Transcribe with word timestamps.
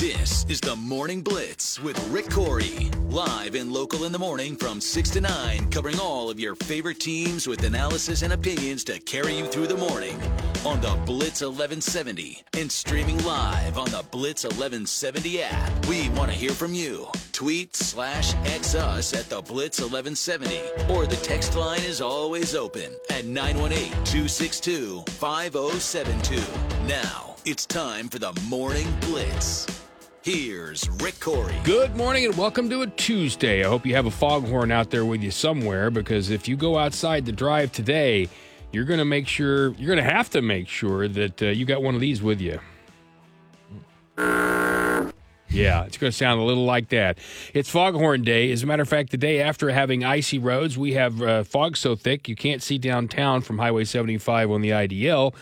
This 0.00 0.46
is 0.48 0.60
the 0.62 0.76
Morning 0.76 1.20
Blitz 1.20 1.78
with 1.78 2.02
Rick 2.08 2.28
Couri. 2.30 2.90
Live 3.12 3.54
and 3.54 3.70
local 3.70 4.04
in 4.04 4.12
the 4.12 4.18
morning 4.18 4.56
from 4.56 4.80
6 4.80 5.10
to 5.10 5.20
9, 5.20 5.70
covering 5.70 6.00
all 6.00 6.30
of 6.30 6.40
your 6.40 6.54
favorite 6.54 7.00
teams 7.00 7.46
with 7.46 7.62
analysis 7.64 8.22
and 8.22 8.32
opinions 8.32 8.82
to 8.84 8.98
carry 9.00 9.36
you 9.36 9.46
through 9.46 9.66
the 9.66 9.76
morning. 9.76 10.18
On 10.64 10.80
the 10.80 10.98
Blitz 11.04 11.42
1170 11.42 12.42
and 12.56 12.72
streaming 12.72 13.22
live 13.24 13.76
on 13.76 13.90
the 13.90 14.02
Blitz 14.10 14.44
1170 14.44 15.42
app. 15.42 15.86
We 15.86 16.08
want 16.08 16.30
to 16.30 16.36
hear 16.36 16.52
from 16.52 16.72
you. 16.72 17.06
Tweet 17.32 17.76
slash 17.76 18.34
X 18.46 18.74
us 18.74 19.12
at 19.12 19.28
the 19.28 19.42
Blitz 19.42 19.80
1170 19.82 20.62
or 20.94 21.06
the 21.06 21.16
text 21.16 21.56
line 21.56 21.82
is 21.82 22.00
always 22.00 22.54
open 22.54 22.90
at 23.10 23.26
918 23.26 23.90
262 24.06 25.02
5072. 25.08 26.42
Now 26.86 27.36
it's 27.44 27.66
time 27.66 28.08
for 28.08 28.18
the 28.18 28.32
Morning 28.48 28.88
Blitz. 29.02 29.79
Here's 30.22 30.86
Rick 31.02 31.14
Couri. 31.14 31.64
Good 31.64 31.96
morning 31.96 32.26
and 32.26 32.36
welcome 32.36 32.68
to 32.68 32.82
a 32.82 32.86
Tuesday. 32.86 33.64
I 33.64 33.68
hope 33.68 33.86
you 33.86 33.94
have 33.94 34.04
a 34.04 34.10
foghorn 34.10 34.70
out 34.70 34.90
there 34.90 35.06
with 35.06 35.22
you 35.22 35.30
somewhere 35.30 35.90
because 35.90 36.28
if 36.28 36.46
you 36.46 36.56
go 36.56 36.76
outside 36.76 37.24
to 37.24 37.32
drive 37.32 37.72
today, 37.72 38.28
you're 38.70 38.84
going 38.84 38.98
to 38.98 39.06
make 39.06 39.26
sure, 39.26 39.70
you're 39.72 39.86
going 39.86 40.06
to 40.06 40.12
have 40.14 40.28
to 40.30 40.42
make 40.42 40.68
sure 40.68 41.08
that 41.08 41.42
uh, 41.42 41.46
you 41.46 41.64
got 41.64 41.82
one 41.82 41.94
of 41.94 42.02
these 42.02 42.20
with 42.20 42.38
you. 42.38 42.60
Yeah, 45.48 45.84
it's 45.84 45.96
going 45.96 46.10
to 46.10 46.16
sound 46.16 46.38
a 46.38 46.44
little 46.44 46.66
like 46.66 46.90
that. 46.90 47.16
It's 47.54 47.70
Foghorn 47.70 48.22
Day. 48.22 48.52
As 48.52 48.62
a 48.62 48.66
matter 48.66 48.82
of 48.82 48.90
fact, 48.90 49.12
the 49.12 49.16
day 49.16 49.40
after 49.40 49.70
having 49.70 50.04
icy 50.04 50.38
roads, 50.38 50.76
we 50.76 50.92
have 50.92 51.22
uh, 51.22 51.44
fog 51.44 51.78
so 51.78 51.96
thick 51.96 52.28
you 52.28 52.36
can't 52.36 52.62
see 52.62 52.76
downtown 52.76 53.40
from 53.40 53.56
Highway 53.56 53.84
75 53.84 54.50
on 54.50 54.60
the 54.60 54.70
IDL. 54.70 55.34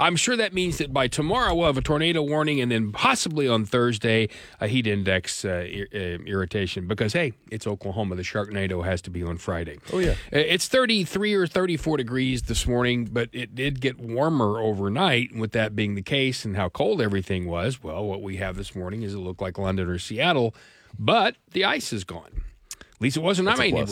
I'm 0.00 0.16
sure 0.16 0.36
that 0.36 0.52
means 0.54 0.78
that 0.78 0.92
by 0.92 1.06
tomorrow 1.08 1.54
we'll 1.54 1.66
have 1.66 1.76
a 1.76 1.82
tornado 1.82 2.22
warning, 2.22 2.60
and 2.60 2.72
then 2.72 2.90
possibly 2.90 3.46
on 3.46 3.64
Thursday 3.66 4.28
a 4.60 4.66
heat 4.66 4.86
index 4.86 5.44
uh, 5.44 5.66
ir- 5.68 5.88
uh, 5.94 5.98
irritation. 6.24 6.88
Because 6.88 7.12
hey, 7.12 7.34
it's 7.50 7.66
Oklahoma. 7.66 8.16
The 8.16 8.22
Sharknado 8.22 8.84
has 8.84 9.02
to 9.02 9.10
be 9.10 9.22
on 9.22 9.36
Friday. 9.36 9.78
Oh, 9.92 9.98
yeah. 9.98 10.12
Uh, 10.32 10.38
It's 10.38 10.66
33 10.68 11.34
or 11.34 11.46
34 11.46 11.98
degrees 11.98 12.42
this 12.42 12.66
morning, 12.66 13.04
but 13.12 13.28
it 13.32 13.54
did 13.54 13.80
get 13.80 14.00
warmer 14.00 14.58
overnight. 14.58 15.36
With 15.36 15.52
that 15.52 15.76
being 15.76 15.94
the 15.94 16.02
case, 16.02 16.44
and 16.44 16.56
how 16.56 16.68
cold 16.70 17.00
everything 17.02 17.46
was, 17.46 17.82
well, 17.82 18.04
what 18.04 18.22
we 18.22 18.38
have 18.38 18.56
this 18.56 18.74
morning 18.74 19.02
is 19.02 19.14
it 19.14 19.18
looked 19.18 19.40
like 19.42 19.58
London 19.58 19.88
or 19.88 19.98
Seattle, 19.98 20.54
but 20.98 21.36
the 21.52 21.64
ice 21.64 21.92
is 21.92 22.04
gone. 22.04 22.42
At 22.80 23.00
least 23.00 23.16
it 23.16 23.22
wasn't 23.22 23.48
in 23.48 23.52
my 23.58 23.70
plus. 23.86 23.90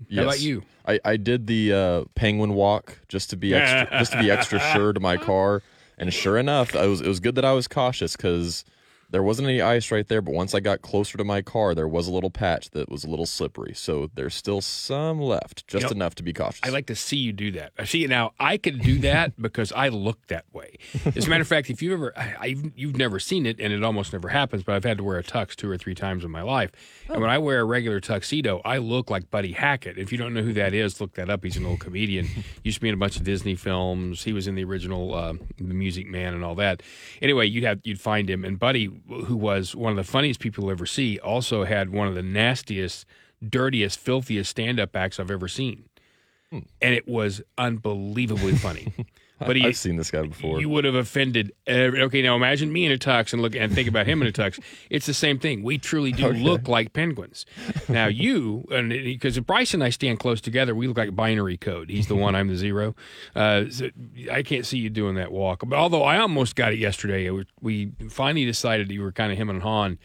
Neighborhood. 0.00 0.16
How 0.18 0.22
about 0.24 0.40
you? 0.40 0.62
I, 0.86 1.00
I 1.04 1.16
did 1.16 1.46
the 1.46 1.72
uh, 1.72 2.04
penguin 2.14 2.54
walk 2.54 3.00
just 3.08 3.30
to 3.30 3.36
be 3.36 3.54
extra, 3.54 3.98
just 3.98 4.12
to 4.12 4.18
be 4.18 4.30
extra 4.30 4.60
sure 4.72 4.92
to 4.92 5.00
my 5.00 5.16
car, 5.16 5.62
and 5.98 6.12
sure 6.12 6.38
enough, 6.38 6.76
I 6.76 6.86
was 6.86 7.00
it 7.00 7.08
was 7.08 7.20
good 7.20 7.34
that 7.34 7.44
I 7.44 7.52
was 7.52 7.66
cautious 7.68 8.16
because 8.16 8.64
there 9.10 9.22
wasn't 9.22 9.48
any 9.48 9.60
ice 9.60 9.90
right 9.90 10.06
there. 10.06 10.20
But 10.22 10.34
once 10.34 10.54
I 10.54 10.60
got 10.60 10.82
closer 10.82 11.16
to 11.18 11.24
my 11.24 11.42
car, 11.42 11.74
there 11.74 11.88
was 11.88 12.08
a 12.08 12.12
little 12.12 12.30
patch 12.30 12.70
that 12.70 12.90
was 12.90 13.04
a 13.04 13.08
little 13.10 13.26
slippery. 13.26 13.72
So 13.74 14.10
there's 14.14 14.34
still 14.34 14.60
some 14.60 15.20
left, 15.20 15.66
just 15.66 15.84
Yep. 15.84 15.92
enough 15.92 16.14
to 16.16 16.22
be 16.22 16.32
cautious. 16.32 16.60
I 16.64 16.70
like 16.70 16.86
to 16.86 16.94
see 16.96 17.16
you 17.16 17.32
do 17.32 17.50
that. 17.52 17.72
I 17.78 17.84
see 17.84 17.98
you 17.98 18.08
now. 18.08 18.32
I 18.40 18.56
can 18.56 18.78
do 18.78 18.98
that 19.00 19.40
because 19.40 19.72
I 19.72 19.88
look 19.88 20.26
that 20.28 20.44
way. 20.52 20.78
As 21.14 21.26
a 21.26 21.30
matter 21.30 21.42
of 21.42 21.48
fact, 21.48 21.70
if 21.70 21.82
you 21.82 21.92
ever, 21.92 22.12
I, 22.16 22.34
I, 22.40 22.56
you've 22.74 22.96
never 22.96 23.18
seen 23.20 23.46
it, 23.46 23.60
and 23.60 23.72
it 23.72 23.82
almost 23.84 24.12
never 24.12 24.28
happens. 24.28 24.62
But 24.62 24.74
I've 24.74 24.84
had 24.84 24.98
to 24.98 25.04
wear 25.04 25.18
a 25.18 25.22
tux 25.22 25.54
two 25.54 25.70
or 25.70 25.76
three 25.78 25.94
times 25.94 26.24
in 26.24 26.30
my 26.30 26.42
life, 26.42 26.70
and 27.08 27.20
when 27.20 27.30
I 27.30 27.38
wear 27.38 27.60
a 27.60 27.64
regular 27.64 28.00
tuxedo, 28.00 28.60
I 28.64 28.78
look 28.78 29.10
like 29.10 29.30
Buddy 29.30 29.52
Hackett. 29.52 29.98
If 29.98 30.10
you 30.12 30.18
don't 30.18 30.34
know 30.34 30.42
who 30.42 30.52
that 30.54 30.74
is, 30.74 31.00
look 31.00 31.14
that 31.14 31.30
up. 31.30 31.44
He's 31.44 31.56
an 31.56 31.66
old 31.66 31.80
comedian. 31.80 32.28
Used 32.64 32.76
to 32.76 32.80
be 32.80 32.88
in 32.88 32.94
a 32.94 32.98
bunch 32.98 33.16
of 33.16 33.24
Disney 33.24 33.54
films. 33.54 34.24
He 34.24 34.32
was 34.32 34.46
in 34.46 34.54
the 34.54 34.64
original 34.64 35.14
uh, 35.14 35.34
The 35.58 35.74
Music 35.74 36.06
Man 36.08 36.34
and 36.34 36.44
all 36.44 36.54
that. 36.56 36.82
Anyway, 37.22 37.46
you'd 37.46 37.64
have 37.64 37.80
you'd 37.84 38.00
find 38.00 38.28
him, 38.28 38.44
and 38.44 38.58
Buddy, 38.58 38.90
who 39.08 39.36
was 39.36 39.74
one 39.74 39.90
of 39.90 39.96
the 39.96 40.10
funniest 40.10 40.40
people 40.40 40.64
you'll 40.64 40.72
ever 40.72 40.86
see, 40.86 41.18
also 41.18 41.64
had 41.64 41.90
one 41.90 42.08
of 42.08 42.14
the 42.14 42.22
nastiest, 42.22 43.06
dirtiest, 43.46 43.98
filthiest 43.98 44.50
stand-up 44.50 44.94
acts 44.96 45.20
I've 45.20 45.30
ever 45.30 45.48
seen 45.48 45.88
hmm. 46.50 46.60
and 46.80 46.94
it 46.94 47.06
was 47.06 47.42
unbelievably 47.58 48.56
funny. 48.56 48.92
But 49.38 49.56
he, 49.56 49.66
I've 49.66 49.76
seen 49.76 49.96
this 49.96 50.10
guy 50.10 50.22
before. 50.22 50.60
you 50.60 50.68
would 50.70 50.84
have 50.84 50.94
offended. 50.94 51.52
Every, 51.66 52.00
okay, 52.02 52.22
now 52.22 52.36
imagine 52.36 52.72
me 52.72 52.86
in 52.86 52.92
a 52.92 52.96
tux 52.96 53.34
and 53.34 53.42
look 53.42 53.54
and 53.54 53.70
think 53.74 53.86
about 53.86 54.06
him 54.06 54.22
in 54.22 54.28
a 54.28 54.32
tux. 54.32 54.58
It's 54.90 55.04
the 55.04 55.12
same 55.14 55.38
thing. 55.38 55.62
We 55.62 55.76
truly 55.78 56.12
do 56.12 56.28
look 56.32 56.68
like 56.68 56.92
penguins. 56.94 57.44
Now 57.88 58.06
you 58.24 58.66
and 58.70 58.88
because 58.88 59.38
Bryce 59.40 59.74
and 59.74 59.84
I 59.84 59.90
stand 59.90 60.20
close 60.20 60.40
together, 60.40 60.74
we 60.74 60.86
look 60.88 60.96
like 60.96 61.14
binary 61.14 61.56
code. 61.58 61.90
He's 61.90 62.06
the 62.06 62.16
one, 62.16 62.34
I'm 62.34 62.48
the 62.48 62.56
zero. 62.56 62.94
Uh, 63.34 63.64
so 63.68 63.90
I 64.32 64.42
can't 64.42 64.64
see 64.64 64.78
you 64.78 64.88
doing 64.88 65.16
that 65.16 65.32
walk. 65.32 65.62
But 65.66 65.76
although 65.78 66.02
I 66.04 66.18
almost 66.18 66.56
got 66.56 66.72
it 66.72 66.78
yesterday, 66.78 67.26
it 67.26 67.32
was- 67.32 67.46
we 67.60 67.92
finally 68.08 68.46
decided 68.46 68.90
you 68.90 69.02
were 69.02 69.12
kind 69.12 69.32
of 69.32 69.38
him 69.38 69.50
and 69.50 69.62
Han 69.62 69.98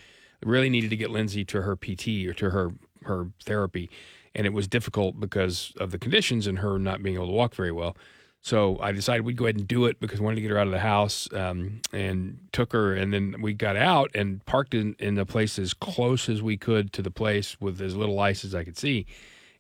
really 0.44 0.70
needed 0.70 0.90
to 0.90 0.98
get 0.98 1.10
Lindsay 1.12 1.46
to 1.46 1.62
her 1.62 1.76
PT 1.78 2.28
or 2.28 2.34
to 2.34 2.50
her 2.50 2.72
her 3.06 3.28
therapy, 3.44 3.90
and 4.36 4.46
it 4.46 4.54
was 4.54 4.68
difficult 4.68 5.20
because 5.20 5.74
of 5.78 5.92
the 5.92 5.98
conditions 5.98 6.48
and 6.48 6.60
her 6.60 6.78
not 6.78 7.02
being 7.02 7.16
able 7.16 7.28
to 7.28 7.32
walk 7.32 7.56
very 7.56 7.72
well. 7.72 7.96
So 8.44 8.80
I 8.80 8.92
decided 8.92 9.24
we'd 9.24 9.38
go 9.38 9.46
ahead 9.46 9.58
and 9.58 9.68
do 9.68 9.86
it 9.86 10.00
because 10.00 10.20
I 10.20 10.24
wanted 10.24 10.38
to 10.38 10.42
get 10.42 10.52
her 10.52 10.58
out 10.58 10.66
of 10.66 10.74
the 10.74 10.80
house 10.80 11.32
um, 11.32 11.82
and 11.94 12.40
took 12.52 12.74
her. 12.74 12.96
And 12.96 13.14
then 13.14 13.36
we 13.40 13.54
got 13.54 13.76
out 13.76 14.10
and 14.16 14.44
parked 14.46 14.74
in, 14.74 14.96
in 14.98 15.14
the 15.14 15.26
place 15.26 15.60
as 15.60 15.76
close 15.76 16.28
as 16.28 16.42
we 16.42 16.58
could 16.58 16.92
to 16.94 17.04
the 17.04 17.12
place 17.12 17.60
with 17.62 17.80
as 17.82 17.96
little 17.96 18.20
ice 18.20 18.44
as 18.44 18.56
I 18.56 18.64
could 18.64 18.78
see. 18.78 19.06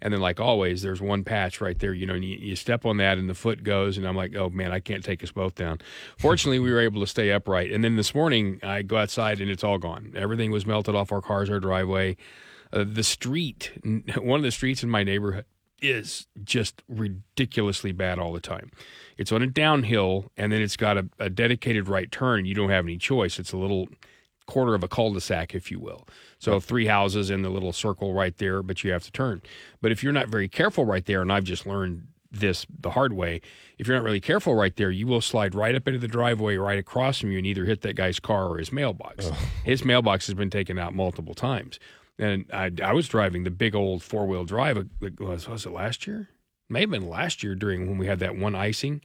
And 0.03 0.11
then, 0.11 0.19
like 0.19 0.39
always, 0.39 0.81
there's 0.81 0.99
one 0.99 1.23
patch 1.23 1.61
right 1.61 1.77
there, 1.77 1.93
you 1.93 2.07
know, 2.07 2.15
and 2.15 2.25
you, 2.25 2.35
you 2.35 2.55
step 2.55 2.87
on 2.87 2.97
that 2.97 3.19
and 3.19 3.29
the 3.29 3.35
foot 3.35 3.63
goes. 3.63 3.99
And 3.99 4.07
I'm 4.07 4.15
like, 4.15 4.35
oh 4.35 4.49
man, 4.49 4.71
I 4.71 4.79
can't 4.79 5.03
take 5.03 5.23
us 5.23 5.31
both 5.31 5.53
down. 5.53 5.79
Fortunately, 6.17 6.57
we 6.57 6.71
were 6.71 6.79
able 6.79 7.01
to 7.01 7.07
stay 7.07 7.31
upright. 7.31 7.71
And 7.71 7.83
then 7.83 7.97
this 7.97 8.15
morning, 8.15 8.59
I 8.63 8.81
go 8.81 8.97
outside 8.97 9.39
and 9.39 9.51
it's 9.51 9.63
all 9.63 9.77
gone. 9.77 10.13
Everything 10.15 10.49
was 10.49 10.65
melted 10.65 10.95
off 10.95 11.11
our 11.11 11.21
cars, 11.21 11.51
our 11.51 11.59
driveway. 11.59 12.17
Uh, 12.73 12.83
the 12.87 13.03
street, 13.03 13.73
one 14.17 14.39
of 14.39 14.43
the 14.43 14.51
streets 14.51 14.81
in 14.81 14.89
my 14.89 15.03
neighborhood, 15.03 15.45
is 15.81 16.27
just 16.43 16.83
ridiculously 16.87 17.91
bad 17.91 18.19
all 18.19 18.31
the 18.33 18.39
time. 18.39 18.71
It's 19.17 19.31
on 19.31 19.41
a 19.41 19.47
downhill, 19.47 20.31
and 20.37 20.51
then 20.51 20.61
it's 20.61 20.77
got 20.77 20.97
a, 20.97 21.09
a 21.19 21.29
dedicated 21.29 21.87
right 21.87 22.11
turn. 22.11 22.45
You 22.45 22.55
don't 22.55 22.69
have 22.69 22.85
any 22.85 22.97
choice. 22.97 23.39
It's 23.39 23.53
a 23.53 23.57
little 23.57 23.87
quarter 24.45 24.75
of 24.75 24.83
a 24.83 24.87
cul-de-sac, 24.87 25.55
if 25.55 25.71
you 25.71 25.79
will. 25.79 26.07
So 26.39 26.59
three 26.59 26.87
houses 26.87 27.29
in 27.29 27.41
the 27.41 27.49
little 27.49 27.73
circle 27.73 28.13
right 28.13 28.35
there, 28.37 28.61
but 28.61 28.83
you 28.83 28.91
have 28.91 29.03
to 29.03 29.11
turn. 29.11 29.41
But 29.81 29.91
if 29.91 30.03
you're 30.03 30.13
not 30.13 30.27
very 30.27 30.47
careful 30.47 30.85
right 30.85 31.05
there, 31.05 31.21
and 31.21 31.31
I've 31.31 31.43
just 31.43 31.65
learned 31.65 32.07
this 32.31 32.65
the 32.79 32.91
hard 32.91 33.13
way, 33.13 33.41
if 33.77 33.87
you're 33.87 33.95
not 33.97 34.03
really 34.03 34.21
careful 34.21 34.55
right 34.55 34.75
there, 34.75 34.91
you 34.91 35.07
will 35.07 35.21
slide 35.21 35.53
right 35.55 35.75
up 35.75 35.87
into 35.87 35.99
the 35.99 36.07
driveway 36.07 36.57
right 36.57 36.79
across 36.79 37.19
from 37.19 37.31
you 37.31 37.37
and 37.37 37.47
either 37.47 37.65
hit 37.65 37.81
that 37.81 37.95
guy's 37.95 38.19
car 38.19 38.47
or 38.47 38.57
his 38.57 38.71
mailbox. 38.71 39.29
His 39.63 39.83
mailbox 39.85 40.27
has 40.27 40.33
been 40.33 40.49
taken 40.49 40.77
out 40.79 40.93
multiple 40.93 41.33
times. 41.33 41.79
And 42.21 42.45
I, 42.53 42.71
I 42.83 42.93
was 42.93 43.07
driving 43.09 43.43
the 43.43 43.51
big 43.51 43.75
old 43.75 44.03
four 44.03 44.25
wheel 44.27 44.45
drive. 44.45 44.77
uh, 44.77 44.83
Was, 45.19 45.49
was 45.49 45.65
it 45.65 45.71
last 45.71 46.05
year? 46.07 46.29
May 46.69 46.81
have 46.81 46.89
been 46.91 47.09
last 47.09 47.43
year 47.43 47.55
during 47.55 47.89
when 47.89 47.97
we 47.97 48.05
had 48.07 48.19
that 48.19 48.37
one 48.37 48.55
icing. 48.55 49.01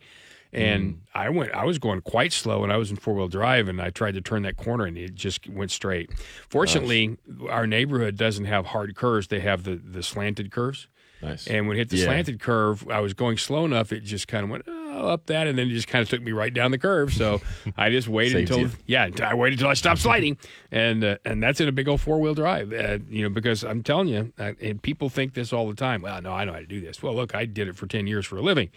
And 0.53 1.03
I 1.15 1.28
went, 1.28 1.53
I 1.53 1.65
was 1.65 1.78
going 1.78 2.00
quite 2.00 2.32
slow 2.32 2.62
and 2.62 2.72
I 2.72 2.77
was 2.77 2.91
in 2.91 2.97
four 2.97 3.15
wheel 3.15 3.28
drive 3.28 3.69
and 3.69 3.81
I 3.82 3.91
tried 3.91 4.15
to 4.15 4.21
turn 4.22 4.43
that 4.43 4.56
corner 4.56 4.87
and 4.87 4.97
it 4.97 5.15
just 5.15 5.47
went 5.49 5.71
straight. 5.71 6.10
Fortunately, 6.49 7.19
our 7.50 7.66
neighborhood 7.66 8.16
doesn't 8.16 8.44
have 8.47 8.66
hard 8.66 8.94
curves. 8.94 9.27
They 9.28 9.41
have 9.41 9.65
the, 9.65 9.77
the 9.77 10.03
slanted 10.03 10.50
curves. 10.50 10.87
nice. 11.21 11.47
And 11.47 11.66
when 11.66 11.77
it 11.77 11.81
hit 11.81 11.88
the 11.91 11.97
Yeah. 11.98 12.04
slanted 12.06 12.41
curve, 12.41 12.88
I 12.88 13.00
was 13.00 13.12
going 13.12 13.37
slow 13.38 13.65
enough. 13.66 13.93
It 13.93 14.00
just 14.04 14.28
kind 14.28 14.44
of 14.44 14.50
went 14.50 14.65
oh, 14.66 14.85
up 15.05 15.27
that, 15.27 15.47
and 15.47 15.59
then 15.59 15.69
it 15.69 15.75
just 15.75 15.89
kind 15.89 16.03
of 16.03 16.09
took 16.09 16.23
me 16.23 16.33
right 16.33 16.53
down 16.53 16.71
the 16.71 16.79
curve. 16.79 17.12
So 17.12 17.41
I 17.77 17.91
just 17.91 18.09
waited 18.09 18.39
until 18.43 18.61
you. 18.61 18.71
yeah, 18.87 19.09
I 19.23 19.34
waited 19.34 19.59
until 19.59 19.71
I 19.71 19.75
stopped 19.75 20.01
sliding, 20.01 20.39
and 20.71 21.05
uh, 21.05 21.17
and 21.25 21.43
that's 21.43 21.61
in 21.61 21.69
a 21.69 21.73
big 21.73 21.89
old 21.89 22.01
four 22.01 22.21
wheel 22.21 22.34
drive. 22.34 22.73
Uh, 22.73 22.99
you 23.09 23.23
know, 23.23 23.29
because 23.29 23.65
I'm 23.65 23.83
telling 23.83 24.09
you, 24.09 24.33
uh, 24.39 24.53
and 24.61 24.81
people 24.81 25.09
think 25.09 25.34
this 25.34 25.53
all 25.53 25.69
the 25.69 25.77
time. 25.77 26.03
Well, 26.03 26.21
no, 26.23 26.33
I 26.33 26.45
know 26.45 26.53
how 26.53 26.61
to 26.61 26.67
do 26.67 26.81
this. 26.81 27.03
Well, 27.03 27.15
look, 27.15 27.34
I 27.34 27.45
did 27.45 27.69
it 27.69 27.77
for 27.77 27.87
ten 27.87 28.07
years 28.07 28.27
for 28.27 28.37
a 28.37 28.43
living. 28.43 28.71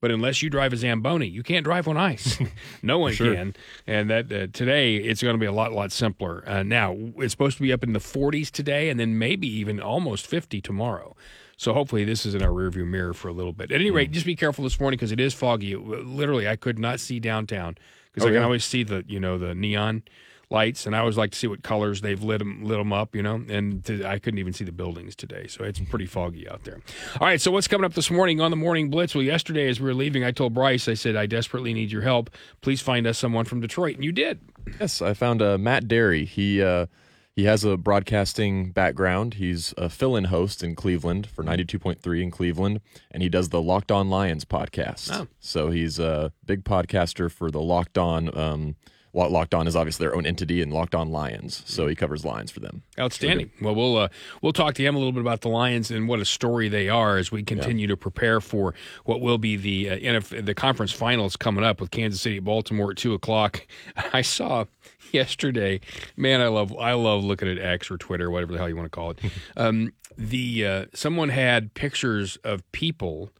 But 0.00 0.10
unless 0.10 0.42
you 0.42 0.50
drive 0.50 0.74
a 0.74 0.76
Zamboni, 0.76 1.26
you 1.28 1.42
can't 1.42 1.64
drive 1.64 1.88
on 1.88 1.96
ice. 1.96 2.38
no 2.82 2.98
one 2.98 3.14
Sure. 3.14 3.34
can. 3.34 3.54
And 3.86 4.10
that 4.10 4.30
uh, 4.30 4.48
today 4.52 4.96
it's 4.96 5.22
going 5.22 5.34
to 5.34 5.38
be 5.40 5.46
a 5.46 5.52
lot, 5.52 5.72
lot 5.72 5.92
simpler. 5.92 6.44
Uh, 6.46 6.62
now 6.62 6.94
it's 7.16 7.32
supposed 7.32 7.56
to 7.56 7.62
be 7.62 7.72
up 7.72 7.82
in 7.82 7.94
the 7.94 8.00
40s 8.00 8.50
today, 8.50 8.90
and 8.90 9.00
then 9.00 9.18
maybe 9.18 9.46
even 9.48 9.80
almost 9.80 10.26
50 10.26 10.60
tomorrow. 10.60 11.16
So 11.56 11.72
hopefully 11.72 12.04
this 12.04 12.26
is 12.26 12.34
in 12.34 12.42
our 12.42 12.50
rearview 12.50 12.86
mirror 12.86 13.14
for 13.14 13.28
a 13.28 13.32
little 13.32 13.52
bit. 13.52 13.70
At 13.72 13.80
any 13.80 13.90
rate, 13.90 14.10
just 14.10 14.26
be 14.26 14.36
careful 14.36 14.64
this 14.64 14.78
morning 14.80 14.96
because 14.96 15.12
it 15.12 15.20
is 15.20 15.34
foggy. 15.34 15.76
Literally, 15.76 16.48
I 16.48 16.56
could 16.56 16.78
not 16.78 17.00
see 17.00 17.20
downtown 17.20 17.76
because 18.12 18.24
Oh, 18.24 18.28
I 18.28 18.30
can 18.30 18.40
yeah. 18.40 18.44
always 18.44 18.64
see 18.64 18.82
the 18.82 19.04
you 19.08 19.20
know 19.20 19.38
the 19.38 19.54
neon 19.54 20.02
lights, 20.50 20.84
and 20.86 20.94
I 20.94 20.98
always 21.00 21.16
like 21.16 21.30
to 21.32 21.38
see 21.38 21.46
what 21.46 21.62
colors 21.62 22.00
they've 22.02 22.22
lit 22.22 22.38
them 22.38 22.64
lit 22.64 22.78
them 22.78 22.92
up. 22.92 23.14
You 23.16 23.22
know, 23.22 23.42
and 23.48 23.84
to, 23.86 24.04
I 24.04 24.18
couldn't 24.18 24.38
even 24.38 24.52
see 24.52 24.64
the 24.64 24.72
buildings 24.72 25.16
today, 25.16 25.46
so 25.46 25.64
it's 25.64 25.80
pretty 25.80 26.06
foggy 26.06 26.48
out 26.48 26.64
there. 26.64 26.80
All 27.20 27.26
right, 27.26 27.40
so 27.40 27.50
what's 27.50 27.66
coming 27.68 27.84
up 27.84 27.94
this 27.94 28.10
morning 28.10 28.40
on 28.40 28.50
the 28.50 28.56
morning 28.56 28.90
blitz? 28.90 29.14
Well, 29.14 29.24
yesterday 29.24 29.68
as 29.68 29.80
we 29.80 29.86
were 29.86 29.94
leaving, 29.94 30.22
I 30.24 30.30
told 30.32 30.54
Bryce, 30.54 30.86
I 30.88 30.94
said 30.94 31.16
I 31.16 31.26
desperately 31.26 31.72
need 31.72 31.90
your 31.90 32.02
help. 32.02 32.30
Please 32.60 32.80
find 32.80 33.06
us 33.06 33.18
someone 33.18 33.44
from 33.46 33.60
Detroit, 33.60 33.94
and 33.96 34.04
you 34.04 34.12
did. 34.12 34.40
Yes, 34.80 35.00
I 35.02 35.14
found 35.14 35.40
uh, 35.42 35.58
Matt 35.58 35.88
Derry. 35.88 36.24
He 36.24 36.62
uh, 36.62 36.86
he 37.36 37.44
has 37.44 37.64
a 37.64 37.76
broadcasting 37.76 38.70
background. 38.70 39.34
He's 39.34 39.74
a 39.76 39.88
fill-in 39.88 40.24
host 40.24 40.62
in 40.62 40.74
Cleveland 40.74 41.26
for 41.26 41.42
92.3 41.42 42.22
in 42.22 42.30
Cleveland, 42.30 42.80
and 43.10 43.22
he 43.22 43.28
does 43.28 43.48
the 43.48 43.60
Locked 43.60 43.90
On 43.90 44.08
Lions 44.08 44.44
podcast. 44.44 45.10
Oh. 45.12 45.26
So 45.40 45.70
he's 45.70 45.98
a 45.98 46.32
big 46.44 46.64
podcaster 46.64 47.30
for 47.30 47.50
the 47.50 47.60
Locked 47.60 47.98
On 47.98 48.36
um, 48.38 48.76
Locked 49.14 49.54
On 49.54 49.66
is 49.68 49.76
obviously 49.76 50.04
their 50.04 50.16
own 50.16 50.26
entity, 50.26 50.60
and 50.60 50.72
Locked 50.72 50.94
On 50.94 51.10
Lions, 51.10 51.62
so 51.66 51.86
he 51.86 51.94
covers 51.94 52.24
Lions 52.24 52.50
for 52.50 52.60
them. 52.60 52.82
Outstanding. 52.98 53.50
Well, 53.60 53.74
we'll 53.74 53.96
uh, 53.96 54.08
we'll 54.42 54.52
talk 54.52 54.74
to 54.74 54.82
him 54.82 54.96
a 54.96 54.98
little 54.98 55.12
bit 55.12 55.20
about 55.20 55.40
the 55.42 55.48
Lions 55.48 55.90
and 55.90 56.08
what 56.08 56.18
a 56.18 56.24
story 56.24 56.68
they 56.68 56.88
are 56.88 57.16
as 57.16 57.30
we 57.30 57.42
continue 57.42 57.86
to 57.86 57.96
prepare 57.96 58.40
for 58.40 58.74
what 59.04 59.20
will 59.20 59.38
be 59.38 59.56
the 59.56 59.90
uh, 59.90 59.96
NF- 59.96 60.44
the 60.44 60.54
conference 60.54 60.92
finals 60.92 61.36
coming 61.36 61.64
up 61.64 61.80
with 61.80 61.90
Kansas 61.90 62.20
City, 62.20 62.40
Baltimore 62.40 62.90
at 62.90 62.96
two 62.96 63.14
o'clock. 63.14 63.66
I 64.12 64.22
saw 64.22 64.64
yesterday, 65.12 65.80
man, 66.16 66.40
I 66.40 66.48
love 66.48 66.76
I 66.76 66.94
love 66.94 67.22
looking 67.22 67.48
at 67.48 67.58
X 67.58 67.90
or 67.90 67.98
Twitter, 67.98 68.30
whatever 68.30 68.52
the 68.52 68.58
hell 68.58 68.68
you 68.68 68.76
want 68.76 68.86
to 68.86 68.96
call 68.96 69.10
it. 69.10 69.20
um, 69.56 69.92
the 70.18 70.66
uh, 70.66 70.86
someone 70.92 71.28
had 71.28 71.74
pictures 71.74 72.36
of 72.44 72.70
people 72.72 73.30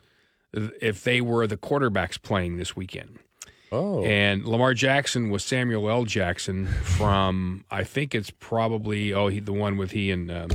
if 0.53 1.03
they 1.03 1.21
were 1.21 1.47
the 1.47 1.57
quarterbacks 1.57 2.21
playing 2.21 2.57
this 2.57 2.77
weekend. 2.77 3.19
Oh, 3.75 4.05
And 4.05 4.45
Lamar 4.47 4.75
Jackson 4.75 5.31
was 5.31 5.43
Samuel 5.45 5.89
L. 5.91 6.05
Jackson 6.05 6.67
from 6.67 7.65
I 7.71 7.85
think 7.85 8.15
it's 8.15 8.31
probably 8.31 9.13
oh 9.13 9.29
he 9.29 9.41
the 9.41 9.53
one 9.53 9.77
with 9.77 9.91
he 9.93 10.11
and 10.11 10.31
um, 10.31 10.49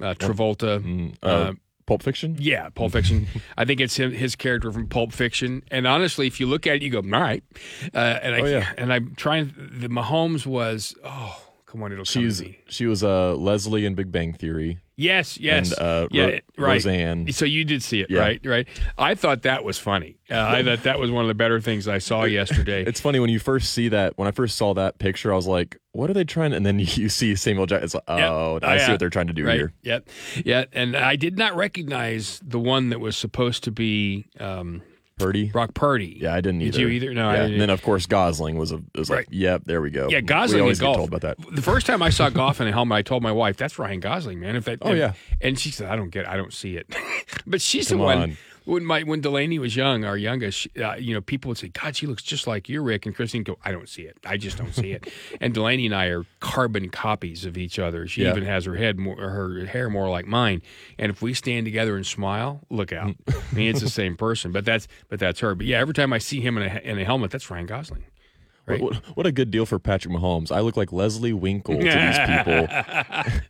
uh, 0.00 0.14
Travolta. 0.14 1.14
uh, 1.22 1.26
uh, 1.26 1.52
Pulp 1.86 2.02
Fiction. 2.02 2.36
yeah, 2.40 2.68
Pulp 2.70 2.92
Fiction. 2.92 3.28
I 3.56 3.64
think 3.64 3.80
it's 3.80 3.96
him, 3.96 4.10
his 4.10 4.34
character 4.34 4.72
from 4.72 4.88
Pulp 4.88 5.12
Fiction. 5.12 5.62
And 5.70 5.86
honestly, 5.86 6.26
if 6.26 6.40
you 6.40 6.46
look 6.46 6.66
at 6.66 6.76
it, 6.76 6.82
you 6.82 6.90
go, 6.90 6.98
all 6.98 7.20
right. 7.22 7.44
Uh, 7.94 7.98
and 8.22 8.34
I 8.34 8.40
Oh, 8.40 8.44
yeah. 8.46 8.72
and 8.76 8.92
I'm 8.92 9.14
trying. 9.14 9.54
The 9.56 9.88
Mahomes 9.88 10.44
was 10.46 10.94
oh 11.04 11.40
come 11.66 11.82
on, 11.84 11.92
it'll 11.92 12.04
She's 12.04 12.42
she 12.68 12.86
was 12.86 13.04
uh, 13.04 13.34
Leslie 13.36 13.86
in 13.86 13.94
Big 13.94 14.10
Bang 14.10 14.32
Theory. 14.32 14.78
Yes, 14.98 15.38
yes, 15.38 15.72
And, 15.72 15.80
uh, 15.80 16.08
yeah, 16.10 16.24
Ro- 16.24 16.30
right. 16.30 16.42
Roseanne. 16.84 17.30
So 17.32 17.44
you 17.44 17.64
did 17.64 17.82
see 17.82 18.00
it, 18.00 18.10
Yeah. 18.10 18.20
right? 18.20 18.40
Right. 18.42 18.66
I 18.96 19.14
thought 19.14 19.42
that 19.42 19.62
was 19.62 19.78
funny. 19.78 20.16
Uh, 20.30 20.40
I 20.40 20.62
thought 20.64 20.84
that 20.84 20.98
was 20.98 21.10
one 21.10 21.22
of 21.22 21.28
the 21.28 21.34
better 21.34 21.60
things 21.60 21.86
I 21.86 21.98
saw 21.98 22.24
yesterday. 22.24 22.82
It's 22.86 23.00
funny 23.00 23.20
when 23.20 23.28
you 23.28 23.38
first 23.38 23.74
see 23.74 23.90
that. 23.90 24.16
When 24.16 24.26
I 24.26 24.30
first 24.30 24.56
saw 24.56 24.72
that 24.74 24.98
picture, 24.98 25.32
I 25.32 25.36
was 25.36 25.46
like, 25.46 25.76
"What 25.92 26.08
are 26.08 26.14
they 26.14 26.24
trying?" 26.24 26.52
to 26.52 26.56
And 26.56 26.64
then 26.64 26.78
you 26.80 27.08
see 27.10 27.34
Samuel 27.36 27.66
Jackson. 27.66 27.84
It's 27.84 27.94
like, 27.94 28.04
oh, 28.08 28.16
Oh, 28.16 28.58
I 28.62 28.76
yeah. 28.76 28.86
see 28.86 28.92
what 28.92 28.98
they're 29.00 29.10
trying 29.10 29.26
to 29.26 29.34
do 29.34 29.44
right. 29.44 29.56
here. 29.56 29.72
Yep. 29.82 30.08
Yeah. 30.46 30.64
And 30.72 30.96
I 30.96 31.16
did 31.16 31.36
not 31.36 31.54
recognize 31.54 32.40
the 32.42 32.58
one 32.58 32.88
that 32.88 32.98
was 32.98 33.16
supposed 33.18 33.64
to 33.64 33.70
be 33.70 34.26
um, 34.40 34.82
Purdy. 35.18 35.46
Brock 35.48 35.72
Purdy. 35.72 36.18
Yeah, 36.20 36.34
I 36.34 36.42
didn't 36.42 36.60
either. 36.60 36.72
Did 36.72 36.80
you 36.80 36.88
either? 36.88 37.14
No, 37.14 37.28
I 37.30 37.36
didn't. 37.36 37.52
And 37.52 37.60
then 37.62 37.70
of 37.70 37.82
course 37.82 38.04
Gosling 38.04 38.58
was 38.58 38.70
a 38.70 38.82
was 38.94 39.08
Right. 39.08 39.18
like, 39.20 39.28
"Yep, 39.30 39.62
there 39.64 39.80
we 39.80 39.90
go." 39.90 40.08
Yeah, 40.10 40.20
Gosling 40.20 40.56
We 40.58 40.60
always 40.60 40.78
golf. 40.78 40.96
told 40.96 41.08
about 41.08 41.22
that. 41.22 41.38
The 41.54 41.62
first 41.62 41.86
time 41.86 42.02
I 42.02 42.10
saw 42.10 42.28
golf 42.30 42.60
in 42.60 42.68
a 42.68 42.72
helmet, 42.72 42.96
I 42.96 43.02
told 43.02 43.22
my 43.22 43.32
wife, 43.32 43.56
"That's 43.56 43.78
Ryan 43.78 44.00
Gosling, 44.00 44.40
man." 44.40 44.56
If 44.56 44.66
that, 44.66 44.78
Oh, 44.82 44.90
if- 44.92 44.98
yeah. 44.98 45.12
and 45.40 45.58
she 45.58 45.70
said, 45.70 45.88
"I 45.88 45.96
don't 45.96 46.10
get, 46.10 46.28
I 46.28 46.36
don't 46.36 46.52
see 46.52 46.76
it." 46.76 46.94
but 47.46 47.62
she's 47.62 47.88
Come 47.88 47.98
the 47.98 48.04
one. 48.04 48.18
on. 48.18 48.36
When 48.66 48.84
my 48.84 49.02
when 49.04 49.20
Delaney 49.20 49.58
was 49.58 49.74
young, 49.76 50.04
our 50.04 50.16
youngest, 50.18 50.66
uh, 50.78 50.94
you 50.94 51.14
know, 51.14 51.20
people 51.20 51.48
would 51.48 51.56
say, 51.58 51.68
"God, 51.68 51.96
she 51.96 52.06
looks 52.06 52.22
just 52.22 52.46
like 52.46 52.68
you, 52.68 52.82
Rick," 52.82 53.06
and 53.06 53.14
Christine 53.14 53.40
would 53.40 53.46
go, 53.46 53.58
"I 53.64 53.70
don't 53.72 53.88
see 53.88 54.02
it. 54.02 54.18
I 54.26 54.36
just 54.36 54.58
don't 54.58 54.74
see 54.74 54.90
it." 54.92 55.08
and 55.40 55.54
Delaney 55.54 55.86
and 55.86 55.94
I 55.94 56.06
are 56.06 56.24
carbon 56.40 56.88
copies 56.90 57.44
of 57.44 57.56
each 57.56 57.78
other. 57.78 58.06
She 58.06 58.24
Yeah. 58.24 58.30
even 58.30 58.44
has 58.44 58.64
her 58.64 58.74
head 58.74 58.98
more, 58.98 59.16
her 59.16 59.64
hair 59.66 59.88
more 59.88 60.08
like 60.10 60.26
mine. 60.26 60.62
And 60.98 61.10
if 61.10 61.22
we 61.22 61.32
stand 61.32 61.64
together 61.64 61.96
and 61.96 62.04
smile, 62.04 62.60
look 62.68 62.92
out. 62.92 63.14
I 63.28 63.54
mean, 63.54 63.70
it's 63.70 63.80
the 63.80 63.88
same 63.88 64.16
person, 64.16 64.50
but 64.52 64.64
that's 64.64 64.88
but 65.08 65.18
that's 65.20 65.40
her. 65.40 65.54
But 65.54 65.66
yeah, 65.66 65.78
every 65.78 65.94
time 65.94 66.12
I 66.12 66.18
see 66.18 66.40
him 66.40 66.58
in 66.58 66.64
a 66.70 66.80
in 66.80 66.98
a 66.98 67.04
helmet, 67.04 67.30
that's 67.30 67.48
Ryan 67.50 67.66
Gosling. 67.66 68.04
Right. 68.66 68.80
What, 68.80 68.96
what 69.16 69.26
a 69.26 69.32
good 69.32 69.52
deal 69.52 69.64
for 69.64 69.78
Patrick 69.78 70.12
Mahomes. 70.12 70.50
I 70.50 70.58
look 70.60 70.76
like 70.76 70.92
Leslie 70.92 71.32
Winkle 71.32 71.76
to 71.76 71.82
these 71.84 72.18
people, 72.26 72.66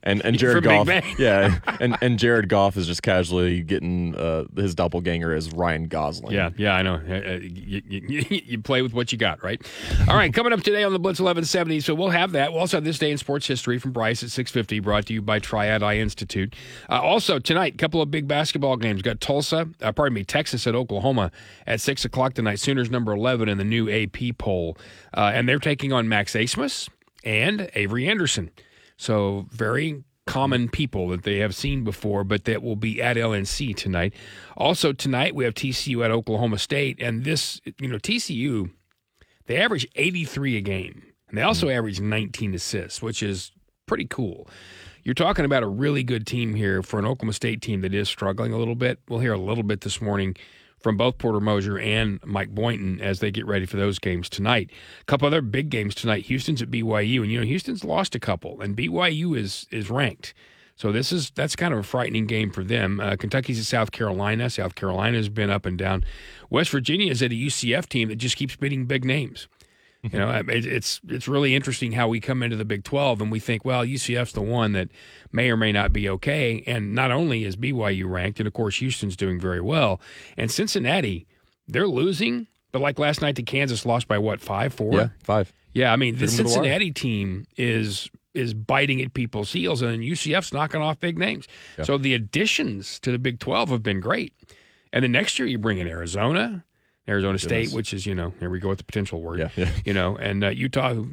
and 0.03 0.23
and 0.25 0.39
Jared 0.39 0.63
Goff. 0.63 0.89
Yeah, 1.19 1.59
and 1.81 1.97
and 2.03 2.19
Jared 2.19 2.49
Goff 2.51 2.77
is 2.77 2.87
just 2.87 3.03
casually 3.03 3.63
getting 3.63 4.15
uh, 4.15 4.45
his 4.57 4.75
doppelganger 4.75 5.33
as 5.33 5.51
Ryan 5.53 5.89
Gosling. 5.89 6.35
Yeah, 6.35 6.51
yeah, 6.59 6.75
I 6.75 6.83
know. 6.83 6.95
Uh, 7.09 7.15
uh, 7.15 7.39
You, 7.41 7.83
you, 7.89 8.25
you 8.29 8.59
play 8.61 8.83
with 8.83 8.93
what 8.93 9.11
you 9.11 9.17
got, 9.19 9.43
right? 9.43 9.61
All 10.09 10.17
right, 10.17 10.33
coming 10.35 10.53
up 10.53 10.63
today 10.63 10.85
on 10.85 10.93
the 10.93 10.99
Blitz 10.99 11.19
1170. 11.19 11.81
So 11.81 11.95
we'll 11.95 12.11
have 12.11 12.33
that. 12.33 12.53
We'll 12.53 12.61
also 12.61 12.77
have 12.77 12.85
this 12.85 12.99
day 12.99 13.11
in 13.11 13.17
sports 13.19 13.47
history 13.47 13.79
from 13.79 13.93
Bryce 13.93 14.23
at 14.23 14.31
650, 14.31 14.81
brought 14.81 15.07
to 15.07 15.15
you 15.15 15.23
by 15.23 15.39
Triad 15.39 15.83
Eye 15.83 15.97
Institute. 15.97 16.55
Uh, 16.91 17.01
also 17.01 17.39
tonight, 17.39 17.75
a 17.75 17.77
couple 17.79 18.03
of 18.03 18.11
big 18.11 18.29
basketball 18.29 18.77
games. 18.77 19.01
Got 19.03 19.21
Tulsa, 19.21 19.69
uh, 19.81 19.93
pardon 19.93 20.15
me, 20.15 20.25
Texas 20.25 20.67
at 20.67 20.75
Oklahoma 20.75 21.31
at 21.67 21.81
six 21.81 22.05
o'clock 22.05 22.35
tonight. 22.35 22.61
Sooners 22.61 22.91
number 22.91 23.13
11 23.13 23.49
in 23.49 23.57
the 23.59 23.65
new 23.65 23.89
AP 23.91 24.37
poll, 24.39 24.77
uh, 25.17 25.33
and 25.35 25.49
they're 25.49 25.59
taking 25.59 25.93
on 25.93 26.09
Max 26.09 26.35
Abmas 26.35 26.89
and 27.25 27.71
Avery 27.75 28.07
Anderson. 28.07 28.51
So 28.97 29.47
very 29.51 30.05
common 30.27 30.69
people 30.69 31.09
that 31.09 31.23
they 31.23 31.39
have 31.39 31.55
seen 31.55 31.85
before, 31.85 32.25
but 32.25 32.45
that 32.45 32.63
will 32.63 32.77
be 32.77 33.01
at 33.01 33.17
LNC 33.17 33.75
tonight. 33.77 34.13
Also 34.57 34.93
tonight 34.93 35.35
we 35.35 35.45
have 35.45 35.55
TCU 35.55 36.05
at 36.05 36.11
Oklahoma 36.11 36.59
State, 36.59 37.01
and 37.01 37.25
this 37.25 37.61
you 37.79 37.89
know 37.89 37.97
TCU 37.97 38.71
they 39.47 39.57
average 39.59 39.87
83 39.95 40.57
a 40.57 40.61
game, 40.61 41.03
and 41.29 41.39
they 41.39 41.43
also 41.43 41.69
average 41.69 42.01
19 42.01 42.55
assists, 42.55 43.01
which 43.01 43.23
is 43.23 43.53
pretty 43.87 44.07
cool. 44.07 44.49
You're 45.05 45.15
talking 45.15 45.45
about 45.45 45.63
a 45.63 45.69
really 45.69 46.03
good 46.03 46.27
team 46.27 46.55
here 46.55 46.83
for 46.83 46.99
an 46.99 47.05
Oklahoma 47.07 47.33
State 47.33 47.63
team 47.63 47.81
that 47.83 47.95
is 47.95 48.09
struggling 48.09 48.53
a 48.53 48.59
little 48.59 48.75
bit. 48.75 48.99
We'll 49.09 49.21
hear 49.21 49.33
a 49.33 49.39
little 49.39 49.63
bit 49.63 49.83
this 49.83 50.01
morning 50.03 50.35
from 50.79 50.97
both 50.97 51.19
Porter 51.19 51.41
Moser 51.41 51.79
and 51.79 52.21
Mike 52.25 52.51
Boynton 52.51 53.01
as 53.01 53.21
they 53.21 53.31
get 53.31 53.47
ready 53.47 53.67
for 53.67 53.77
those 53.77 53.99
games 53.99 54.29
tonight. 54.29 54.71
A 55.01 55.05
couple 55.05 55.27
other 55.27 55.43
big 55.43 55.71
games 55.71 55.95
tonight. 55.95 56.27
Houston's 56.27 56.63
at 56.63 56.71
BYU, 56.71 57.23
and 57.23 57.33
you 57.33 57.41
know 57.41 57.47
Houston's 57.47 57.85
lost 57.85 58.15
a 58.15 58.21
couple, 58.21 58.61
and 58.61 58.77
BYU 58.77 59.37
is 59.37 59.67
is 59.71 59.91
ranked. 59.91 60.35
So 60.77 60.93
this 60.93 61.11
is 61.11 61.31
that's 61.31 61.57
kind 61.57 61.73
of 61.73 61.81
a 61.81 61.83
frightening 61.83 62.27
game 62.27 62.51
for 62.51 62.63
them. 62.63 63.01
Uh, 63.01 63.17
Kentucky's 63.17 63.59
at 63.59 63.65
South 63.65 63.93
Carolina. 63.93 64.51
South 64.51 64.75
Carolina's 64.75 65.31
been 65.31 65.51
up 65.51 65.65
and 65.65 65.79
down. 65.79 66.05
West 66.51 66.71
Virginia 66.71 67.11
is 67.11 67.23
at 67.23 67.33
a 67.33 67.35
UCF 67.35 67.89
team 67.89 68.09
that 68.09 68.17
just 68.17 68.37
keeps 68.37 68.57
beating 68.57 68.85
big 68.85 69.05
names. 69.05 69.49
You 70.13 70.19
know, 70.19 70.31
it, 70.31 70.67
it's 70.67 71.01
it's 71.09 71.27
really 71.29 71.55
interesting 71.55 71.93
how 71.93 72.09
we 72.09 72.21
come 72.21 72.43
into 72.43 72.57
the 72.57 72.65
Big 72.65 72.85
12 72.85 73.21
and 73.21 73.33
we 73.33 73.41
think, 73.41 73.65
well, 73.65 73.85
UCF's 73.85 74.33
the 74.33 74.43
one 74.43 74.73
that 74.73 74.89
may 75.33 75.51
or 75.51 75.57
may 75.57 75.73
not 75.73 75.93
be 75.93 76.09
okay. 76.09 76.63
And 76.67 76.95
not 76.95 77.11
only 77.11 77.45
is 77.45 77.57
BYU 77.57 78.09
ranked, 78.09 78.39
and 78.41 78.47
of 78.47 78.53
course 78.53 78.77
Houston's 78.79 79.17
doing 79.17 79.41
very 79.41 79.61
well, 79.61 80.01
and 80.37 80.51
Cincinnati, 80.51 81.27
they're 81.69 81.89
losing, 81.89 82.47
but 82.73 82.81
like 82.81 82.99
last 82.99 83.21
night, 83.23 83.37
the 83.37 83.43
Kansas 83.43 83.85
lost 83.87 84.09
by 84.09 84.19
what 84.19 84.41
five, 84.41 84.73
four? 84.75 84.93
yeah, 84.95 85.09
five. 85.23 85.53
Yeah, 85.73 85.93
I 85.93 85.97
mean 85.97 86.17
the 86.17 86.27
Took 86.27 86.39
'em 86.41 86.45
the. 86.45 86.51
Cincinnati 86.51 86.91
team 86.93 87.47
is 87.57 88.11
is 88.35 88.53
biting 88.53 89.01
at 89.01 89.15
people's 89.15 89.53
heels, 89.53 89.81
and 89.83 90.03
UCF's 90.03 90.53
knocking 90.53 90.83
off 90.83 91.01
big 91.01 91.17
names. 91.19 91.47
So 91.83 91.97
the 91.97 92.13
additions 92.15 93.01
to 93.01 93.11
the 93.11 93.19
Big 93.19 93.39
Twelve 93.39 93.71
have 93.71 93.83
been 93.83 94.01
great. 94.01 94.33
And 94.93 95.03
the 95.05 95.09
next 95.09 95.39
year 95.39 95.49
you 95.49 95.59
bring 95.59 95.79
in 95.79 95.87
Arizona, 95.89 96.65
Arizona 97.09 97.39
State, 97.39 97.73
which 97.73 97.95
is 97.95 98.07
you 98.07 98.15
know 98.15 98.33
here 98.41 98.51
we 98.51 98.59
go 98.59 98.69
with 98.69 98.79
the 98.79 98.85
potential 98.85 99.21
word. 99.23 99.39
Yeah, 99.39 99.51
yeah. 99.57 99.71
You 99.85 99.95
know, 99.95 100.17
and 100.17 100.45
uh, 100.45 100.49
Utah. 100.49 100.95
Who, 100.95 101.11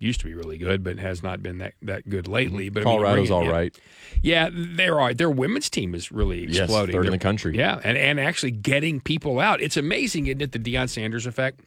Used 0.00 0.20
to 0.20 0.26
be 0.26 0.34
really 0.34 0.58
good, 0.58 0.82
but 0.82 0.98
has 0.98 1.22
not 1.22 1.40
been 1.42 1.58
that, 1.58 1.74
that 1.80 2.06
good 2.06 2.26
lately. 2.26 2.68
But 2.68 2.82
I 2.82 2.84
mean, 2.84 2.98
Colorado's 2.98 3.30
it- 3.30 3.50
right. 3.50 3.78
Yeah, 4.22 4.50
they're 4.52 4.98
all 4.98 5.06
right. 5.06 5.16
Their 5.16 5.30
women's 5.30 5.70
team 5.70 5.94
is 5.94 6.10
really 6.10 6.46
Yes, 6.46 6.64
exploding. 6.64 6.94
third 6.94 7.06
in 7.06 7.12
the 7.12 7.18
country. 7.18 7.56
Yeah, 7.56 7.80
and, 7.82 7.96
and 7.96 8.20
actually 8.20 8.50
getting 8.50 9.00
people 9.00 9.38
out. 9.38 9.62
It's 9.62 9.76
amazing, 9.78 10.26
isn't 10.26 10.42
it? 10.42 10.52
The 10.52 10.58
Deion 10.58 10.90
Sanders 10.90 11.26
effect. 11.26 11.60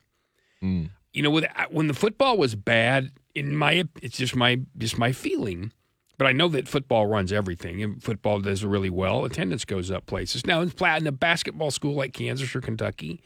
Mm. 0.62 0.90
You 1.14 1.24
know, 1.24 1.32
with 1.32 1.46
when 1.72 1.88
the 1.88 1.94
football 1.94 2.38
was 2.38 2.54
bad, 2.54 3.12
in 3.34 3.56
my 3.56 3.86
it's 4.02 4.18
just 4.18 4.36
my 4.36 4.60
just 4.78 5.00
my 5.00 5.14
feeling. 5.14 5.72
But 6.18 6.28
I 6.28 6.32
know 6.34 6.50
that 6.50 6.68
football 6.68 7.08
runs 7.08 7.32
everything, 7.32 7.82
and 7.82 8.04
football 8.04 8.40
does 8.42 8.64
really 8.64 8.90
well. 8.90 9.24
Attendance 9.24 9.66
goes 9.66 9.90
up 9.90 10.06
places. 10.06 10.46
Now, 10.46 10.62
in 10.62 11.08
a 11.08 11.12
basketball 11.12 11.72
school 11.72 11.96
like 11.96 12.14
Kansas 12.14 12.54
or 12.56 12.62
Kentucky, 12.62 13.22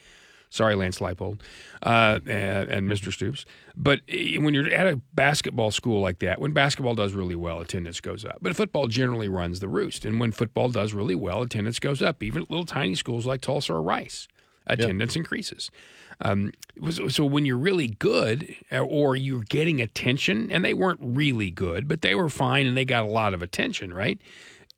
sorry, 0.51 0.75
Lance 0.75 0.99
Leipold 0.99 1.39
uh, 1.81 2.19
and, 2.27 2.69
and 2.69 2.89
Mr. 2.89 3.11
Stoops, 3.11 3.45
but 3.75 4.01
eh, 4.07 4.37
when 4.37 4.53
you're 4.53 4.71
at 4.71 4.85
a 4.85 5.01
basketball 5.15 5.71
school 5.71 6.01
like 6.01 6.19
that, 6.19 6.39
when 6.39 6.51
basketball 6.51 6.93
does 6.93 7.13
really 7.13 7.35
well, 7.35 7.59
attendance 7.59 7.99
goes 7.99 8.23
up. 8.23 8.37
But 8.41 8.55
football 8.55 8.87
generally 8.87 9.29
runs 9.29 9.61
the 9.61 9.67
roost, 9.67 10.05
and 10.05 10.19
when 10.19 10.31
football 10.31 10.69
does 10.69 10.93
really 10.93 11.15
well, 11.15 11.41
attendance 11.41 11.79
goes 11.79 12.03
up. 12.03 12.21
Even 12.21 12.43
at 12.43 12.51
little 12.51 12.65
tiny 12.65 12.93
schools 12.93 13.25
like 13.25 13.41
Tulsa 13.41 13.73
or 13.73 13.81
Rice, 13.81 14.27
attendance 14.67 15.15
increases. 15.15 15.71
Um, 16.23 16.51
so, 16.91 17.07
so 17.07 17.25
when 17.25 17.45
you're 17.45 17.57
really 17.57 17.87
good 17.87 18.55
uh, 18.71 18.79
or 18.79 19.15
you're 19.15 19.43
getting 19.43 19.81
attention, 19.81 20.51
and 20.51 20.63
they 20.63 20.73
weren't 20.73 20.99
really 21.01 21.49
good, 21.49 21.87
but 21.87 22.01
they 22.01 22.13
were 22.13 22.29
fine 22.29 22.67
and 22.67 22.77
they 22.77 22.85
got 22.85 23.03
a 23.03 23.07
lot 23.07 23.33
of 23.33 23.41
attention, 23.41 23.91
right? 23.91 24.19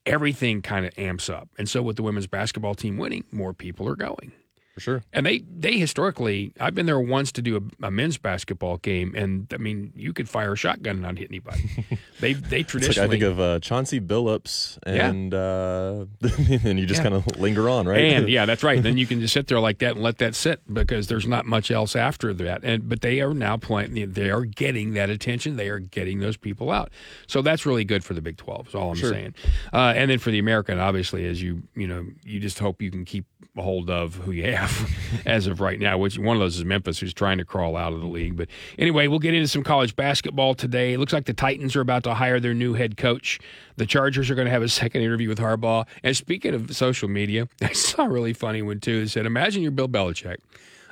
Everything 0.06 0.62
kind 0.62 0.86
of 0.86 0.98
amps 0.98 1.30
up. 1.30 1.50
And 1.58 1.68
so 1.68 1.82
with 1.82 1.98
the 1.98 2.03
women's 2.03 2.27
basketball 2.27 2.75
team 2.75 2.98
winning, 2.98 3.25
more 3.32 3.53
people 3.53 3.88
are 3.89 3.96
going. 3.96 4.32
For 4.74 4.80
sure. 4.80 5.03
And 5.13 5.24
they 5.24 5.44
they 5.56 5.77
historically, 5.77 6.51
I've 6.60 6.74
been 6.74 6.88
there 6.88 7.00
once 7.00 7.32
to 7.34 7.44
do 7.44 7.58
a, 7.82 7.86
a 7.86 7.92
men's 7.92 8.18
basketball 8.18 8.77
game, 8.77 9.13
and 9.15 9.46
I 9.53 9.58
mean, 9.58 9.94
you 9.96 10.13
could 10.13 10.27
fire 10.27 10.53
a 10.53 10.56
shotgun 10.56 10.94
and 10.94 11.01
not 11.03 11.20
hit 11.20 11.30
anybody. 11.30 11.70
they 12.20 12.34
they 12.34 12.62
It's 12.62 12.74
like 12.74 12.82
traditionally 12.82 13.08
I 13.08 13.12
think 13.12 13.24
of 13.24 13.39
uh, 13.39 13.60
Chauncey 13.60 14.01
Billups, 14.01 14.80
Yeah. 14.88 15.10
and 15.10 15.32
uh, 15.32 16.06
and 16.68 16.80
you 16.80 16.88
just 16.88 17.01
Yeah. 17.03 17.10
kind 17.10 17.13
of 17.13 17.39
linger 17.39 17.70
on, 17.70 17.88
right? 17.88 18.00
And 18.00 18.27
yeah, 18.30 18.46
that's 18.48 18.63
right. 18.63 18.82
then 18.82 18.98
you 18.98 19.06
can 19.06 19.20
just 19.20 19.36
sit 19.36 19.46
there 19.46 19.60
like 19.60 19.77
that 19.77 19.92
and 19.92 20.01
let 20.01 20.18
that 20.18 20.34
sit 20.34 20.62
because 20.74 21.06
there's 21.06 21.27
not 21.27 21.46
much 21.46 21.70
else 21.70 21.96
after 21.96 22.34
that. 22.34 22.63
And 22.63 22.89
but 22.89 23.01
they 23.01 23.22
are 23.22 23.36
now 23.36 23.58
playing. 23.58 24.13
They 24.13 24.32
are 24.32 24.44
getting 24.44 24.94
that 24.96 25.12
attention. 25.12 25.56
They 25.56 25.70
are 25.70 25.77
getting 25.77 26.20
those 26.20 26.36
people 26.36 26.72
out. 26.72 26.89
So 27.27 27.44
that's 27.44 27.68
really 27.68 27.86
good 27.86 28.03
for 28.03 28.15
the 28.15 28.22
Big 28.22 28.38
Twelve. 28.38 28.70
Is 28.70 28.74
all 28.75 28.89
I'm 28.89 28.96
Sure. 28.98 29.12
saying. 29.12 29.36
Uh, 29.72 29.94
and 29.96 30.10
then 30.10 30.18
for 30.18 30.32
the 30.32 30.39
American, 30.39 30.80
obviously, 30.80 31.27
as 31.27 31.44
you 31.44 31.62
you 31.75 31.88
know, 31.88 32.08
you 32.24 32.39
just 32.39 32.58
hope 32.58 32.82
you 32.82 32.89
can 32.89 33.06
keep 33.06 33.25
hold 33.56 33.88
of 33.92 34.15
who 34.15 34.32
you 34.32 34.51
have 34.51 34.62
as 35.25 35.48
of 35.48 35.62
right 35.62 35.79
now. 35.79 35.98
Which 35.98 36.17
one 36.17 36.36
of 36.36 36.41
those 36.41 36.58
is 36.58 36.65
Memphis, 36.65 37.00
who's 37.00 37.13
trying 37.13 37.38
to 37.38 37.46
crawl 37.46 37.75
out 37.75 37.93
of 37.93 38.00
the 38.00 38.08
league. 38.08 38.36
But 38.36 38.50
anyway, 38.77 39.08
we'll 39.08 39.20
get 39.20 39.34
into 39.34 39.48
some 39.48 39.63
college 39.63 39.96
basketball 39.96 40.55
today. 40.55 40.93
It 40.93 41.00
looks 41.00 41.13
like 41.13 41.25
the 41.25 41.34
Titans 41.34 41.75
are 41.75 41.82
about 41.82 42.03
to 42.03 42.13
hire 42.13 42.39
their 42.39 42.53
new 42.53 42.74
head 42.74 42.98
coach. 42.98 43.39
The 43.77 43.86
Chargers 43.86 44.29
are 44.29 44.36
going 44.36 44.46
to 44.46 44.51
have 44.51 44.63
a 44.63 44.70
second 44.70 45.01
interview 45.01 45.29
with 45.29 45.39
Harbaugh. 45.39 45.86
And 46.03 46.15
speaking 46.15 46.53
of 46.53 46.75
social 46.75 47.10
media, 47.10 47.48
I 47.62 47.74
saw 47.74 48.05
a 48.05 48.10
really 48.10 48.34
funny 48.34 48.62
one 48.62 48.79
too. 48.79 49.01
It 49.01 49.10
said, 49.10 49.25
"Imagine 49.25 49.62
you're 49.62 49.72
Bill 49.72 49.89
Belichick." 49.89 50.38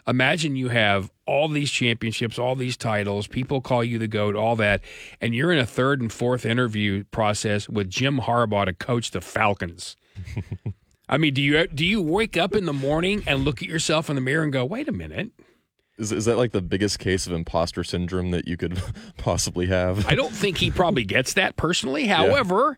Imagine 0.07 0.55
you 0.55 0.69
have 0.69 1.11
all 1.27 1.47
these 1.47 1.69
championships, 1.69 2.39
all 2.39 2.55
these 2.55 2.75
titles, 2.75 3.27
people 3.27 3.61
call 3.61 3.83
you 3.83 3.99
the 3.99 4.07
GOAT, 4.07 4.35
all 4.35 4.55
that, 4.55 4.81
and 5.21 5.35
you're 5.35 5.51
in 5.51 5.59
a 5.59 5.65
third 5.65 6.01
and 6.01 6.11
fourth 6.11 6.43
interview 6.43 7.03
process 7.11 7.69
with 7.69 7.87
Jim 7.89 8.19
Harbaugh 8.19 8.65
to 8.65 8.73
coach 8.73 9.11
the 9.11 9.21
Falcons. 9.21 9.95
I 11.11 11.17
mean, 11.17 11.33
do 11.33 11.41
you 11.41 11.67
do 11.67 11.85
you 11.85 12.01
wake 12.01 12.37
up 12.37 12.55
in 12.55 12.65
the 12.65 12.73
morning 12.73 13.23
and 13.27 13.43
look 13.43 13.61
at 13.61 13.67
yourself 13.67 14.09
in 14.09 14.15
the 14.15 14.21
mirror 14.21 14.43
and 14.43 14.53
go, 14.53 14.63
"Wait 14.63 14.87
a 14.87 14.93
minute"? 14.93 15.31
Is, 15.97 16.13
is 16.13 16.25
that 16.25 16.37
like 16.37 16.53
the 16.53 16.61
biggest 16.61 16.99
case 16.99 17.27
of 17.27 17.33
imposter 17.33 17.83
syndrome 17.83 18.31
that 18.31 18.47
you 18.47 18.55
could 18.55 18.81
possibly 19.17 19.65
have? 19.67 20.07
I 20.07 20.15
don't 20.15 20.33
think 20.33 20.57
he 20.57 20.71
probably 20.71 21.03
gets 21.03 21.33
that 21.33 21.57
personally. 21.57 22.07
However, 22.07 22.77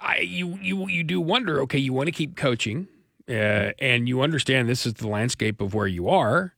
I 0.00 0.18
you 0.18 0.58
you 0.60 0.88
you 0.88 1.04
do 1.04 1.20
wonder. 1.20 1.60
Okay, 1.62 1.78
you 1.78 1.92
want 1.92 2.08
to 2.08 2.12
keep 2.12 2.34
coaching, 2.36 2.88
uh, 3.28 3.70
and 3.78 4.08
you 4.08 4.22
understand 4.22 4.68
this 4.68 4.84
is 4.84 4.94
the 4.94 5.08
landscape 5.08 5.60
of 5.60 5.72
where 5.72 5.86
you 5.86 6.08
are. 6.08 6.54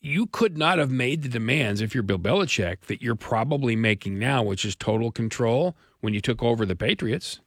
You 0.00 0.26
could 0.26 0.58
not 0.58 0.78
have 0.78 0.90
made 0.90 1.22
the 1.22 1.28
demands 1.28 1.80
if 1.80 1.94
you're 1.94 2.04
Bill 2.04 2.18
Belichick 2.18 2.82
that 2.82 3.02
you're 3.02 3.16
probably 3.16 3.74
making 3.74 4.18
now, 4.18 4.42
which 4.42 4.64
is 4.64 4.76
total 4.76 5.10
control 5.10 5.74
when 6.00 6.12
you 6.12 6.20
took 6.20 6.42
over 6.42 6.66
the 6.66 6.76
Patriots. 6.76 7.40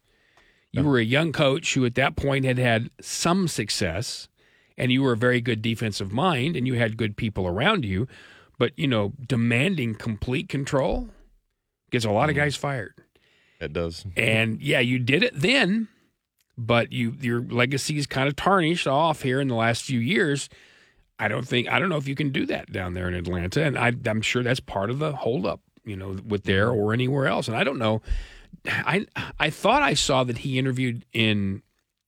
You 0.73 0.83
were 0.83 0.99
a 0.99 1.03
young 1.03 1.33
coach 1.33 1.73
who, 1.73 1.85
at 1.85 1.95
that 1.95 2.15
point, 2.15 2.45
had 2.45 2.57
had 2.57 2.89
some 3.01 3.47
success, 3.47 4.29
and 4.77 4.91
you 4.91 5.03
were 5.03 5.11
a 5.11 5.17
very 5.17 5.41
good 5.41 5.61
defensive 5.61 6.13
mind, 6.13 6.55
and 6.55 6.65
you 6.65 6.75
had 6.75 6.95
good 6.95 7.17
people 7.17 7.45
around 7.45 7.83
you. 7.83 8.07
But 8.57 8.71
you 8.77 8.87
know, 8.87 9.13
demanding 9.27 9.95
complete 9.95 10.47
control 10.47 11.09
gets 11.89 12.05
a 12.05 12.11
lot 12.11 12.29
of 12.29 12.35
mm. 12.35 12.39
guys 12.39 12.55
fired. 12.55 12.93
It 13.59 13.73
does. 13.73 14.05
And 14.15 14.61
yeah, 14.61 14.79
you 14.79 14.97
did 14.97 15.23
it 15.23 15.33
then, 15.39 15.89
but 16.57 16.91
you 16.91 17.15
your 17.19 17.41
legacy 17.41 17.97
is 17.97 18.07
kind 18.07 18.27
of 18.27 18.35
tarnished 18.35 18.87
off 18.87 19.23
here 19.23 19.41
in 19.41 19.47
the 19.47 19.55
last 19.55 19.83
few 19.83 19.99
years. 19.99 20.47
I 21.19 21.27
don't 21.27 21.47
think 21.47 21.69
I 21.69 21.79
don't 21.79 21.89
know 21.89 21.97
if 21.97 22.07
you 22.07 22.15
can 22.15 22.31
do 22.31 22.45
that 22.47 22.71
down 22.71 22.93
there 22.93 23.07
in 23.07 23.13
Atlanta, 23.13 23.63
and 23.63 23.77
I, 23.77 23.93
I'm 24.05 24.21
sure 24.21 24.41
that's 24.41 24.59
part 24.59 24.89
of 24.89 24.99
the 24.99 25.15
holdup, 25.15 25.59
you 25.83 25.95
know, 25.95 26.17
with 26.25 26.43
there 26.43 26.67
mm. 26.67 26.75
or 26.75 26.93
anywhere 26.93 27.27
else. 27.27 27.47
And 27.47 27.57
I 27.57 27.63
don't 27.63 27.77
know. 27.77 28.01
I 28.67 29.05
I 29.39 29.49
thought 29.49 29.81
I 29.81 29.93
saw 29.93 30.23
that 30.23 30.39
he 30.39 30.59
interviewed 30.59 31.05
in 31.13 31.61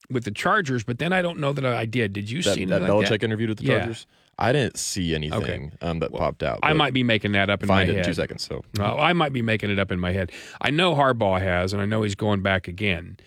with 0.10 0.24
the 0.26 0.32
Chargers, 0.32 0.84
but 0.84 1.00
then 1.00 1.12
I 1.14 1.22
don't 1.22 1.40
know 1.40 1.54
that 1.54 1.66
I 1.66 1.86
did. 1.86 2.14
Did 2.14 2.30
you 2.30 2.42
That, 2.44 2.56
see 2.56 2.66
that 2.66 2.76
anything 2.82 2.94
Belichick 2.96 3.10
like 3.12 3.22
that? 3.22 3.24
interviewed 3.24 3.50
with 3.50 3.58
the 3.60 3.66
Yeah. 3.66 3.78
Chargers? 3.80 4.06
I 4.38 4.52
didn't 4.52 4.78
see 4.78 5.14
anything 5.14 5.74
um, 5.82 6.00
that 6.00 6.12
popped 6.12 6.42
out. 6.42 6.60
I 6.64 6.74
might 6.74 6.94
be 6.94 7.04
making 7.04 7.34
that 7.34 7.50
up 7.52 7.62
in 7.62 7.68
find 7.68 7.80
my 7.80 7.84
it 7.84 7.90
in 7.90 7.96
head. 7.98 8.06
two 8.06 8.14
seconds. 8.16 8.44
So 8.44 8.64
Well, 8.78 9.00
I 9.00 9.14
might 9.14 9.32
be 9.32 9.44
making 9.44 9.70
it 9.70 9.78
up 9.78 9.92
in 9.92 10.00
my 10.00 10.12
head. 10.12 10.32
I 10.60 10.72
know 10.72 10.96
Harbaugh 10.96 11.40
has, 11.40 11.72
and 11.72 11.82
I 11.82 11.86
know 11.86 12.02
he's 12.02 12.16
going 12.16 12.42
back 12.42 12.68
again. 12.68 13.18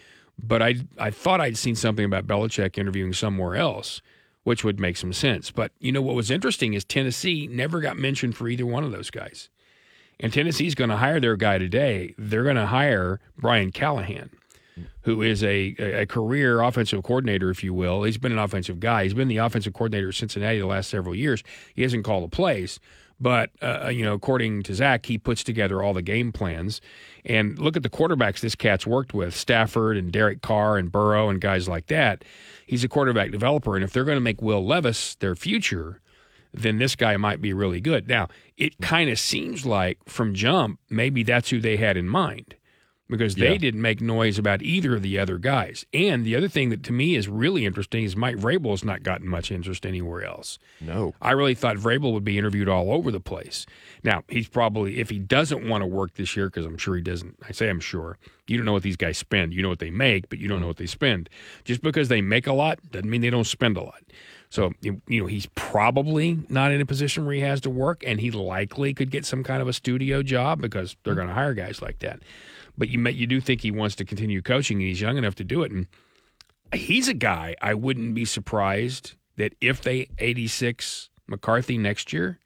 But 0.43 0.63
I 0.63 0.75
I 0.99 1.11
thought 1.11 1.41
I'd 1.41 1.57
seen 1.57 1.77
something 1.77 2.05
about 2.05 2.27
Belichick 2.27 2.77
interviewing 2.77 3.13
somewhere 3.13 3.55
else, 3.57 4.03
which 4.45 4.65
would 4.65 4.79
make 4.81 4.97
some 4.97 5.13
sense. 5.13 5.51
But 5.51 5.73
you 5.79 5.93
know 5.93 6.03
what 6.03 6.15
was 6.17 6.31
interesting 6.31 6.75
is 6.75 6.85
Tennessee 6.85 7.47
never 7.51 7.81
got 7.81 7.97
mentioned 7.97 8.37
for 8.37 8.49
either 8.49 8.67
one 8.67 8.85
of 8.85 8.91
those 8.93 9.11
guys. 9.11 9.49
And 10.19 10.33
Tennessee's 10.33 10.75
going 10.75 10.91
to 10.91 10.97
hire 10.97 11.21
their 11.21 11.37
guy 11.37 11.59
today. 11.59 12.15
They're 12.17 12.45
going 12.45 12.57
to 12.57 12.67
hire 12.67 13.21
Brian 13.37 13.71
Callahan, 13.71 14.31
who 15.03 15.21
is 15.23 15.43
a, 15.45 15.75
a 15.79 16.07
career 16.07 16.63
offensive 16.63 17.03
coordinator, 17.03 17.51
if 17.51 17.63
you 17.63 17.75
will. 17.75 18.03
He's 18.03 18.19
been 18.19 18.33
an 18.33 18.39
offensive 18.39 18.81
guy. 18.81 19.05
He's 19.05 19.15
been 19.15 19.29
the 19.29 19.37
offensive 19.39 19.75
coordinator 19.75 20.09
at 20.09 20.15
Cincinnati 20.15 20.59
the 20.59 20.67
last 20.67 20.89
several 20.89 21.15
years. 21.15 21.43
He 21.75 21.83
hasn't 21.83 22.05
called 22.05 22.25
the 22.25 22.35
plays, 22.35 22.81
but 23.21 23.51
uh, 23.63 23.89
you 23.89 24.05
know, 24.05 24.15
according 24.15 24.63
to 24.65 24.75
Zach, 24.75 25.07
he 25.07 25.19
puts 25.19 25.45
together 25.45 25.83
all 25.83 25.93
the 25.93 26.03
game 26.03 26.33
plans. 26.33 26.81
And 27.25 27.59
look 27.59 27.77
at 27.77 27.83
the 27.83 27.91
quarterbacks 27.91 28.41
this 28.41 28.55
cat's 28.55 28.87
worked 28.87 29.13
with: 29.13 29.35
Stafford 29.35 29.97
and 29.97 30.13
Derek 30.13 30.43
Carr 30.43 30.79
and 30.79 30.91
Burrow 30.91 31.29
and 31.29 31.41
guys 31.41 31.69
like 31.69 31.87
that. 31.89 32.25
He's 32.67 32.85
a 32.85 32.89
quarterback 32.89 33.31
developer, 33.31 33.75
and 33.75 33.85
if 33.85 33.93
they're 33.93 34.05
going 34.05 34.17
to 34.17 34.21
make 34.21 34.41
Will 34.41 34.65
Levis 34.65 35.15
their 35.17 35.35
future, 35.35 36.01
then 36.57 36.79
this 36.79 36.97
guy 36.97 37.17
might 37.17 37.41
be 37.41 37.53
really 37.53 37.81
good. 37.81 38.09
Now, 38.09 38.29
it 38.57 38.79
kind 38.81 39.11
of 39.11 39.19
seems 39.19 39.65
like 39.67 39.99
from 40.07 40.35
jump, 40.35 40.81
maybe 40.91 41.23
that's 41.23 41.51
who 41.51 41.61
they 41.61 41.77
had 41.77 41.97
in 41.97 42.09
mind 42.09 42.57
because 43.09 43.37
they 43.37 43.53
Yeah. 43.53 43.59
didn't 43.59 43.83
make 43.83 44.01
noise 44.01 44.39
about 44.39 44.63
either 44.63 44.95
of 44.97 45.03
the 45.03 45.19
other 45.19 45.39
guys. 45.39 45.87
And 45.95 46.25
the 46.25 46.35
other 46.35 46.49
thing 46.49 46.71
that 46.71 46.83
to 46.85 46.93
me 46.93 47.15
is 47.15 47.29
really 47.29 47.65
interesting 47.65 48.05
is 48.05 48.17
Mike 48.17 48.37
Vrabel's 48.37 48.85
not 48.85 49.03
gotten 49.03 49.29
much 49.29 49.53
interest 49.53 49.87
anywhere 49.87 50.25
else. 50.25 50.59
no. 50.81 51.15
I 51.23 51.33
really 51.33 51.55
thought 51.55 51.77
Vrabel 51.77 52.13
would 52.13 52.25
be 52.25 52.39
interviewed 52.39 52.69
all 52.69 52.93
over 52.93 53.11
the 53.11 53.21
place. 53.21 53.65
Now, 54.03 54.25
he's 54.29 54.49
probably, 54.49 54.99
if 54.99 55.11
he 55.11 55.19
doesn't 55.19 55.69
want 55.69 55.83
to 55.83 55.87
work 55.87 56.15
this 56.15 56.37
year, 56.37 56.47
because 56.47 56.67
I'm 56.67 56.79
sure 56.79 56.97
he 56.97 57.03
doesn't, 57.03 57.37
I 57.49 57.53
say 57.53 57.69
I'm 57.69 57.81
sure, 57.81 58.19
you 58.47 58.57
don't 58.57 58.67
know 58.67 58.73
what 58.73 58.83
these 58.83 58.97
guys 58.97 59.19
spend. 59.19 59.55
You 59.55 59.63
know 59.63 59.69
what 59.69 59.79
they 59.79 59.91
make, 59.91 60.29
but 60.29 60.39
you 60.39 60.49
don't 60.49 60.59
hmm. 60.59 60.63
know 60.63 60.69
what 60.69 60.77
they 60.77 60.87
spend. 60.87 61.29
Just 61.65 61.83
because 61.83 62.09
they 62.09 62.21
make 62.21 62.47
a 62.47 62.53
lot 62.53 62.79
doesn't 62.91 63.09
mean 63.09 63.21
they 63.21 63.31
don't 63.31 63.47
spend 63.47 63.77
a 63.77 63.83
lot. 63.83 64.03
So, 64.49 64.73
you 64.81 65.01
know, 65.09 65.27
he's 65.27 65.47
probably 65.55 66.39
not 66.49 66.73
in 66.73 66.81
a 66.81 66.87
position 66.87 67.27
where 67.27 67.35
he 67.35 67.41
has 67.41 67.61
to 67.63 67.71
work, 67.71 68.05
and 68.07 68.21
he 68.21 68.31
likely 68.31 68.95
could 68.95 69.11
get 69.11 69.25
some 69.27 69.43
kind 69.43 69.61
of 69.61 69.69
a 69.69 69.73
studio 69.73 70.23
job 70.23 70.61
because 70.61 70.97
they're 71.03 71.15
going 71.15 71.29
to 71.29 71.35
hire 71.35 71.55
guys 71.55 71.83
like 71.83 71.99
that. 72.01 72.21
But 72.79 72.89
you 72.89 72.99
may, 72.99 73.11
you 73.11 73.27
do 73.27 73.41
think 73.41 73.63
he 73.63 73.71
wants 73.71 73.97
to 73.97 74.05
continue 74.05 74.43
coaching, 74.43 74.79
and 74.79 74.87
he's 74.89 75.01
young 75.01 75.17
enough 75.17 75.35
to 75.37 75.45
do 75.45 75.63
it. 75.63 75.73
And 75.73 75.87
he's 76.73 77.09
a 77.09 77.15
guy 77.15 77.57
I 77.61 77.75
wouldn't 77.75 78.15
be 78.15 78.25
surprised 78.25 79.15
that 79.37 79.55
if 79.61 79.83
they 79.83 80.09
86 80.19 81.11
McCarthy 81.27 81.79
next 81.79 82.13
year, 82.13 82.39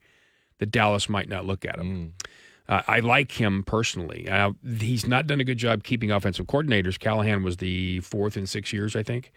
that 0.59 0.71
Dallas 0.71 1.09
might 1.09 1.29
not 1.29 1.45
look 1.45 1.65
at 1.65 1.77
him. 1.77 2.13
Uh, 2.69 2.81
I 2.87 2.99
like 2.99 3.33
him 3.33 3.63
personally. 3.63 4.29
Uh, 4.29 4.51
he's 4.79 5.05
not 5.07 5.27
done 5.27 5.41
a 5.41 5.43
good 5.43 5.57
job 5.57 5.83
keeping 5.83 6.11
offensive 6.11 6.45
coordinators. 6.45 6.99
Callahan 6.99 7.43
was 7.43 7.57
the 7.57 7.99
fourth 8.01 8.37
in 8.37 8.45
six 8.45 8.71
years, 8.71 8.95
I 8.95 9.03
think, 9.03 9.31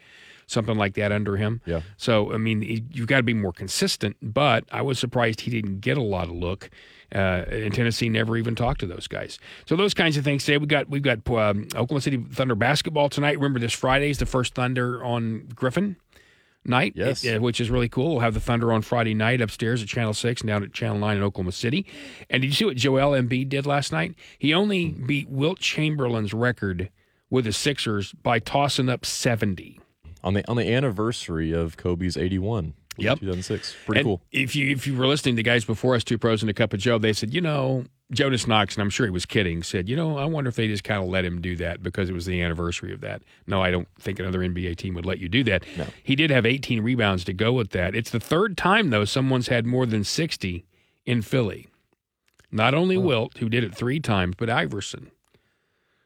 something 0.47 0.77
like 0.77 0.95
that 0.95 1.13
under 1.13 1.37
him. 1.37 1.61
Yeah. 1.67 1.81
So 1.97 2.33
I 2.33 2.39
mean, 2.39 2.63
he- 2.63 2.85
you've 2.93 3.07
got 3.07 3.19
to 3.19 3.23
be 3.23 3.35
more 3.35 3.53
consistent. 3.53 4.17
But 4.23 4.65
I 4.73 4.83
was 4.83 4.99
surprised 4.99 5.43
he 5.43 5.51
didn't 5.51 5.81
get 5.81 5.97
a 5.97 6.03
lot 6.03 6.25
of 6.25 6.35
look. 6.35 6.71
Uh, 7.15 7.45
and 7.49 7.73
Tennessee 7.73 8.09
never 8.09 8.37
even 8.37 8.57
talked 8.57 8.81
to 8.81 8.87
those 8.87 9.07
guys. 9.07 9.39
So 9.67 9.77
those 9.77 9.95
kinds 9.95 10.17
of 10.17 10.25
things. 10.25 10.45
Today 10.45 10.59
we 10.59 10.67
got 10.67 10.89
we've 10.89 11.03
got 11.03 11.19
um, 11.31 11.65
Oklahoma 11.77 12.01
City 12.01 12.17
Thunder 12.33 12.55
basketball 12.57 13.09
tonight. 13.09 13.37
Remember 13.37 13.61
this 13.61 13.73
Friday 13.73 14.11
is 14.11 14.19
the 14.19 14.27
first 14.27 14.55
Thunder 14.55 15.05
on 15.05 15.47
Griffin 15.55 15.97
night, 16.65 16.95
Yes. 16.97 17.25
uh, 17.27 17.39
which 17.41 17.61
is 17.61 17.71
really 17.71 17.89
cool. 17.91 18.13
We'll 18.13 18.21
have 18.21 18.35
the 18.35 18.41
Thunder 18.41 18.73
on 18.73 18.81
Friday 18.83 19.13
night 19.15 19.41
upstairs 19.43 19.83
at 19.83 19.87
Channel 19.89 20.15
6 20.15 20.41
and 20.41 20.49
down 20.49 20.63
at 20.65 20.73
Channel 20.73 20.99
9 20.99 21.19
in 21.19 21.23
Oklahoma 21.23 21.53
City. 21.53 21.85
And 22.31 22.41
did 22.41 22.49
you 22.49 22.55
see 22.55 22.65
what 22.65 22.77
Joel 22.79 23.11
Embiid 23.13 23.51
did 23.51 23.67
last 23.67 23.93
night? 23.93 24.15
He 24.39 24.55
only 24.55 24.89
beat 24.89 25.29
Wilt 25.29 25.59
Chamberlain's 25.61 26.33
record 26.33 26.89
with 27.29 27.45
the 27.45 27.53
Sixers 27.53 28.13
by 28.13 28.39
tossing 28.39 28.89
up 28.89 29.05
70. 29.05 29.79
On 30.25 30.35
the 30.35 30.49
on 30.51 30.57
the 30.57 30.69
anniversary 30.73 31.53
of 31.53 31.77
Kobe's 31.77 32.17
81. 32.17 32.75
Yep. 32.97 33.21
2006. 33.21 33.77
Pretty 33.87 34.01
And 34.01 34.07
cool. 34.07 34.23
If 34.33 34.57
you 34.57 34.71
if 34.71 34.87
you 34.87 34.97
were 34.97 35.07
listening 35.07 35.37
to 35.37 35.43
guys 35.43 35.65
before 35.65 35.95
us, 35.95 36.03
two 36.05 36.19
pros 36.19 36.43
and 36.43 36.51
a 36.51 36.55
cup 36.55 36.73
of 36.73 36.81
Joe, 36.81 36.99
they 36.99 37.13
said, 37.13 37.35
you 37.35 37.41
know, 37.41 37.85
Jonas 38.13 38.47
Knox, 38.47 38.75
and 38.77 38.83
I'm 38.83 38.91
sure 38.91 39.07
he 39.07 39.11
was 39.11 39.27
kidding, 39.27 39.63
said, 39.63 39.89
you 39.89 39.97
know, 39.97 40.17
I 40.17 40.25
wonder 40.25 40.49
if 40.49 40.57
they 40.57 40.69
just 40.69 40.85
kind 40.85 41.03
of 41.03 41.09
let 41.09 41.25
him 41.25 41.41
do 41.41 41.57
that 41.57 41.83
because 41.83 42.09
it 42.09 42.13
was 42.13 42.27
the 42.27 42.41
anniversary 42.41 42.93
of 42.93 43.01
that. 43.01 43.23
No, 43.47 43.63
I 43.63 43.71
don't 43.71 43.89
think 43.99 44.19
another 44.19 44.39
NBA 44.41 44.77
team 44.77 44.95
would 44.95 45.07
let 45.07 45.19
you 45.19 45.29
do 45.29 45.43
that. 45.45 45.65
No. 45.77 45.87
He 46.03 46.15
did 46.15 46.31
have 46.31 46.47
18 46.47 46.83
rebounds 46.83 47.25
to 47.25 47.33
go 47.33 47.53
with 47.53 47.71
that. 47.71 47.95
It's 47.95 48.11
the 48.11 48.21
third 48.21 48.57
time 48.57 48.91
though 48.91 49.05
someone's 49.05 49.49
had 49.49 49.67
more 49.67 49.87
than 49.87 50.05
60 50.05 50.65
in 51.05 51.23
Philly. 51.23 51.69
Not 52.53 52.75
only 52.75 52.97
Wilt, 52.97 53.39
who 53.39 53.49
did 53.49 53.65
it 53.65 53.75
three 53.75 53.99
times, 53.99 54.37
but 54.39 54.49
Iverson 54.49 55.11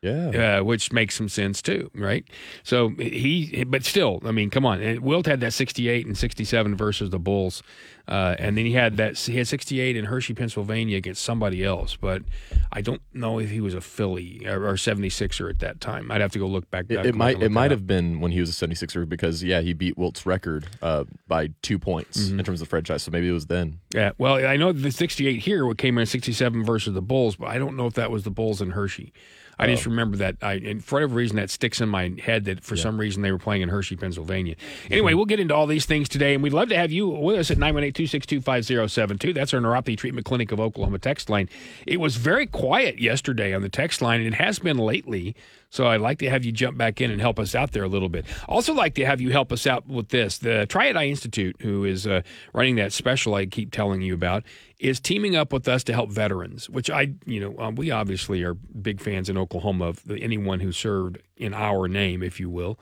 Yeah. 0.00 0.58
uh, 0.60 0.64
which 0.64 0.92
makes 0.92 1.16
some 1.16 1.28
sense 1.28 1.60
too, 1.60 1.90
right? 1.92 2.24
So 2.62 2.90
he, 2.90 3.64
but 3.66 3.84
still, 3.84 4.20
I 4.24 4.30
mean, 4.30 4.48
come 4.48 4.64
on. 4.64 4.80
And 4.80 5.00
Wilt 5.00 5.26
had 5.26 5.40
that 5.40 5.52
68 5.52 6.06
and 6.06 6.16
67 6.16 6.76
versus 6.76 7.10
the 7.10 7.18
Bulls, 7.18 7.64
uh, 8.06 8.36
and 8.38 8.56
then 8.56 8.64
he 8.64 8.72
had 8.74 8.96
that 8.98 9.18
he 9.18 9.36
had 9.38 9.48
68 9.48 9.96
in 9.96 10.04
Hershey, 10.04 10.34
Pennsylvania 10.34 10.96
against 10.96 11.24
somebody 11.24 11.64
else. 11.64 11.96
But 11.96 12.22
I 12.70 12.80
don't 12.80 13.02
know 13.12 13.40
if 13.40 13.50
he 13.50 13.60
was 13.60 13.74
a 13.74 13.80
Philly 13.80 14.46
or, 14.46 14.68
or 14.68 14.74
76er 14.74 15.50
at 15.50 15.58
that 15.58 15.80
time. 15.80 16.12
I'd 16.12 16.20
have 16.20 16.30
to 16.32 16.38
go 16.38 16.46
look 16.46 16.70
back. 16.70 16.84
It, 16.88 17.04
it 17.04 17.14
might 17.16 17.42
it 17.42 17.50
might 17.50 17.68
that 17.68 17.72
have 17.72 17.86
been 17.88 18.20
when 18.20 18.30
he 18.30 18.38
was 18.38 18.50
a 18.62 18.66
76er 18.68 19.08
because 19.08 19.42
yeah 19.42 19.60
he 19.62 19.72
beat 19.72 19.98
Wilt's 19.98 20.24
record 20.24 20.68
uh, 20.80 21.04
by 21.26 21.50
two 21.62 21.78
points 21.78 22.18
Mm-hmm. 22.28 22.38
in 22.38 22.44
terms 22.44 22.62
of 22.62 22.68
franchise 22.68 23.02
so 23.02 23.10
maybe 23.10 23.28
it 23.28 23.32
was 23.32 23.46
then 23.46 23.80
Yeah, 23.92 24.12
well, 24.16 24.34
I 24.46 24.56
know 24.56 24.70
the 24.72 24.92
68 24.92 25.40
here 25.40 25.74
came 25.74 25.98
in 25.98 26.06
67 26.06 26.64
versus 26.64 26.94
the 26.94 27.02
Bulls, 27.02 27.34
but 27.34 27.48
I 27.48 27.58
don't 27.58 27.76
know 27.76 27.86
if 27.88 27.94
that 27.94 28.12
was 28.12 28.22
the 28.22 28.30
Bulls 28.30 28.60
and 28.60 28.72
Hershey. 28.74 29.12
I 29.58 29.66
just 29.66 29.86
oh. 29.86 29.90
remember 29.90 30.16
that. 30.18 30.36
I, 30.42 30.54
and 30.54 30.84
for 30.84 30.96
whatever 30.96 31.14
reason, 31.14 31.36
that 31.36 31.50
sticks 31.50 31.80
in 31.80 31.88
my 31.88 32.14
head 32.22 32.44
that 32.44 32.62
for 32.62 32.76
some 32.76 32.98
reason 32.98 33.22
they 33.22 33.32
were 33.32 33.38
playing 33.38 33.62
in 33.62 33.68
Hershey, 33.68 33.96
Pennsylvania. 33.96 34.54
Mm-hmm. 34.54 34.92
Anyway, 34.92 35.14
we'll 35.14 35.24
get 35.24 35.40
into 35.40 35.54
all 35.54 35.66
these 35.66 35.86
things 35.86 36.08
today, 36.08 36.34
and 36.34 36.42
we'd 36.42 36.52
love 36.52 36.68
to 36.68 36.76
have 36.76 36.92
you 36.92 37.08
with 37.08 37.38
us 37.38 37.50
at 37.50 37.58
918 37.58 37.92
262 37.92 38.40
5072. 38.40 39.32
That's 39.32 39.52
our 39.52 39.60
Neuropathy 39.60 39.96
Treatment 39.96 40.24
Clinic 40.24 40.52
of 40.52 40.60
Oklahoma 40.60 40.98
text 40.98 41.28
line. 41.28 41.48
It 41.86 41.98
was 41.98 42.16
very 42.16 42.46
quiet 42.46 43.00
yesterday 43.00 43.54
on 43.54 43.62
the 43.62 43.68
text 43.68 44.00
line, 44.00 44.20
and 44.20 44.28
it 44.28 44.34
has 44.34 44.58
been 44.58 44.78
lately. 44.78 45.34
So 45.70 45.86
I'd 45.86 46.00
like 46.00 46.18
to 46.20 46.30
have 46.30 46.44
you 46.44 46.52
jump 46.52 46.78
back 46.78 47.00
in 47.00 47.10
and 47.10 47.20
help 47.20 47.38
us 47.38 47.54
out 47.54 47.72
there 47.72 47.84
a 47.84 47.88
little 47.88 48.08
bit. 48.08 48.24
Also, 48.48 48.72
like 48.72 48.94
to 48.94 49.04
have 49.04 49.20
you 49.20 49.30
help 49.30 49.52
us 49.52 49.66
out 49.66 49.86
with 49.86 50.08
this. 50.08 50.38
The 50.38 50.66
Triad 50.66 50.96
Eye 50.96 51.06
Institute, 51.08 51.56
who 51.60 51.84
is 51.84 52.06
uh, 52.06 52.22
running 52.54 52.76
that 52.76 52.92
special 52.92 53.34
I 53.34 53.46
keep 53.46 53.70
telling 53.70 54.00
you 54.00 54.14
about, 54.14 54.44
is 54.78 54.98
teaming 54.98 55.36
up 55.36 55.52
with 55.52 55.68
us 55.68 55.84
to 55.84 55.92
help 55.92 56.10
veterans. 56.10 56.70
Which 56.70 56.88
I, 56.88 57.12
you 57.26 57.40
know, 57.40 57.58
um, 57.58 57.74
we 57.74 57.90
obviously 57.90 58.42
are 58.44 58.54
big 58.54 59.00
fans 59.00 59.28
in 59.28 59.36
Oklahoma 59.36 59.88
of 59.88 60.02
anyone 60.10 60.60
who 60.60 60.72
served 60.72 61.18
in 61.38 61.54
our 61.54 61.88
name, 61.88 62.22
if 62.22 62.38
you 62.40 62.50
will, 62.50 62.78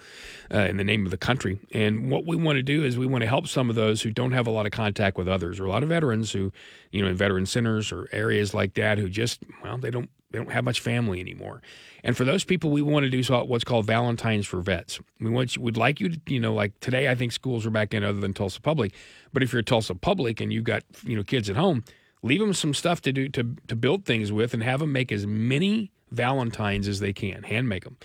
uh, 0.52 0.60
in 0.60 0.76
the 0.76 0.84
name 0.84 1.04
of 1.04 1.10
the 1.10 1.16
country. 1.16 1.58
And 1.72 2.10
what 2.10 2.26
we 2.26 2.36
want 2.36 2.56
to 2.56 2.62
do 2.62 2.84
is 2.84 2.98
we 2.98 3.06
want 3.06 3.22
to 3.22 3.28
help 3.28 3.46
some 3.46 3.70
of 3.70 3.76
those 3.76 4.02
who 4.02 4.10
don't 4.10 4.32
have 4.32 4.46
a 4.46 4.50
lot 4.50 4.66
of 4.66 4.72
contact 4.72 5.16
with 5.16 5.28
others, 5.28 5.60
or 5.60 5.66
a 5.66 5.70
lot 5.70 5.82
of 5.82 5.88
veterans 5.88 6.32
who, 6.32 6.52
you 6.90 7.02
know, 7.02 7.08
in 7.08 7.16
veteran 7.16 7.46
centers 7.46 7.92
or 7.92 8.08
areas 8.12 8.54
like 8.54 8.75
that, 8.75 8.98
who 8.98 9.08
just 9.08 9.42
well, 9.62 9.78
they 9.78 9.90
don't 9.90 10.10
they 10.30 10.38
don't 10.38 10.52
have 10.52 10.64
much 10.64 10.80
family 10.80 11.20
anymore. 11.20 11.62
And 12.02 12.16
for 12.16 12.25
those 12.25 12.44
people, 12.44 12.70
we 12.70 12.82
want 12.82 13.04
to 13.04 13.10
do 13.10 13.22
what's 13.44 13.64
called 13.64 13.86
Valentine's 13.86 14.46
for 14.46 14.60
Vets. 14.60 15.00
We 15.20 15.30
want 15.30 15.56
you, 15.56 15.62
we'd 15.62 15.76
like 15.76 16.00
you 16.00 16.10
to, 16.10 16.20
you 16.26 16.40
know, 16.40 16.52
like 16.52 16.78
today, 16.80 17.08
I 17.08 17.14
think 17.14 17.32
schools 17.32 17.64
are 17.66 17.70
back 17.70 17.94
in 17.94 18.04
other 18.04 18.20
than 18.20 18.34
Tulsa 18.34 18.60
Public. 18.60 18.92
But 19.32 19.42
if 19.42 19.52
you're 19.52 19.62
Tulsa 19.62 19.94
Public 19.94 20.40
and 20.40 20.52
you've 20.52 20.64
got, 20.64 20.82
you 21.04 21.16
know, 21.16 21.22
kids 21.22 21.48
at 21.48 21.56
home, 21.56 21.84
leave 22.22 22.40
them 22.40 22.52
some 22.52 22.75
stuff 22.75 23.00
to 23.02 23.12
do 23.12 23.28
to 23.30 23.56
to 23.68 23.76
build 23.76 24.04
things 24.04 24.32
with, 24.32 24.52
and 24.54 24.62
have 24.62 24.80
them 24.80 24.92
make 24.92 25.10
as 25.10 25.26
many 25.26 25.90
Valentines 26.16 26.88
as 26.88 27.00
they 27.00 27.12
can. 27.12 27.44
Hand 27.44 27.68
make 27.68 27.85
them, 27.85 27.96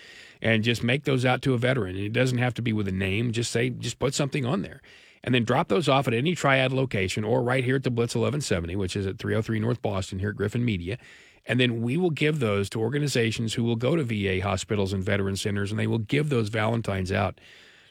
and 0.41 0.63
just 0.63 0.83
make 0.83 1.05
those 1.05 1.25
out 1.25 1.41
to 1.43 1.53
a 1.53 1.57
veteran. 1.57 1.95
And 1.95 2.05
it 2.05 2.13
doesn't 2.13 2.37
have 2.37 2.53
to 2.55 2.61
be 2.61 2.73
with 2.73 2.87
a 2.87 2.91
name. 2.91 3.31
Just 3.31 3.51
say, 3.51 3.69
just 3.69 3.99
put 3.99 4.13
something 4.13 4.45
on 4.45 4.61
there 4.61 4.81
and 5.23 5.35
then 5.35 5.43
drop 5.43 5.67
those 5.67 5.87
off 5.87 6.07
at 6.07 6.13
any 6.13 6.35
triad 6.35 6.71
location 6.71 7.23
or 7.23 7.43
right 7.43 7.63
here 7.63 7.75
at 7.75 7.83
the 7.83 7.91
Blitz 7.91 8.15
1170, 8.15 8.75
which 8.75 8.95
is 8.95 9.05
at 9.05 9.19
303 9.19 9.59
North 9.59 9.81
Boston 9.81 10.19
here 10.19 10.29
at 10.29 10.35
Griffin 10.35 10.65
Media. 10.65 10.97
And 11.45 11.59
then 11.59 11.81
we 11.81 11.97
will 11.97 12.11
give 12.11 12.39
those 12.39 12.69
to 12.71 12.79
organizations 12.79 13.53
who 13.53 13.63
will 13.63 13.75
go 13.75 13.95
to 13.95 14.03
VA 14.03 14.43
hospitals 14.43 14.93
and 14.93 15.03
veteran 15.03 15.35
centers, 15.35 15.71
and 15.71 15.79
they 15.79 15.87
will 15.87 15.99
give 15.99 16.29
those 16.29 16.49
Valentines 16.49 17.11
out 17.11 17.39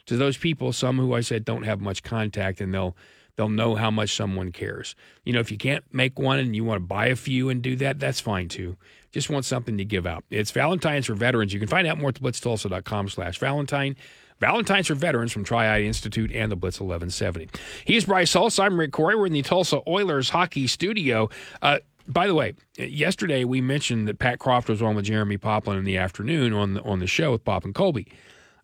to 0.05 0.15
those 0.15 0.37
people. 0.37 0.71
Some 0.71 0.97
who 0.97 1.13
I 1.13 1.21
said 1.21 1.43
don't 1.43 1.63
have 1.63 1.81
much 1.81 2.01
contact, 2.01 2.61
and 2.61 2.73
they'll 2.73 2.95
they'll 3.35 3.49
know 3.49 3.75
how 3.75 3.91
much 3.91 4.15
someone 4.15 4.51
cares. 4.51 4.95
You 5.25 5.33
know, 5.33 5.39
if 5.39 5.51
you 5.51 5.57
can't 5.57 5.83
make 5.93 6.17
one 6.17 6.39
and 6.39 6.55
you 6.55 6.63
want 6.63 6.81
to 6.81 6.87
buy 6.87 7.07
a 7.07 7.15
few 7.15 7.49
and 7.49 7.61
do 7.61 7.75
that, 7.77 7.99
that's 7.99 8.21
fine 8.21 8.47
too. 8.47 8.77
Just 9.11 9.29
want 9.29 9.45
something 9.45 9.77
to 9.77 9.85
give 9.85 10.05
out. 10.05 10.23
It's 10.29 10.51
Valentine's 10.51 11.05
for 11.05 11.15
veterans. 11.15 11.53
You 11.53 11.59
can 11.59 11.67
find 11.67 11.87
out 11.87 11.97
more 11.97 12.09
at 12.09 12.15
blitztulsa.com 12.15 13.09
slash 13.09 13.39
Valentine. 13.39 13.95
Valentine's 14.39 14.87
for 14.87 14.95
Veterans 14.95 15.31
from 15.31 15.43
Tri-Eye 15.43 15.81
Institute 15.81 16.31
and 16.31 16.51
the 16.51 16.55
Blitz 16.55 16.79
1170. 16.79 17.49
He's 17.85 18.05
Bryce 18.05 18.33
Hulse. 18.33 18.59
I'm 18.59 18.79
Rick 18.79 18.91
Couri. 18.91 19.17
We're 19.17 19.27
in 19.27 19.33
the 19.33 19.43
Tulsa 19.43 19.81
Oilers 19.87 20.29
hockey 20.29 20.65
studio. 20.65 21.29
Uh, 21.61 21.79
by 22.07 22.25
the 22.25 22.33
way, 22.33 22.55
yesterday 22.77 23.43
we 23.43 23.61
mentioned 23.61 24.07
that 24.07 24.17
Pat 24.17 24.39
Croft 24.39 24.69
was 24.69 24.81
on 24.81 24.95
with 24.95 25.05
Jeremy 25.05 25.37
Poplin 25.37 25.77
in 25.77 25.83
the 25.83 25.97
afternoon 25.97 26.53
on 26.53 26.73
the 26.73 26.81
on 26.81 26.99
the 26.99 27.07
show 27.07 27.31
with 27.31 27.45
Pop 27.45 27.63
and 27.65 27.75
Colby. 27.75 28.07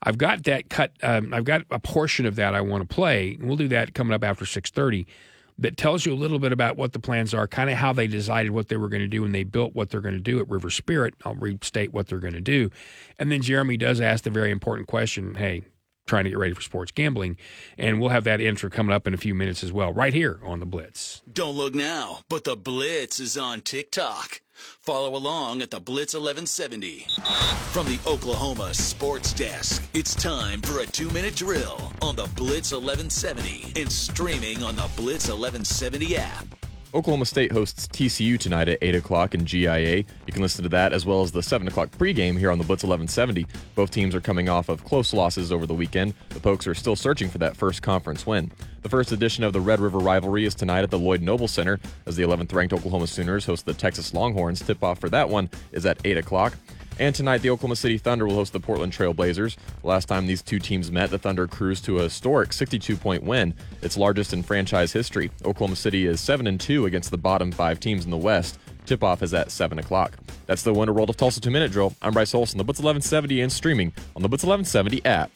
I've 0.01 0.17
got 0.17 0.43
that 0.43 0.69
cut. 0.69 0.91
Um, 1.03 1.33
I've 1.33 1.43
got 1.43 1.63
a 1.69 1.79
portion 1.79 2.25
of 2.25 2.35
that 2.35 2.55
I 2.55 2.61
want 2.61 2.87
to 2.87 2.93
play. 2.93 3.37
We'll 3.39 3.55
do 3.55 3.67
that 3.69 3.93
coming 3.93 4.13
up 4.13 4.23
after 4.23 4.45
six 4.45 4.71
thirty. 4.71 5.05
That 5.59 5.75
tells 5.75 6.05
you 6.05 6.13
a 6.13 6.15
little 6.15 6.37
bit 6.37 6.51
about 6.51 6.77
what 6.77 6.93
the 6.93 6.99
plans 6.99 7.33
are, 7.33 7.47
kind 7.47 7.69
of 7.69 7.77
how 7.77 7.91
they 7.91 8.05
decided 8.05 8.51
what 8.51 8.67
they 8.67 8.77
were 8.77 8.89
going 8.89 9.01
to 9.01 9.07
do 9.07 9.23
when 9.23 9.31
they 9.31 9.43
built 9.43 9.73
what 9.73 9.89
they're 9.89 10.01
going 10.01 10.13
to 10.13 10.21
do 10.21 10.39
at 10.39 10.47
River 10.49 10.69
Spirit. 10.69 11.15
I'll 11.25 11.33
restate 11.33 11.93
what 11.93 12.07
they're 12.07 12.19
going 12.19 12.33
to 12.35 12.41
do, 12.41 12.69
and 13.17 13.31
then 13.31 13.41
Jeremy 13.41 13.75
does 13.77 13.99
ask 13.99 14.23
the 14.23 14.29
very 14.29 14.51
important 14.51 14.87
question: 14.87 15.33
Hey, 15.35 15.63
trying 16.07 16.23
to 16.23 16.29
get 16.29 16.39
ready 16.39 16.53
for 16.53 16.61
sports 16.61 16.91
gambling. 16.91 17.37
And 17.77 17.99
we'll 17.99 18.09
have 18.09 18.23
that 18.23 18.41
intro 18.41 18.69
coming 18.69 18.93
up 18.93 19.07
in 19.07 19.13
a 19.13 19.17
few 19.17 19.35
minutes 19.35 19.63
as 19.63 19.71
well, 19.71 19.93
right 19.93 20.13
here 20.13 20.39
on 20.43 20.59
the 20.59 20.65
Blitz. 20.65 21.21
Don't 21.31 21.55
look 21.55 21.75
now, 21.75 22.19
but 22.29 22.43
the 22.43 22.55
Blitz 22.55 23.19
is 23.19 23.37
on 23.37 23.61
TikTok. 23.61 24.41
Follow 24.81 25.15
along 25.15 25.61
at 25.61 25.69
the 25.69 25.79
Blitz 25.79 26.13
1170. 26.13 27.05
From 27.71 27.85
the 27.85 27.99
Oklahoma 28.07 28.73
Sports 28.73 29.33
Desk, 29.33 29.83
it's 29.93 30.15
time 30.15 30.61
for 30.61 30.79
a 30.79 30.85
two 30.87 31.09
minute 31.11 31.35
drill 31.35 31.93
on 32.01 32.15
the 32.15 32.27
Blitz 32.35 32.71
1170 32.71 33.79
and 33.79 33.91
streaming 33.91 34.63
on 34.63 34.75
the 34.75 34.89
Blitz 34.95 35.29
1170 35.29 36.17
app. 36.17 36.66
Oklahoma 36.93 37.25
State 37.25 37.51
hosts 37.51 37.85
TCU 37.87 38.39
tonight 38.39 38.69
at 38.69 38.77
8 38.81 38.95
o'clock 38.95 39.35
in 39.35 39.45
GIA. 39.45 39.97
You 39.97 40.31
can 40.31 40.41
listen 40.41 40.63
to 40.63 40.69
that 40.69 40.93
as 40.93 41.05
well 41.05 41.21
as 41.21 41.33
the 41.33 41.43
7 41.43 41.67
o'clock 41.67 41.89
pregame 41.91 42.39
here 42.39 42.49
on 42.49 42.59
the 42.59 42.63
Blitz 42.63 42.83
1170. 42.83 43.45
Both 43.75 43.91
teams 43.91 44.15
are 44.15 44.21
coming 44.21 44.47
off 44.47 44.69
of 44.69 44.85
close 44.85 45.13
losses 45.13 45.51
over 45.51 45.65
the 45.65 45.73
weekend. 45.73 46.13
The 46.29 46.39
Pokes 46.39 46.65
are 46.65 46.73
still 46.73 46.95
searching 46.95 47.29
for 47.29 47.39
that 47.39 47.57
first 47.57 47.81
conference 47.81 48.25
win. 48.25 48.53
The 48.83 48.89
first 48.89 49.11
edition 49.11 49.43
of 49.43 49.51
the 49.51 49.59
Red 49.59 49.81
River 49.81 49.97
rivalry 49.97 50.45
is 50.45 50.55
tonight 50.55 50.83
at 50.83 50.89
the 50.89 50.97
Lloyd 50.97 51.21
Noble 51.21 51.49
Center 51.49 51.77
as 52.05 52.15
the 52.15 52.23
11th 52.23 52.53
ranked 52.53 52.73
Oklahoma 52.73 53.07
Sooners 53.07 53.45
host 53.45 53.65
the 53.65 53.73
Texas 53.73 54.13
Longhorns. 54.13 54.61
Tip 54.61 54.81
off 54.81 54.99
for 54.99 55.09
that 55.09 55.29
one 55.29 55.49
is 55.73 55.85
at 55.85 55.99
8 56.05 56.17
o'clock. 56.17 56.53
And 56.99 57.13
tonight, 57.13 57.43
the 57.43 57.51
Oklahoma 57.51 57.75
City 57.75 57.99
Thunder 57.99 58.25
will 58.25 58.33
host 58.33 58.53
the 58.53 58.59
Portland 58.59 58.91
Trail 58.91 59.13
Blazers. 59.13 59.55
Last 59.83 60.05
time 60.05 60.25
these 60.25 60.41
two 60.41 60.57
teams 60.57 60.91
met, 60.91 61.11
the 61.11 61.19
Thunder 61.19 61.47
cruised 61.47 61.85
to 61.85 61.99
a 61.99 62.03
historic 62.03 62.51
62 62.51 62.97
point 62.97 63.23
win, 63.23 63.53
its 63.83 63.97
largest 63.97 64.33
in 64.33 64.41
franchise 64.41 64.93
history. 64.93 65.29
Oklahoma 65.45 65.75
City 65.75 66.07
is 66.07 66.19
7 66.19 66.47
and 66.47 66.59
2 66.59 66.87
against 66.87 67.11
the 67.11 67.17
bottom 67.17 67.51
five 67.51 67.79
teams 67.79 68.05
in 68.05 68.11
the 68.11 68.17
West. 68.17 68.57
Tip 68.87 69.03
off 69.03 69.21
is 69.21 69.33
at 69.33 69.51
7 69.51 69.77
o'clock. 69.77 70.17
That's 70.47 70.63
the 70.63 70.73
Winter 70.73 70.93
World 70.93 71.09
of 71.09 71.17
Tulsa 71.17 71.39
2 71.39 71.51
Minute 71.51 71.71
Drill. 71.71 71.93
I'm 72.01 72.13
Bryce 72.13 72.33
Olson, 72.33 72.57
the 72.57 72.63
Blitz 72.63 72.79
1170 72.79 73.41
and 73.41 73.51
streaming 73.51 73.93
on 74.15 74.23
the 74.23 74.29
Blitz 74.29 74.43
1170 74.43 75.05
app. 75.05 75.29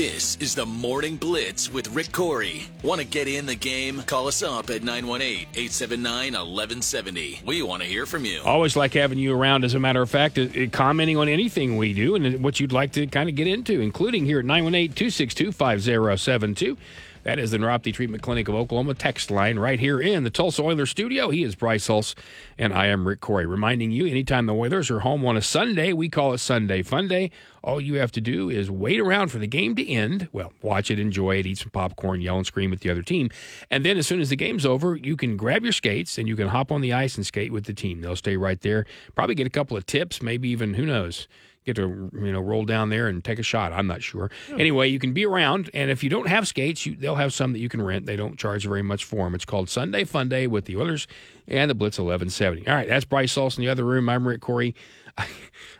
This 0.00 0.38
is 0.40 0.54
the 0.54 0.64
Morning 0.64 1.16
Blitz 1.16 1.70
with 1.70 1.94
Rick 1.94 2.06
Couri. 2.06 2.62
Want 2.82 3.02
to 3.02 3.06
get 3.06 3.28
in 3.28 3.44
the 3.44 3.54
game? 3.54 4.00
Call 4.04 4.28
us 4.28 4.42
up 4.42 4.70
at 4.70 4.82
918 4.82 5.48
879 5.52 6.32
1170. 6.32 7.42
We 7.44 7.60
want 7.60 7.82
to 7.82 7.86
hear 7.86 8.06
from 8.06 8.24
you. 8.24 8.40
Always 8.42 8.76
like 8.76 8.94
having 8.94 9.18
you 9.18 9.36
around, 9.36 9.62
as 9.62 9.74
a 9.74 9.78
matter 9.78 10.00
of 10.00 10.08
fact, 10.08 10.38
uh, 10.38 10.46
commenting 10.72 11.18
on 11.18 11.28
anything 11.28 11.76
we 11.76 11.92
do 11.92 12.14
and 12.14 12.42
what 12.42 12.58
you'd 12.58 12.72
like 12.72 12.92
to 12.92 13.06
kind 13.08 13.28
of 13.28 13.34
get 13.34 13.46
into, 13.46 13.82
including 13.82 14.24
here 14.24 14.38
at 14.38 14.46
918 14.46 14.94
262 14.94 15.52
5072. 15.52 16.78
That 17.22 17.38
is 17.38 17.50
the 17.50 17.58
Neuropathy 17.58 17.92
Treatment 17.92 18.22
Clinic 18.22 18.48
of 18.48 18.54
Oklahoma 18.54 18.94
text 18.94 19.30
line 19.30 19.58
right 19.58 19.78
here 19.78 20.00
in 20.00 20.24
the 20.24 20.30
Tulsa 20.30 20.62
Oilers 20.62 20.88
studio. 20.88 21.28
He 21.28 21.42
is 21.42 21.54
Bryce 21.54 21.86
Hulse, 21.86 22.14
and 22.56 22.72
I 22.72 22.86
am 22.86 23.06
Rick 23.06 23.20
Couri. 23.20 23.46
Reminding 23.46 23.90
you, 23.90 24.06
anytime 24.06 24.46
the 24.46 24.54
Oilers 24.54 24.90
are 24.90 25.00
home 25.00 25.26
on 25.26 25.36
a 25.36 25.42
Sunday, 25.42 25.92
we 25.92 26.08
call 26.08 26.32
it 26.32 26.38
Sunday 26.38 26.82
Fun 26.82 27.08
Day. 27.08 27.30
All 27.62 27.78
you 27.78 27.96
have 27.96 28.10
to 28.12 28.22
do 28.22 28.48
is 28.48 28.70
wait 28.70 28.98
around 28.98 29.28
for 29.28 29.38
the 29.38 29.46
game 29.46 29.76
to 29.76 29.86
end. 29.86 30.28
Well, 30.32 30.54
watch 30.62 30.90
it, 30.90 30.98
enjoy 30.98 31.36
it, 31.36 31.46
eat 31.46 31.58
some 31.58 31.68
popcorn, 31.68 32.22
yell 32.22 32.38
and 32.38 32.46
scream 32.46 32.70
with 32.70 32.80
the 32.80 32.88
other 32.88 33.02
team. 33.02 33.28
And 33.70 33.84
then 33.84 33.98
as 33.98 34.06
soon 34.06 34.22
as 34.22 34.30
the 34.30 34.36
game's 34.36 34.64
over, 34.64 34.96
you 34.96 35.14
can 35.14 35.36
grab 35.36 35.62
your 35.62 35.72
skates 35.72 36.16
and 36.16 36.26
you 36.26 36.36
can 36.36 36.48
hop 36.48 36.72
on 36.72 36.80
the 36.80 36.94
ice 36.94 37.16
and 37.16 37.26
skate 37.26 37.52
with 37.52 37.64
the 37.64 37.74
team. 37.74 38.00
They'll 38.00 38.16
stay 38.16 38.38
right 38.38 38.60
there. 38.62 38.86
Probably 39.14 39.34
get 39.34 39.46
a 39.46 39.50
couple 39.50 39.76
of 39.76 39.84
tips, 39.84 40.22
maybe 40.22 40.48
even, 40.48 40.72
who 40.72 40.86
knows, 40.86 41.28
get 41.72 41.82
to 41.82 42.10
you 42.12 42.32
know 42.32 42.40
roll 42.40 42.64
down 42.64 42.90
there 42.90 43.08
and 43.08 43.24
take 43.24 43.38
a 43.38 43.42
shot. 43.42 43.72
I'm 43.72 43.86
not 43.86 44.02
sure. 44.02 44.30
Anyway, 44.50 44.88
you 44.88 44.98
can 44.98 45.12
be 45.12 45.24
around, 45.24 45.70
and 45.74 45.90
if 45.90 46.02
you 46.02 46.10
don't 46.10 46.28
have 46.28 46.46
skates, 46.46 46.86
you, 46.86 46.96
they'll 46.96 47.16
have 47.16 47.32
some 47.32 47.52
that 47.52 47.58
you 47.58 47.68
can 47.68 47.82
rent. 47.82 48.06
They 48.06 48.16
don't 48.16 48.38
charge 48.38 48.64
very 48.66 48.82
much 48.82 49.04
for 49.04 49.24
them. 49.24 49.34
It's 49.34 49.44
called 49.44 49.68
Sunday 49.68 50.04
Fun 50.04 50.28
Day 50.28 50.46
with 50.46 50.64
the 50.64 50.76
Oilers 50.76 51.06
and 51.48 51.70
the 51.70 51.74
Blitz 51.74 51.98
1170. 51.98 52.68
All 52.68 52.74
right, 52.74 52.88
that's 52.88 53.04
Bryce 53.04 53.34
Hulse 53.34 53.58
in 53.58 53.64
the 53.64 53.70
other 53.70 53.84
room. 53.84 54.08
I'm 54.08 54.26
Rick 54.26 54.40
Couri. 54.42 54.74
I, 55.18 55.26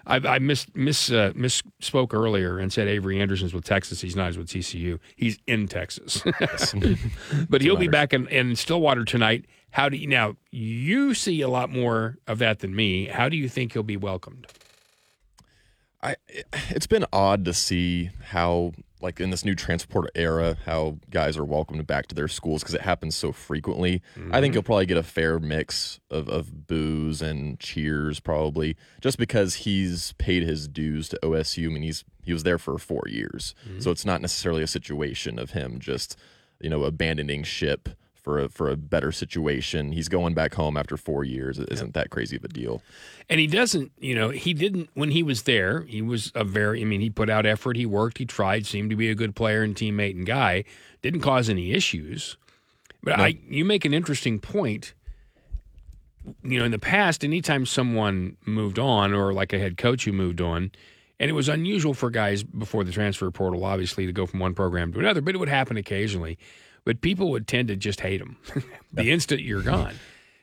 I, 0.07 0.17
I 0.17 0.39
miss, 0.39 0.67
miss, 0.75 1.11
uh, 1.11 1.33
misspoke 1.35 2.13
earlier 2.13 2.59
and 2.59 2.73
said 2.73 2.89
Avery 2.89 3.21
Anderson's 3.21 3.55
with 3.55 3.65
Texas. 3.65 4.01
He's 4.01 4.17
not. 4.17 4.29
He's 4.29 4.39
with 4.39 4.49
TCU. 4.49 4.99
He's 5.17 5.39
in 5.47 5.69
Texas, 5.69 6.23
but 7.49 7.63
he'll 7.63 7.77
be 7.77 7.89
back 7.89 8.13
in, 8.13 8.27
in 8.29 8.57
Stillwater 8.57 9.05
tonight. 9.05 9.47
How 9.71 9.89
do 9.89 9.97
you 9.97 10.09
now? 10.09 10.37
You 10.51 11.15
see 11.15 11.41
a 11.43 11.49
lot 11.49 11.71
more 11.71 12.19
of 12.27 12.39
that 12.39 12.59
than 12.59 12.75
me. 12.75 13.07
How 13.07 13.29
do 13.29 13.37
you 13.37 13.49
think 13.49 13.73
he'll 13.73 13.85
be 13.85 13.97
welcomed? 13.97 14.49
I 16.03 16.17
it's 16.71 16.87
been 16.87 17.05
odd 17.13 17.45
to 17.45 17.55
see 17.55 18.11
how 18.29 18.73
like 19.03 19.19
in 19.19 19.31
this 19.31 19.45
new 19.45 19.55
transport 19.55 20.11
era 20.15 20.59
how 20.67 20.99
guys 21.11 21.37
are 21.37 21.45
welcomed 21.45 21.87
back 21.87 22.07
to 22.09 22.15
their 22.15 22.29
schools 22.29 22.63
because 22.63 22.75
it 22.75 22.83
happens 22.83 23.15
so 23.15 23.33
frequently. 23.33 24.03
Mm-hmm. 24.17 24.35
I 24.35 24.41
think 24.41 24.51
mm-hmm. 24.51 24.57
you'll 24.57 24.63
probably 24.63 24.87
get 24.87 24.97
a 24.97 25.03
fair 25.03 25.39
mix 25.39 26.01
of, 26.11 26.29
of 26.29 26.67
boos 26.67 27.23
and 27.23 27.59
cheers 27.59 28.21
probably 28.21 28.77
just 29.01 29.19
because 29.19 29.57
he's 29.57 30.13
paid 30.15 30.43
his 30.43 30.69
dues 30.69 31.09
to 31.11 31.19
OSU. 31.23 31.67
I 31.67 31.73
mean 31.73 31.83
he's 31.83 32.05
he 32.23 32.33
was 32.33 32.43
there 32.43 32.59
for 32.59 32.79
four 32.79 33.05
years, 33.09 33.55
mm-hmm. 33.67 33.81
so 33.81 33.91
it's 33.91 34.05
not 34.05 34.21
necessarily 34.21 34.63
a 34.63 34.69
situation 34.69 35.39
of 35.39 35.51
him 35.51 35.79
just 35.81 36.17
you 36.61 36.71
know 36.71 36.85
abandoning 36.85 37.43
ship 37.43 37.91
for 38.23 38.39
a, 38.39 38.49
for 38.49 38.71
a 38.71 38.77
better 38.77 39.13
situation. 39.13 39.93
He's 39.93 40.09
going 40.09 40.35
back 40.35 40.55
home 40.55 40.77
after 40.77 40.97
four 40.97 41.25
years. 41.25 41.59
It 41.59 41.71
isn't 41.71 41.95
that 41.95 42.11
crazy 42.11 42.37
of 42.37 42.45
a 42.45 42.49
deal. 42.49 42.83
And 43.29 43.41
he 43.41 43.47
doesn't, 43.47 43.93
you 43.99 44.15
know, 44.15 44.31
he 44.31 44.55
didn't 44.55 44.91
when 44.95 45.11
he 45.11 45.23
was 45.23 45.43
there. 45.43 45.83
He 45.83 46.03
was 46.03 46.33
a 46.35 46.45
very, 46.45 46.83
I 46.83 46.85
mean, 46.85 47.01
he 47.01 47.11
put 47.11 47.31
out 47.31 47.47
effort. 47.47 47.77
He 47.77 47.87
worked. 47.87 48.19
He 48.19 48.27
tried. 48.27 48.67
Seemed 48.67 48.91
to 48.91 48.97
be 48.97 49.11
a 49.11 49.15
good 49.15 49.35
player 49.35 49.63
and 49.63 49.75
teammate 49.75 50.17
and 50.17 50.27
guy. 50.27 50.65
Didn't 51.03 51.21
cause 51.21 51.49
any 51.49 51.73
issues. 51.73 52.37
But 53.03 53.17
no. 53.17 53.25
I, 53.25 53.39
you 53.49 53.65
make 53.65 53.85
an 53.85 53.95
interesting 53.95 54.39
point. 54.39 54.95
You 56.43 56.59
know, 56.59 56.67
in 56.67 56.71
the 56.71 56.79
past, 56.79 57.25
anytime 57.25 57.65
someone 57.65 58.37
moved 58.45 58.79
on, 58.79 59.15
or 59.15 59.33
like 59.33 59.55
a 59.55 59.59
head 59.59 59.79
coach 59.79 60.05
who 60.05 60.13
moved 60.13 60.43
on, 60.43 60.71
and 61.19 61.31
it 61.31 61.33
was 61.33 61.49
unusual 61.49 61.95
for 61.95 62.11
guys 62.11 62.43
before 62.43 62.85
the 62.85 62.93
transfer 62.93 63.31
portal, 63.31 63.65
obviously, 63.65 64.07
to 64.07 64.13
go 64.13 64.27
from 64.27 64.41
one 64.41 64.55
program 64.55 64.93
to 64.93 64.99
another, 64.99 65.23
but 65.23 65.35
it 65.35 65.39
would 65.39 65.49
happen 65.49 65.77
occasionally 65.79 66.39
but 66.85 67.01
people 67.01 67.31
would 67.31 67.47
tend 67.47 67.69
to 67.69 67.77
just 67.77 68.01
hate 68.01 68.21
him 68.21 68.37
the 68.93 69.11
instant 69.11 69.43
you're 69.43 69.63
gone. 69.63 69.95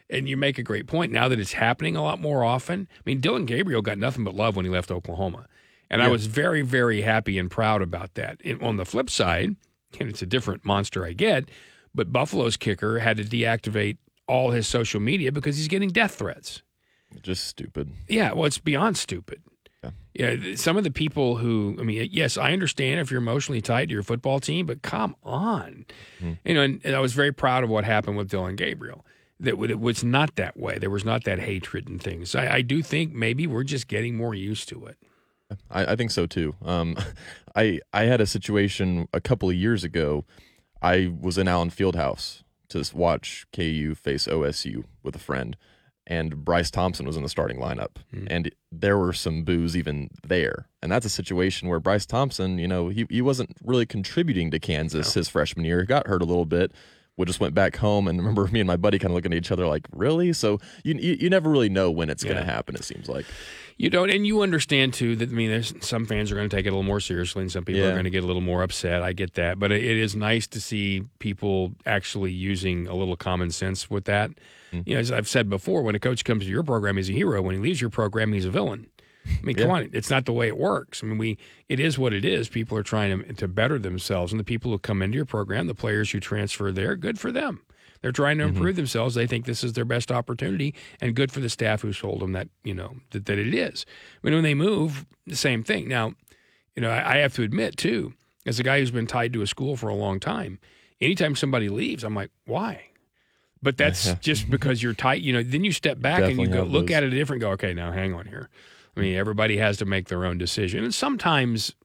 And 0.10 0.30
you 0.30 0.38
make 0.38 0.58
a 0.58 0.64
great 0.64 0.88
point 0.88 1.12
now 1.12 1.28
that 1.28 1.40
it's 1.40 1.54
happening 1.54 1.98
a 1.98 2.04
lot 2.04 2.22
more 2.22 2.44
often. 2.44 2.88
I 2.98 3.02
mean, 3.06 3.20
Dillon 3.20 3.46
Gabriel 3.46 3.82
got 3.82 3.98
nothing 3.98 4.24
but 4.24 4.36
love 4.36 4.56
when 4.56 4.64
he 4.64 4.72
left 4.72 4.90
Oklahoma. 4.90 5.48
And 5.90 6.02
I 6.02 6.08
was 6.08 6.28
very, 6.28 6.62
very 6.62 7.02
happy 7.02 7.38
and 7.38 7.52
proud 7.52 7.82
about 7.82 8.14
that. 8.16 8.40
And 8.44 8.62
on 8.62 8.78
the 8.78 8.86
flip 8.86 9.10
side, 9.10 9.56
and 10.00 10.10
it's 10.10 10.22
a 10.22 10.26
different 10.26 10.66
monster 10.66 11.06
I 11.06 11.14
get, 11.14 11.50
but 11.94 12.12
Buffalo's 12.12 12.58
kicker 12.58 13.00
had 13.00 13.18
to 13.18 13.24
deactivate 13.24 13.98
all 14.28 14.52
his 14.52 14.68
social 14.68 15.00
media 15.00 15.32
because 15.32 15.58
he's 15.58 15.68
getting 15.68 15.90
death 15.90 16.16
threats. 16.16 16.62
Just 17.22 17.48
stupid. 17.48 17.92
Yeah, 18.08 18.34
well, 18.34 18.46
it's 18.46 18.60
beyond 18.60 18.98
stupid. 18.98 19.42
Yeah. 20.18 20.56
Some 20.56 20.78
of 20.78 20.84
the 20.84 20.92
people 20.92 21.38
who, 21.38 21.78
I 21.80 21.84
mean, 21.84 22.10
yes, 22.12 22.38
I 22.38 22.52
understand 22.52 23.00
if 23.00 23.12
you're 23.12 23.22
emotionally 23.22 23.62
tied 23.62 23.90
to 23.90 23.94
your 23.94 24.04
football 24.04 24.40
team, 24.40 24.66
but 24.66 24.82
come 24.82 25.16
on, 25.24 25.86
you 26.44 26.54
know. 26.54 26.62
And, 26.62 26.82
and 26.84 26.96
I 26.96 27.00
was 27.00 27.14
very 27.14 27.32
proud 27.32 27.64
of 27.64 27.70
what 27.70 27.84
happened 27.84 28.18
with 28.18 28.30
Dillon 28.30 28.56
Gabriel. 28.56 29.06
That 29.40 29.62
it 29.70 29.80
was 29.80 30.04
not 30.04 30.36
that 30.36 30.58
way. 30.58 30.80
There 30.80 30.90
was 30.90 31.06
not 31.06 31.24
that 31.26 31.40
hatred 31.40 31.88
and 31.88 32.02
things. 32.02 32.34
I, 32.34 32.56
I 32.56 32.62
do 32.62 32.82
think 32.82 33.14
maybe 33.14 33.46
we're 33.46 33.64
just 33.64 33.88
getting 33.88 34.16
more 34.16 34.34
used 34.34 34.68
to 34.70 34.88
it. 34.88 34.98
I, 35.70 35.94
I 35.94 35.96
think 35.96 36.12
so 36.12 36.26
too. 36.26 36.56
Um, 36.64 36.98
I 37.56 37.80
I 37.94 38.04
had 38.04 38.20
a 38.20 38.26
situation 38.26 39.08
a 39.14 39.22
couple 39.22 39.50
of 39.50 39.56
years 39.56 39.84
ago. 39.84 40.26
I 40.82 41.14
was 41.20 41.38
in 41.38 41.48
Allen 41.48 41.70
Fieldhouse 41.70 42.44
to 42.70 42.84
watch 42.94 43.46
KU 43.54 43.96
face 43.96 44.28
OSU 44.28 44.86
with 45.04 45.16
a 45.16 45.20
friend, 45.20 45.56
and 46.08 46.44
Bryce 46.44 46.72
Thompson 46.72 47.06
was 47.06 47.18
in 47.18 47.24
the 47.24 47.30
starting 47.30 47.60
lineup, 47.60 47.98
hmm. 48.12 48.26
and 48.30 48.50
there 48.72 48.98
were 48.98 49.14
some 49.14 49.44
boos 49.44 49.76
even 49.78 50.10
there. 50.26 50.68
And 50.82 50.92
that's 50.92 51.06
a 51.06 51.10
situation 51.10 51.68
where 51.68 51.80
Bryce 51.80 52.06
Thompson, 52.06 52.58
you 52.58 52.68
know, 52.68 52.88
he 52.88 53.06
he 53.10 53.22
wasn't 53.22 53.56
really 53.64 53.86
contributing 53.86 54.50
to 54.52 54.60
Kansas 54.60 55.14
his 55.14 55.30
freshman 55.30 55.66
year. 55.66 55.82
He 55.82 55.86
got 55.86 56.08
hurt 56.08 56.22
a 56.22 56.26
little 56.26 56.46
bit. 56.46 56.72
We 57.18 57.26
just 57.26 57.40
went 57.40 57.54
back 57.54 57.76
home, 57.76 58.08
and 58.08 58.18
remember 58.20 58.48
me 58.48 58.60
and 58.60 58.68
my 58.68 58.78
buddy 58.78 59.00
kind 59.00 59.12
of 59.12 59.16
looking 59.16 59.34
at 59.34 59.38
each 59.38 59.52
other 59.52 59.68
like, 59.68 59.88
"Really?" 59.92 60.34
So 60.34 60.60
you 60.84 60.96
you, 60.96 61.18
you 61.20 61.30
never 61.30 61.50
really 61.50 61.70
know 61.70 61.92
when 61.92 62.10
it's 62.10 62.24
going 62.24 62.38
to 62.38 62.44
happen. 62.44 62.76
It 62.76 62.84
seems 62.84 63.10
like. 63.10 63.26
You 63.80 63.92
don't, 63.92 64.10
and 64.10 64.26
you 64.26 64.42
understand 64.42 64.96
too 64.96 65.16
that 65.18 65.30
I 65.30 65.32
mean, 65.32 65.52
there's 65.52 65.72
some 65.82 66.08
fans 66.08 66.32
are 66.32 66.36
going 66.36 66.50
to 66.50 66.56
take 66.56 66.66
it 66.66 66.70
a 66.70 66.72
little 66.72 66.82
more 66.82 67.00
seriously, 67.00 67.44
and 67.44 67.52
some 67.52 67.64
people 67.64 67.84
are 67.86 67.92
going 67.92 68.06
to 68.06 68.10
get 68.10 68.24
a 68.24 68.26
little 68.26 68.42
more 68.42 68.64
upset. 68.64 69.04
I 69.04 69.14
get 69.14 69.36
that, 69.36 69.60
but 69.60 69.72
it, 69.72 69.84
it 69.84 69.98
is 69.98 70.16
nice 70.16 70.48
to 70.48 70.62
see 70.62 71.04
people 71.20 71.74
actually 71.86 72.32
using 72.32 72.88
a 72.88 72.96
little 72.96 73.16
common 73.16 73.52
sense 73.52 73.88
with 73.88 74.06
that. 74.06 74.32
Mm. 74.74 74.88
You 74.88 74.94
know, 74.96 75.00
as 75.00 75.12
I've 75.12 75.28
said 75.28 75.48
before, 75.48 75.84
when 75.84 75.94
a 75.94 76.00
coach 76.00 76.26
comes 76.26 76.46
to 76.46 76.50
your 76.50 76.64
program, 76.64 76.98
he's 76.98 77.12
a 77.12 77.14
hero. 77.14 77.40
When 77.44 77.54
he 77.54 77.62
leaves 77.62 77.80
your 77.80 77.92
program, 77.92 78.34
he's 78.34 78.46
a 78.46 78.52
villain. 78.52 78.88
I 79.28 79.46
mean, 79.46 79.56
come 79.56 79.68
Yeah. 79.68 79.76
on, 79.76 79.90
it's 79.94 80.10
not 80.10 80.26
the 80.26 80.34
way 80.34 80.48
it 80.48 80.58
works. 80.58 81.04
I 81.04 81.08
mean, 81.08 81.18
we 81.18 81.38
it 81.70 81.80
is 81.80 81.98
what 81.98 82.14
it 82.14 82.26
is. 82.26 82.50
People 82.50 82.78
are 82.78 82.84
trying 82.84 83.24
to 83.24 83.34
to 83.34 83.48
better 83.48 83.80
themselves, 83.80 84.32
and 84.32 84.40
the 84.40 84.44
people 84.46 84.72
who 84.72 84.80
come 84.80 85.02
into 85.02 85.16
your 85.16 85.26
program, 85.26 85.68
the 85.68 85.76
players 85.76 86.12
who 86.12 86.20
transfer 86.20 86.72
there, 86.72 86.96
good 86.96 87.20
for 87.20 87.32
them. 87.32 87.62
They're 88.02 88.12
trying 88.12 88.38
to 88.38 88.46
mm-hmm. 88.46 88.58
improve 88.58 88.76
themselves. 88.76 89.16
They 89.16 89.28
think 89.28 89.46
this 89.46 89.64
is 89.64 89.74
their 89.74 89.86
best 89.86 90.12
opportunity, 90.12 90.74
and 91.02 91.16
good 91.16 91.32
for 91.32 91.40
the 91.40 91.50
staff 91.50 91.82
who 91.82 91.94
sold 91.94 92.22
them 92.22 92.34
that 92.34 92.50
you 92.64 92.74
know 92.74 92.98
that, 93.12 93.26
that 93.26 93.38
it 93.38 93.54
is. 93.54 93.86
I 93.88 94.28
mean, 94.28 94.36
when 94.36 94.44
they 94.44 94.54
move, 94.54 95.06
the 95.26 95.36
same 95.36 95.64
thing. 95.64 95.88
Now, 95.88 96.14
you 96.76 96.82
know, 96.82 96.90
I, 96.90 97.16
I 97.16 97.18
have 97.18 97.34
to 97.36 97.44
admit 97.44 97.78
too, 97.78 98.14
as 98.46 98.60
a 98.60 98.64
guy 98.64 98.80
who's 98.80 98.92
been 98.92 99.08
tied 99.08 99.34
to 99.34 99.42
a 99.42 99.48
school 99.48 99.76
for 99.76 99.90
a 99.90 99.96
long 99.96 100.20
time, 100.20 100.60
anytime 101.02 101.36
somebody 101.36 101.70
leaves, 101.70 102.04
I'm 102.04 102.16
like, 102.16 102.32
why? 102.46 102.88
But 103.62 103.78
that's 103.78 104.14
just 104.22 104.50
because 104.50 104.82
you're 104.84 104.94
tight. 104.94 105.22
You 105.22 105.34
know, 105.34 105.44
then 105.44 105.64
you 105.64 105.72
step 105.72 106.00
back 106.00 106.24
and 106.24 106.40
you 106.40 106.48
go 106.48 106.64
look 106.64 106.88
those. 106.88 106.96
at 106.96 107.04
it 107.04 107.14
a 107.14 107.16
different. 107.16 107.42
Go, 107.42 107.52
okay, 107.52 107.74
now 107.74 107.92
hang 107.92 108.14
on 108.14 108.26
here. 108.26 108.50
I 108.98 109.02
mean, 109.02 109.16
everybody 109.16 109.58
has 109.58 109.78
to 109.78 109.86
make 109.86 110.08
their 110.08 110.26
own 110.26 110.38
decision, 110.38 110.84
and 110.84 110.94
sometimes 110.94 111.76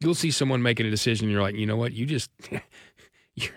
you'll 0.00 0.14
see 0.14 0.30
someone 0.30 0.62
making 0.62 0.86
a 0.86 0.90
decision. 0.90 1.26
And 1.26 1.32
you're 1.32 1.42
like, 1.42 1.56
you 1.56 1.66
know 1.66 1.76
what? 1.76 1.92
You 1.92 2.06
just 2.06 2.30
you're 3.34 3.52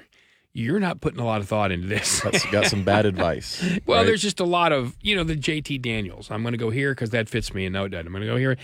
you're 0.53 0.79
not 0.79 0.99
putting 1.01 1.19
a 1.19 1.25
lot 1.25 1.39
of 1.39 1.47
thought 1.47 1.71
into 1.71 1.88
this. 1.88 2.21
That's 2.21 2.45
got 2.47 2.65
some 2.65 2.83
bad 2.83 3.05
advice. 3.05 3.63
Well, 3.86 3.99
right? 3.99 4.05
there's 4.05 4.23
just 4.23 4.39
a 4.39 4.45
lot 4.45 4.71
of, 4.71 4.97
you 5.01 5.15
know, 5.15 5.23
the 5.23 5.36
JT 5.36 5.81
Daniels. 5.83 6.31
I'm 6.31 6.41
going 6.41 6.53
to 6.53 6.57
go 6.57 6.71
here 6.71 6.93
because 6.93 7.12
that 7.12 7.29
fits 7.29 7.53
me, 7.53 7.65
and 7.65 7.73
no, 7.73 7.86
it 7.86 7.89
doesn't. 7.89 8.07
I'm 8.07 8.13
going 8.13 8.23
to 8.23 8.27
go 8.27 8.38
here. 8.38 8.57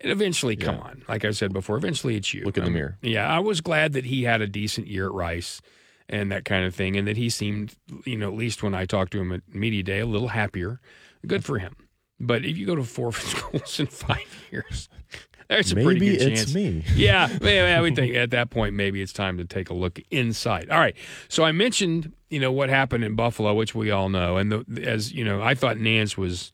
And 0.00 0.10
eventually, 0.10 0.56
come 0.56 0.80
on. 0.80 1.02
Like 1.06 1.24
I 1.24 1.30
said 1.30 1.52
before, 1.52 1.76
eventually 1.76 2.16
it's 2.16 2.32
you. 2.32 2.44
Look 2.44 2.56
in 2.56 2.64
the 2.64 2.70
mirror. 2.70 2.98
Yeah, 3.02 3.28
I 3.28 3.40
was 3.40 3.60
glad 3.60 3.92
that 3.92 4.06
he 4.06 4.24
had 4.24 4.40
a 4.40 4.46
decent 4.46 4.86
year 4.86 5.06
at 5.06 5.12
Rice 5.12 5.60
and 6.08 6.32
that 6.32 6.44
kind 6.44 6.64
of 6.64 6.74
thing, 6.74 6.96
and 6.96 7.06
that 7.06 7.16
he 7.16 7.28
seemed, 7.28 7.74
you 8.04 8.16
know, 8.16 8.28
at 8.28 8.36
least 8.36 8.62
when 8.62 8.74
I 8.74 8.86
talked 8.86 9.12
to 9.12 9.20
him 9.20 9.32
at 9.32 9.42
Media 9.54 9.82
Day, 9.82 10.00
a 10.00 10.06
little 10.06 10.28
happier. 10.28 10.80
Good 11.26 11.44
for 11.44 11.58
him. 11.58 11.76
But 12.20 12.44
if 12.44 12.56
you 12.56 12.66
go 12.66 12.76
to 12.76 12.84
four 12.84 13.12
schools 13.12 13.80
in 13.80 13.86
five 13.86 14.46
years, 14.50 14.88
there's 15.48 15.72
a 15.72 15.74
pretty 15.74 16.00
good. 16.00 16.18
Maybe 16.18 16.32
it's 16.32 16.40
chance. 16.42 16.54
me. 16.54 16.84
Yeah, 16.94 17.28
maybe, 17.40 17.60
I 17.60 17.80
would 17.80 17.96
think 17.96 18.14
at 18.14 18.30
that 18.30 18.50
point 18.50 18.74
maybe 18.74 19.02
it's 19.02 19.12
time 19.12 19.38
to 19.38 19.44
take 19.44 19.70
a 19.70 19.74
look 19.74 20.00
inside. 20.10 20.70
All 20.70 20.78
right. 20.78 20.96
So 21.28 21.44
I 21.44 21.52
mentioned, 21.52 22.12
you 22.30 22.40
know, 22.40 22.52
what 22.52 22.68
happened 22.68 23.04
in 23.04 23.14
Buffalo, 23.14 23.54
which 23.54 23.74
we 23.74 23.90
all 23.90 24.08
know, 24.08 24.36
and 24.36 24.52
the, 24.52 24.84
as 24.84 25.12
you 25.12 25.24
know, 25.24 25.42
I 25.42 25.54
thought 25.54 25.76
Nantz 25.76 26.16
was 26.16 26.52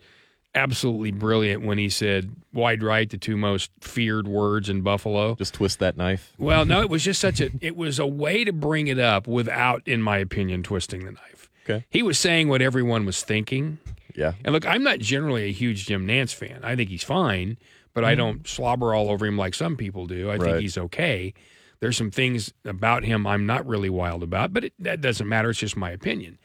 absolutely 0.55 1.12
brilliant 1.12 1.64
when 1.64 1.79
he 1.79 1.88
said 1.88 2.35
wide 2.53 2.83
right, 2.83 3.09
the 3.09 3.16
two 3.16 3.37
most 3.37 3.70
feared 3.81 4.27
words 4.27 4.68
in 4.68 4.83
Buffalo. 4.83 5.37
Just 5.37 5.55
twist 5.55 5.79
that 5.79 5.96
knife. 5.96 6.33
Well, 6.38 6.64
no, 6.64 6.81
it 6.81 6.90
was 6.90 7.05
just 7.05 7.20
such 7.20 7.40
a 7.40 7.51
it 7.61 7.77
was 7.77 7.99
a 7.99 8.07
way 8.07 8.44
to 8.44 8.53
bring 8.53 8.88
it 8.88 8.99
up 8.99 9.27
without, 9.29 9.87
in 9.87 10.03
my 10.03 10.18
opinion, 10.18 10.62
twisting 10.62 11.05
the 11.05 11.12
knife. 11.12 11.49
Okay. 11.64 11.85
He 11.90 12.03
was 12.03 12.18
saying 12.18 12.49
what 12.49 12.62
everyone 12.62 13.07
was 13.07 13.23
thinking. 13.23 13.79
Yeah. 14.20 14.35
And 14.44 14.52
look, 14.52 14.66
I'm 14.66 14.83
not 14.83 14.98
generally 14.98 15.44
a 15.44 15.52
huge 15.52 15.87
Jim 15.87 16.06
Nantz 16.06 16.35
fan. 16.35 16.61
I 16.62 16.76
think 16.76 16.90
he's 16.90 17.02
fine, 17.02 17.56
but 17.94 18.04
I 18.04 18.12
hmm. 18.12 18.18
don't 18.18 18.46
slobber 18.46 18.94
all 18.94 19.11
over 19.11 19.24
him 19.24 19.38
like 19.38 19.54
some 19.54 19.78
people 19.78 20.06
do. 20.06 20.30
I 20.30 20.37
think 20.37 20.61
he's 20.61 20.76
okay. 20.76 21.33
There's 21.80 21.96
some 21.96 22.11
things 22.11 22.52
about 22.66 23.04
him 23.04 23.26
I'm 23.26 23.46
not 23.46 23.66
really 23.66 23.88
wild 23.88 24.22
about, 24.22 24.52
but 24.52 24.64
it, 24.64 24.74
that 24.78 25.00
doesn't 25.00 25.26
matter. 25.26 25.48
It's 25.48 25.59
just 25.59 25.74
my 25.74 25.90
opinion. 25.90 26.38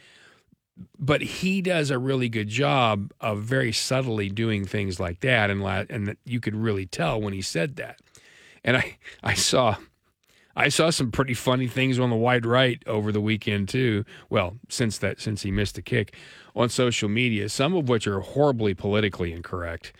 But 0.97 1.21
he 1.21 1.61
does 1.61 1.91
a 1.91 1.99
really 1.99 2.29
good 2.29 2.47
job 2.47 3.11
of 3.19 3.41
very 3.41 3.73
subtly 3.73 4.29
doing 4.29 4.63
things 4.63 4.97
like 4.97 5.19
that, 5.19 5.49
and 5.49 5.61
la- 5.61 5.83
and 5.89 6.07
that 6.07 6.17
you 6.23 6.39
could 6.39 6.55
really 6.55 6.85
tell 6.85 7.19
when 7.19 7.33
he 7.33 7.41
said 7.41 7.75
that. 7.75 7.99
And 8.63 8.77
I 8.77 8.97
I 9.23 9.33
saw 9.33 9.75
I 10.55 10.69
saw 10.69 10.89
some 10.89 11.11
pretty 11.11 11.33
funny 11.33 11.67
things 11.67 11.99
on 11.99 12.09
the 12.09 12.15
wide 12.15 12.45
right 12.45 12.81
over 12.88 13.11
the 13.11 13.21
weekend 13.21 13.67
too. 13.67 14.05
Well, 14.29 14.57
since 14.69 14.97
that 14.99 15.19
since 15.19 15.41
he 15.41 15.51
missed 15.51 15.75
the 15.75 15.81
kick 15.81 16.15
on 16.55 16.69
social 16.69 17.09
media, 17.09 17.49
some 17.49 17.75
of 17.75 17.89
which 17.89 18.07
are 18.07 18.21
horribly 18.21 18.73
politically 18.73 19.33
incorrect, 19.33 19.93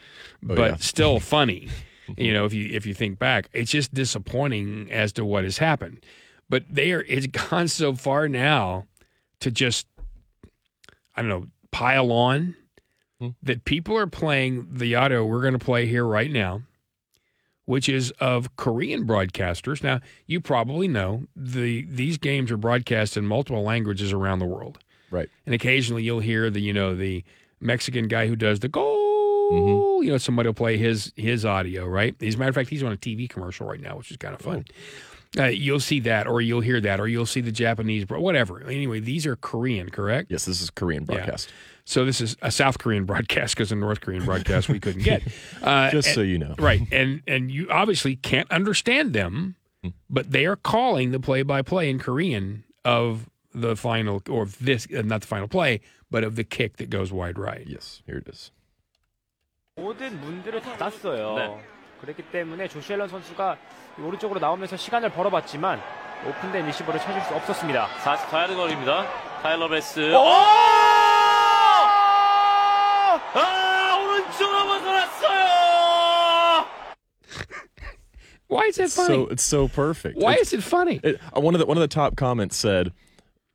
oh, 0.50 0.56
but 0.56 0.72
yeah. 0.72 0.76
still 0.78 1.20
funny. 1.20 1.70
You 2.08 2.14
mm-hmm. 2.14 2.34
know, 2.34 2.46
if 2.46 2.54
you 2.54 2.70
if 2.72 2.86
you 2.86 2.94
think 2.94 3.20
back, 3.20 3.50
it's 3.54 3.72
just 3.72 3.94
disappointing 3.94 4.92
as 4.92 5.12
to 5.14 5.26
what 5.26 5.44
has 5.44 5.58
happened. 5.58 6.06
But 6.50 6.64
they 6.70 6.92
are 6.92 7.02
it's 7.08 7.28
gone 7.50 7.68
so 7.68 7.94
far 7.94 8.30
now 8.30 8.86
to 9.40 9.52
just 9.52 9.88
I 11.16 11.22
don't 11.22 11.30
know, 11.30 11.48
pile 11.72 12.12
on 12.12 12.56
hmm. 13.20 13.30
that 13.42 13.66
people 13.66 13.98
are 13.98 14.08
playing 14.08 14.68
the 14.72 14.96
audio 14.96 15.26
we're 15.26 15.42
going 15.42 15.54
to 15.54 15.66
play 15.66 15.86
here 15.86 16.06
right 16.06 16.32
now 16.32 16.62
which 17.66 17.90
is 17.90 18.12
of 18.20 18.56
Korean 18.56 19.06
broadcasters. 19.06 19.84
Now, 19.84 20.00
you 20.28 20.40
probably 20.40 20.88
know 20.88 21.24
the 21.36 21.84
these 21.86 22.18
games 22.18 22.52
are 22.52 22.58
broadcast 22.58 23.18
in 23.18 23.26
multiple 23.26 23.64
languages 23.64 24.14
around 24.14 24.40
the 24.40 24.46
world. 24.46 24.80
Right. 25.16 25.30
And 25.46 25.56
occasionally 25.56 26.04
you'll 26.04 26.20
hear 26.20 26.50
the, 26.50 26.60
you 26.60 26.74
know, 26.74 26.96
the 26.96 27.24
Mexican 27.60 28.08
guy 28.08 28.28
who 28.28 28.36
does 28.36 28.60
the 28.60 28.68
goal, 28.68 30.04
you 30.04 30.12
know, 30.12 30.18
somebody 30.18 30.48
will 30.50 30.54
play 30.54 30.78
his 30.78 31.14
his 31.16 31.46
audio, 31.46 31.86
right? 31.86 32.16
As 32.22 32.36
a 32.36 32.38
matter 32.38 32.50
of 32.50 32.56
fact, 32.56 32.70
he's 32.70 32.84
on 32.84 32.92
a 32.92 32.98
TV 32.98 33.30
commercial 33.30 33.68
right 33.68 33.80
now, 33.80 33.96
which 33.98 34.12
is 34.12 34.18
kind 34.18 34.34
of 34.34 34.42
fun. 34.42 34.66
Uh, 35.38 35.46
you'll 35.46 35.80
see 35.82 36.00
that, 36.00 36.28
or 36.28 36.40
you'll 36.40 36.62
hear 36.62 36.80
that, 36.80 36.98
or 37.00 37.08
you'll 37.10 37.26
see 37.26 37.42
the 37.42 37.52
Japanese, 37.52 38.06
bro- 38.06 38.22
whatever. 38.22 38.64
Anyway, 38.68 39.02
these 39.02 39.26
are 39.26 39.36
Korean, 39.36 39.90
correct? 39.90 40.32
Yes, 40.32 40.46
this 40.46 40.62
is 40.62 40.70
Korean 40.70 41.04
broadcast. 41.04 41.52
So 41.84 42.06
this 42.06 42.22
is 42.22 42.38
a 42.42 42.50
South 42.52 42.78
Korean 42.80 43.04
broadcast 43.06 43.54
because 43.54 43.70
a 43.72 43.76
North 43.76 44.00
Korean 44.02 44.24
broadcast 44.26 44.70
we 44.70 44.80
couldn't 44.80 45.04
get. 45.04 45.22
Uh, 45.62 45.90
Just 45.92 46.08
and- 46.10 46.16
so 46.16 46.22
you 46.22 46.38
know. 46.40 46.56
right? 46.58 46.82
And 46.92 47.22
and 47.28 47.52
you 47.52 47.68
obviously 47.70 48.16
can't 48.16 48.50
understand 48.52 49.14
them, 49.14 49.56
but 50.10 50.32
they 50.32 50.46
are 50.46 50.56
calling 50.56 51.12
the 51.12 51.20
play-by-play 51.20 51.90
in 51.90 52.00
Korean 52.00 52.64
of 52.86 53.30
the 53.55 53.75
final, 53.77 54.23
or 54.29 54.43
of 54.45 54.57
this, 54.59 54.87
uh, 54.95 55.03
not 55.03 55.21
the 55.23 55.27
final 55.27 55.49
play, 55.49 55.81
but 56.11 56.23
of 56.25 56.37
the 56.37 56.45
kick 56.45 56.77
that 56.79 56.89
goes 56.91 57.13
wide 57.13 57.39
right. 57.39 57.67
Yes, 57.67 58.03
here 58.07 58.19
it 58.19 58.29
is. 58.29 58.53
모든 59.77 60.21
문들을 60.21 60.61
닫았어요. 60.61 61.35
네. 61.37 61.61
그렇기 62.01 62.23
때문에 62.31 62.69
조시앨런 62.69 63.09
선수가 63.09 63.57
이 63.99 64.03
오른쪽으로 64.03 64.39
나오면서 64.41 64.77
시간을 64.77 65.11
벌어봤지만 65.13 65.81
오픈된 66.27 66.67
리시버를 66.67 67.01
찾을 67.01 67.21
수 67.23 67.35
없었습니다. 67.35 67.87
44야드 68.03 68.55
거리입니다. 68.57 69.07
타일러 69.43 69.69
베스. 69.69 70.01
오! 70.15 70.19
아, 73.35 73.97
오른쪽으로 74.03 74.67
벗어났어요! 74.67 75.41
Why 78.51 78.67
is 78.67 78.77
that 78.77 78.91
funny? 78.93 79.15
So 79.25 79.29
it's 79.31 79.43
so 79.45 79.69
perfect. 79.69 80.19
Why 80.19 80.35
It's- 80.35 80.53
is 80.53 80.55
it 80.55 80.63
funny? 80.65 81.01
it, 81.05 81.21
uh, 81.35 81.41
one 81.41 81.55
of 81.55 81.61
the 81.61 81.67
one 81.67 81.77
of 81.79 81.83
the 81.83 81.89
top 81.89 82.17
comments 82.17 82.57
said 82.57 82.93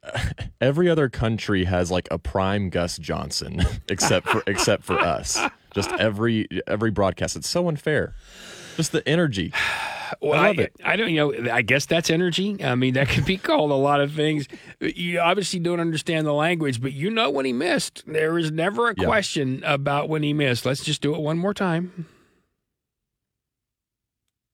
every 0.61 0.89
other 0.89 1.09
country 1.09 1.65
has 1.65 1.89
like 1.89 2.07
a 2.11 2.19
prime 2.19 2.69
Gus 2.69 2.97
Johnson 2.97 3.61
except 3.89 4.27
for 4.27 4.43
except 4.47 4.83
for 4.83 4.99
us. 4.99 5.39
Just 5.73 5.91
every 5.93 6.47
every 6.67 6.91
broadcast. 6.91 7.35
It's 7.35 7.49
so 7.49 7.67
unfair. 7.67 8.13
Just 8.77 8.91
the 8.91 9.07
energy. 9.07 9.51
Well, 10.21 10.39
I 10.39 10.47
love 10.47 10.59
I, 10.59 10.61
it. 10.61 10.75
I 10.85 10.95
don't, 10.97 11.09
you 11.09 11.17
know, 11.17 11.51
I 11.51 11.63
guess 11.63 11.87
that's 11.87 12.09
energy. 12.11 12.63
I 12.63 12.75
mean, 12.75 12.93
that 12.93 13.09
could 13.09 13.25
be 13.25 13.37
called 13.37 13.71
a 13.71 13.75
lot 13.75 14.01
of 14.01 14.13
things. 14.13 14.47
You 14.79 15.19
obviously 15.19 15.59
don't 15.59 15.79
understand 15.79 16.27
the 16.27 16.33
language, 16.33 16.79
but 16.81 16.93
you 16.93 17.09
know 17.09 17.31
when 17.31 17.45
he 17.45 17.53
missed. 17.53 18.03
There 18.05 18.37
is 18.37 18.51
never 18.51 18.89
a 18.89 18.93
Yeah. 18.95 19.05
question 19.05 19.63
about 19.65 20.07
when 20.07 20.21
he 20.21 20.33
missed. 20.33 20.65
Let's 20.65 20.83
just 20.83 21.01
do 21.01 21.15
it 21.15 21.21
one 21.21 21.39
more 21.39 21.53
time. 21.55 22.05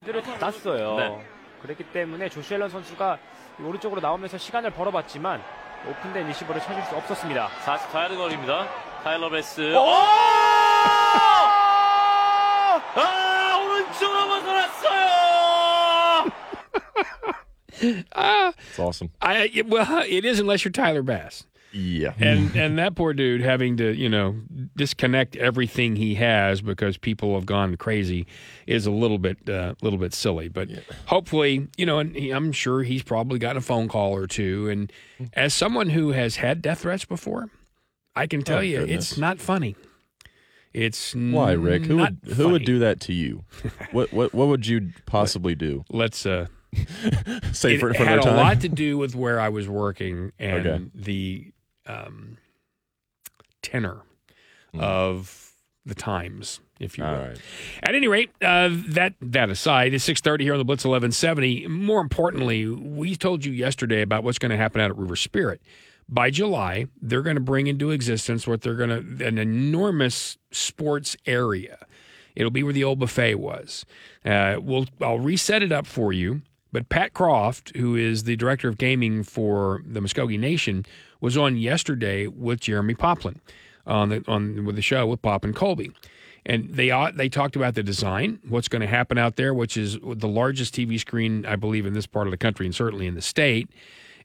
들을 0.06 0.22
닫았어요. 0.22 0.96
네. 0.98 1.24
그렇기 1.62 1.84
때문에 1.94 2.30
조시 2.30 2.56
앨런 2.56 2.70
선수가 2.70 3.20
이 3.45 3.45
오른쪽으로 3.61 4.01
나오면서 4.01 4.39
시간을 4.39 4.71
벌어봤지만 4.71 5.43
오픈된 5.89 6.27
리시버를 6.29 6.61
찾을 6.61 6.83
수 6.85 6.97
없었습니다. 6.97 7.49
44야드 7.65 8.17
거리입니다. 8.17 8.69
타일러 9.03 9.31
베스. 9.31 9.75
오! 9.75 9.79
아, 12.99 13.63
오른쪽으로 13.65 14.29
벗어났어요! 14.29 15.07
Ah, 18.15 18.53
It's 18.71 18.79
awesome. 18.79 19.11
I 19.21 19.51
well, 19.69 20.03
it 20.03 20.25
is 20.25 20.41
unless 20.41 20.65
you're 20.65 20.73
Tyler 20.73 21.03
Bass, 21.03 21.45
Yeah. 21.77 22.15
and 22.19 22.57
and 22.57 22.79
that 22.79 22.95
poor 22.95 23.13
dude 23.13 23.43
having 23.43 23.77
to 23.77 23.93
you 23.95 24.09
know 24.09 24.35
disconnect 24.77 25.37
everything 25.37 25.97
he 25.97 26.15
has 26.15 26.63
because 26.63 26.97
people 26.97 27.35
have 27.35 27.45
gone 27.47 27.77
crazy 27.77 28.27
is 28.67 28.87
a 28.87 28.91
little 28.91 29.19
bit 29.19 29.49
a 29.49 29.77
little 29.83 29.99
bit 29.99 30.15
silly. 30.15 30.49
But 30.49 30.69
hopefully, 31.07 31.69
you 31.77 31.85
know, 31.87 31.99
and 31.99 32.17
he, 32.17 32.31
I'm 32.31 32.53
sure 32.53 32.83
he's 32.83 33.03
probably 33.03 33.39
got 33.39 33.57
a 33.57 33.61
phone 33.61 33.89
call 33.89 34.15
or 34.17 34.27
two. 34.27 34.69
And 34.69 34.93
as 35.35 35.53
someone 35.55 35.91
who 35.91 36.13
has 36.13 36.37
had 36.37 36.63
death 36.63 36.81
threats 36.81 37.05
before, 37.05 37.51
I 38.15 38.27
can 38.27 38.43
tell 38.43 38.59
Oh, 38.59 38.63
you 38.63 38.79
goodness. 38.79 39.13
it's 39.13 39.19
not 39.19 39.39
funny. 39.41 39.77
It's 40.73 41.15
Why, 41.15 41.53
Rick? 41.53 41.87
Who 41.87 41.97
would 41.99 42.19
who 42.37 42.51
would 42.51 42.65
do 42.65 42.79
that 42.81 43.01
to 43.01 43.13
you? 43.13 43.45
what 43.93 44.13
what 44.13 44.35
what 44.35 44.49
would 44.49 44.67
you 44.67 44.93
possibly 45.07 45.55
do? 45.55 45.85
Let's 45.91 46.27
uh, 46.27 46.47
Say 47.53 47.75
it 47.75 47.81
for, 47.81 47.95
for 47.95 48.05
had 48.05 48.19
a 48.19 48.25
lot 48.35 48.61
to 48.61 48.69
do 48.69 48.99
with 48.99 49.15
where 49.15 49.41
I 49.41 49.49
was 49.49 49.69
working 49.69 50.33
and 50.39 50.67
Okay. 50.67 50.85
the 50.95 51.53
um, 51.87 52.39
tenor 53.63 54.03
Hmm. 54.73 54.81
of 54.81 55.53
the 55.85 55.95
times, 55.95 56.61
if 56.81 56.99
you 56.99 57.05
will. 57.05 57.13
Right. 57.13 57.39
At 57.83 57.95
any 57.95 58.09
rate, 58.09 58.31
uh, 58.43 58.71
that 58.89 59.15
that 59.21 59.51
aside, 59.51 59.95
it's 59.95 60.03
six 60.05 60.21
thirty 60.21 60.45
here 60.45 60.55
on 60.55 60.59
the 60.59 60.65
Blitz 60.65 60.85
eleven 60.85 61.13
seventy. 61.13 61.67
More 61.69 62.01
importantly, 62.01 62.67
we 62.67 63.15
told 63.17 63.45
you 63.45 63.53
yesterday 63.53 64.03
about 64.03 64.25
what's 64.25 64.39
going 64.39 64.51
to 64.51 64.57
happen 64.57 64.81
out 64.81 64.91
at 64.91 64.97
River 64.99 65.17
Spirit. 65.17 65.61
By 66.09 66.31
July, 66.31 66.87
they're 67.01 67.23
going 67.23 67.37
to 67.37 67.41
bring 67.43 67.67
into 67.69 67.91
existence 67.91 68.47
what 68.47 68.63
they're 68.63 68.75
going 68.75 68.91
to 69.19 69.25
an 69.27 69.39
enormous 69.39 70.39
sports 70.51 71.17
area. 71.27 71.79
It'll 72.35 72.51
be 72.51 72.63
where 72.63 72.73
the 72.73 72.85
old 72.85 72.99
buffet 72.99 73.37
was. 73.37 73.87
Uh, 74.25 74.57
we'll 74.61 74.87
I'll 75.01 75.19
reset 75.21 75.63
it 75.63 75.73
up 75.73 75.87
for 75.87 76.13
you. 76.13 76.43
But 76.73 76.89
Pat 76.89 77.15
Croft, 77.15 77.77
who 77.77 77.95
is 77.95 78.25
the 78.25 78.37
director 78.37 78.69
of 78.69 78.77
gaming 78.77 79.23
for 79.23 79.83
the 79.87 80.01
Muscogee 80.01 80.37
Nation, 80.37 80.85
was 81.21 81.37
on 81.37 81.57
yesterday 81.57 82.27
with 82.27 82.61
Jeremy 82.61 82.95
Poplin 82.95 83.41
on 83.87 84.09
the 84.09 84.25
on 84.27 84.65
with 84.65 84.77
the 84.77 84.83
show 84.83 85.07
with 85.07 85.23
Pop 85.23 85.45
and 85.45 85.55
Colby, 85.55 85.93
and 86.45 86.69
they 86.71 86.91
uh, 86.91 87.11
they 87.15 87.29
talked 87.29 87.57
about 87.57 87.75
the 87.75 87.83
design, 87.83 88.39
what's 88.49 88.69
going 88.69 88.81
to 88.81 88.87
happen 88.87 89.19
out 89.19 89.37
there, 89.37 89.55
which 89.55 89.77
is 89.77 89.99
the 90.03 90.29
largest 90.29 90.75
TV 90.75 90.99
screen 90.99 91.47
I 91.47 91.57
believe 91.57 91.87
in 91.87 91.95
this 91.95 92.07
part 92.07 92.27
of 92.27 92.31
the 92.31 92.37
country 92.37 92.67
and 92.67 92.75
certainly 92.75 93.07
in 93.07 93.15
the 93.15 93.23
state. 93.23 93.69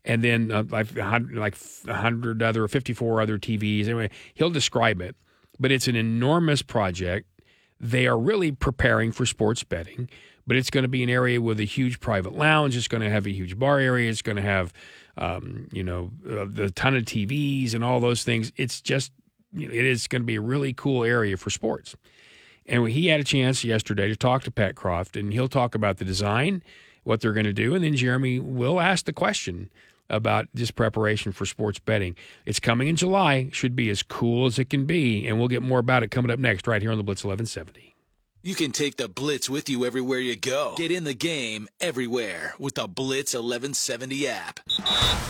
And 0.04 0.23
then 0.23 0.51
uh, 0.51 0.63
like 0.69 0.95
like 0.95 1.56
hundred 1.86 2.41
other, 2.41 2.67
fifty 2.67 2.93
four 2.93 3.21
other 3.21 3.38
TVs. 3.38 3.86
Anyway, 3.86 4.10
he'll 4.34 4.49
describe 4.49 4.99
it, 5.01 5.15
but 5.60 5.71
it's 5.71 5.88
an 5.88 5.95
enormous 5.95 6.62
project. 6.62 7.27
They 7.80 8.08
are 8.08 8.17
really 8.17 8.51
preparing 8.51 9.12
for 9.12 9.25
sports 9.25 9.63
betting, 9.63 10.10
but 10.47 10.56
it's 10.58 10.69
going 10.69 10.84
to 10.84 10.89
be 10.89 11.04
an 11.04 11.10
area 11.10 11.41
with 11.41 11.60
a 11.60 11.65
huge 11.65 11.99
private 11.99 12.34
lounge. 12.34 12.75
It's 12.75 12.88
going 12.88 13.01
to 13.01 13.10
have 13.10 13.25
a 13.25 13.32
huge 13.32 13.58
bar 13.58 13.80
area. 13.80 14.10
It's 14.10 14.21
going 14.21 14.36
to 14.36 14.41
have, 14.41 14.73
um, 15.17 15.67
you 15.71 15.84
know, 15.84 16.12
a, 16.27 16.63
a 16.63 16.69
ton 16.69 16.95
of 16.95 17.04
TVs 17.04 17.73
and 17.73 17.84
all 17.84 17.99
those 17.99 18.23
things. 18.23 18.51
It's 18.58 18.82
just, 18.82 19.12
you 19.54 19.67
know, 19.67 19.73
it 19.73 19.86
is 19.86 20.08
going 20.08 20.21
to 20.21 20.25
be 20.25 20.36
a 20.36 20.41
really 20.41 20.73
cool 20.73 21.04
area 21.04 21.38
for 21.38 21.49
sports. 21.49 21.95
And 22.65 22.88
he 22.88 23.08
had 23.08 23.19
a 23.19 23.23
chance 23.23 23.63
yesterday 23.63 24.08
to 24.08 24.15
talk 24.15 24.43
to 24.43 24.51
Pat 24.51 24.75
Croft, 24.75 25.17
and 25.17 25.34
he'll 25.34 25.49
talk 25.49 25.75
about 25.75 25.97
the 25.97 26.06
design, 26.06 26.63
what 27.04 27.21
they're 27.21 27.34
going 27.34 27.45
to 27.45 27.54
do, 27.54 27.73
and 27.73 27.84
then 27.84 27.95
Jeremy 27.95 28.39
will 28.39 28.80
ask 28.80 29.06
the 29.06 29.13
question 29.13 29.69
about 30.10 30.47
this 30.54 30.71
preparation 30.71 31.32
for 31.32 31.45
sports 31.45 31.80
betting. 31.80 32.15
It's 32.45 32.60
coming 32.60 32.88
in 32.88 32.97
July, 32.97 33.49
should 33.51 33.75
be 33.75 33.89
as 33.89 34.04
cool 34.04 34.45
as 34.45 34.60
it 34.60 34.69
can 34.69 34.86
be, 34.86 35.25
and 35.27 35.39
we'll 35.39 35.47
get 35.47 35.63
more 35.63 35.80
about 35.80 36.04
it 36.04 36.12
coming 36.12 36.30
up 36.30 36.38
next 36.38 36.67
right 36.67 36.82
here 36.82 36.91
on 36.91 36.97
the 36.97 37.04
Blitz 37.04 37.23
1170. 37.23 37.90
You 38.43 38.56
can 38.56 38.71
take 38.71 38.97
the 38.97 39.08
Blitz 39.08 39.51
with 39.51 39.69
you 39.69 39.86
everywhere 39.86 40.17
you 40.17 40.36
go. 40.36 40.73
Get 40.75 40.89
in 40.89 41.04
the 41.04 41.13
game 41.13 41.67
everywhere 41.80 42.56
with 42.58 42.73
the 42.73 42.88
Blitz 42.88 43.36
1170 43.36 44.27
app. 44.30 44.60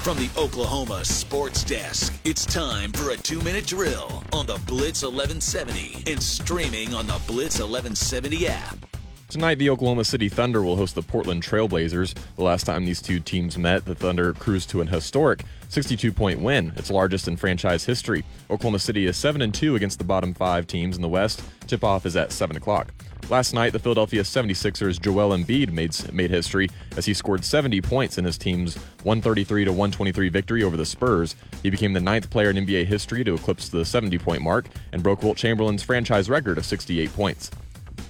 From 0.02 0.16
the 0.16 0.30
Oklahoma 0.38 1.04
Sports 1.04 1.66
Desk, 1.66 2.14
it's 2.24 2.46
time 2.46 2.94
for 2.94 3.10
a 3.10 3.18
two 3.18 3.42
minute 3.42 3.68
drill 3.68 4.24
on 4.32 4.46
the 4.46 4.62
Blitz 4.66 5.04
1170 5.04 6.10
and 6.10 6.24
streaming 6.24 6.94
on 6.94 7.06
the 7.06 7.22
Blitz 7.28 7.60
1170 7.60 8.48
app. 8.48 9.01
Tonight, 9.32 9.60
the 9.60 9.70
Oklahoma 9.70 10.04
City 10.04 10.28
Thunder 10.28 10.62
will 10.62 10.76
host 10.76 10.94
the 10.94 11.02
Portland 11.02 11.42
Trailblazers. 11.42 12.16
The 12.36 12.44
last 12.44 12.66
time 12.66 12.84
these 12.84 13.02
two 13.02 13.22
teams 13.22 13.58
met, 13.58 13.86
the 13.86 13.96
Thunder 13.96 14.34
cruised 14.34 14.70
to 14.72 14.82
an 14.82 14.88
historic 14.88 15.46
62 15.70 16.12
point 16.12 16.42
win, 16.42 16.74
its 16.76 16.92
largest 16.92 17.30
in 17.30 17.38
franchise 17.38 17.86
history. 17.86 18.26
Oklahoma 18.50 18.80
City 18.80 19.06
is 19.06 19.16
7 19.16 19.42
and 19.42 19.54
2 19.54 19.78
against 19.78 20.00
the 20.00 20.04
bottom 20.04 20.34
five 20.34 20.68
teams 20.68 20.98
in 20.98 21.02
the 21.02 21.08
West. 21.08 21.42
Tip 21.66 21.82
off 21.82 22.06
is 22.06 22.18
at 22.18 22.34
7 22.34 22.58
o'clock. 22.58 22.94
Last 23.30 23.54
night, 23.54 23.72
the 23.72 23.80
Philadelphia 23.80 24.24
76ers' 24.24 25.02
Joel 25.02 25.30
Embiid 25.30 25.72
made, 25.72 26.14
made 26.14 26.30
history 26.30 26.70
as 26.98 27.06
he 27.06 27.14
scored 27.14 27.46
70 27.46 27.80
points 27.80 28.18
in 28.18 28.26
his 28.26 28.38
team's 28.38 28.76
133 29.04 29.64
123 29.64 30.28
victory 30.28 30.62
over 30.62 30.76
the 30.76 30.86
Spurs. 30.86 31.38
He 31.64 31.70
became 31.70 31.94
the 31.94 32.02
ninth 32.02 32.30
player 32.30 32.50
in 32.50 32.58
NBA 32.58 32.86
history 32.86 33.24
to 33.24 33.36
eclipse 33.36 33.70
the 33.70 33.86
70 33.86 34.18
point 34.18 34.42
mark 34.42 34.66
and 34.92 35.02
broke 35.02 35.24
Wilt 35.24 35.38
Chamberlain's 35.38 35.84
franchise 35.84 36.30
record 36.30 36.58
of 36.58 36.66
68 36.66 37.14
points. 37.14 37.50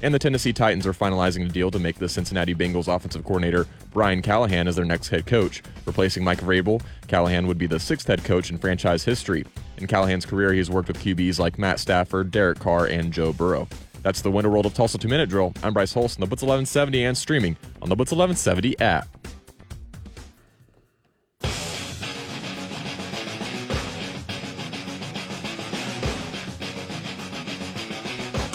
And 0.04 0.14
the 0.14 0.20
Tennessee 0.20 0.54
Titans 0.54 0.88
are 0.88 0.94
finalizing 0.94 1.46
a 1.46 1.50
deal 1.50 1.70
to 1.70 1.78
make 1.78 2.00
the 2.00 2.10
Cincinnati 2.10 2.56
Bengals 2.56 2.94
offensive 2.94 3.24
coordinator 3.24 3.68
Brian 3.92 4.22
Callahan 4.22 4.68
as 4.68 4.76
their 4.76 4.86
next 4.86 5.10
head 5.10 5.28
coach. 5.28 5.62
Replacing 5.86 6.24
Mike 6.24 6.42
Vrabel, 6.42 6.82
Callahan 7.08 7.46
would 7.46 7.60
be 7.60 7.68
the 7.68 7.80
sixth 7.80 8.08
head 8.08 8.24
coach 8.24 8.50
in 8.50 8.58
franchise 8.58 9.04
history. 9.04 9.46
In 9.78 9.88
Callahan's 9.88 10.26
career, 10.26 10.54
he 10.54 10.58
has 10.58 10.70
worked 10.72 10.88
with 10.88 10.98
QBs 10.98 11.40
like 11.40 11.60
Matt 11.60 11.80
Stafford, 11.80 12.32
Derek 12.32 12.60
Carr, 12.60 12.86
and 12.86 13.14
Joe 13.14 13.32
Burrow. 13.32 13.68
That's 14.02 14.22
the 14.22 14.32
Winter 14.32 14.50
World 14.50 14.66
of 14.66 14.74
Tulsa 14.74 14.98
2 14.98 15.08
Minute 15.08 15.30
Drill. 15.30 15.54
I'm 15.62 15.74
Bryce 15.74 15.94
Holson, 15.94 16.22
the 16.22 16.26
Blitz 16.26 16.42
1170 16.42 17.06
and 17.06 17.18
streaming 17.18 17.56
on 17.84 17.90
the 17.90 17.96
Blitz 17.96 18.12
1170 18.12 18.80
app. 18.80 19.08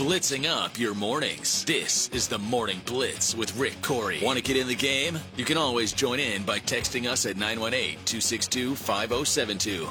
Blitzing 0.06 0.48
up 0.48 0.78
your 0.78 0.94
mornings. 0.94 1.64
This 1.64 2.08
is 2.10 2.28
the 2.28 2.38
Morning 2.38 2.80
Blitz 2.86 3.34
with 3.34 3.56
Rick 3.56 3.82
Couri. 3.82 4.22
Want 4.22 4.38
to 4.38 4.44
get 4.44 4.56
in 4.56 4.68
the 4.68 4.74
game? 4.76 5.18
You 5.34 5.44
can 5.44 5.56
always 5.56 5.92
join 5.92 6.20
in 6.20 6.44
by 6.44 6.60
texting 6.60 7.10
us 7.10 7.26
at 7.26 7.36
918 7.36 7.94
262 8.04 8.76
5072. 8.76 9.88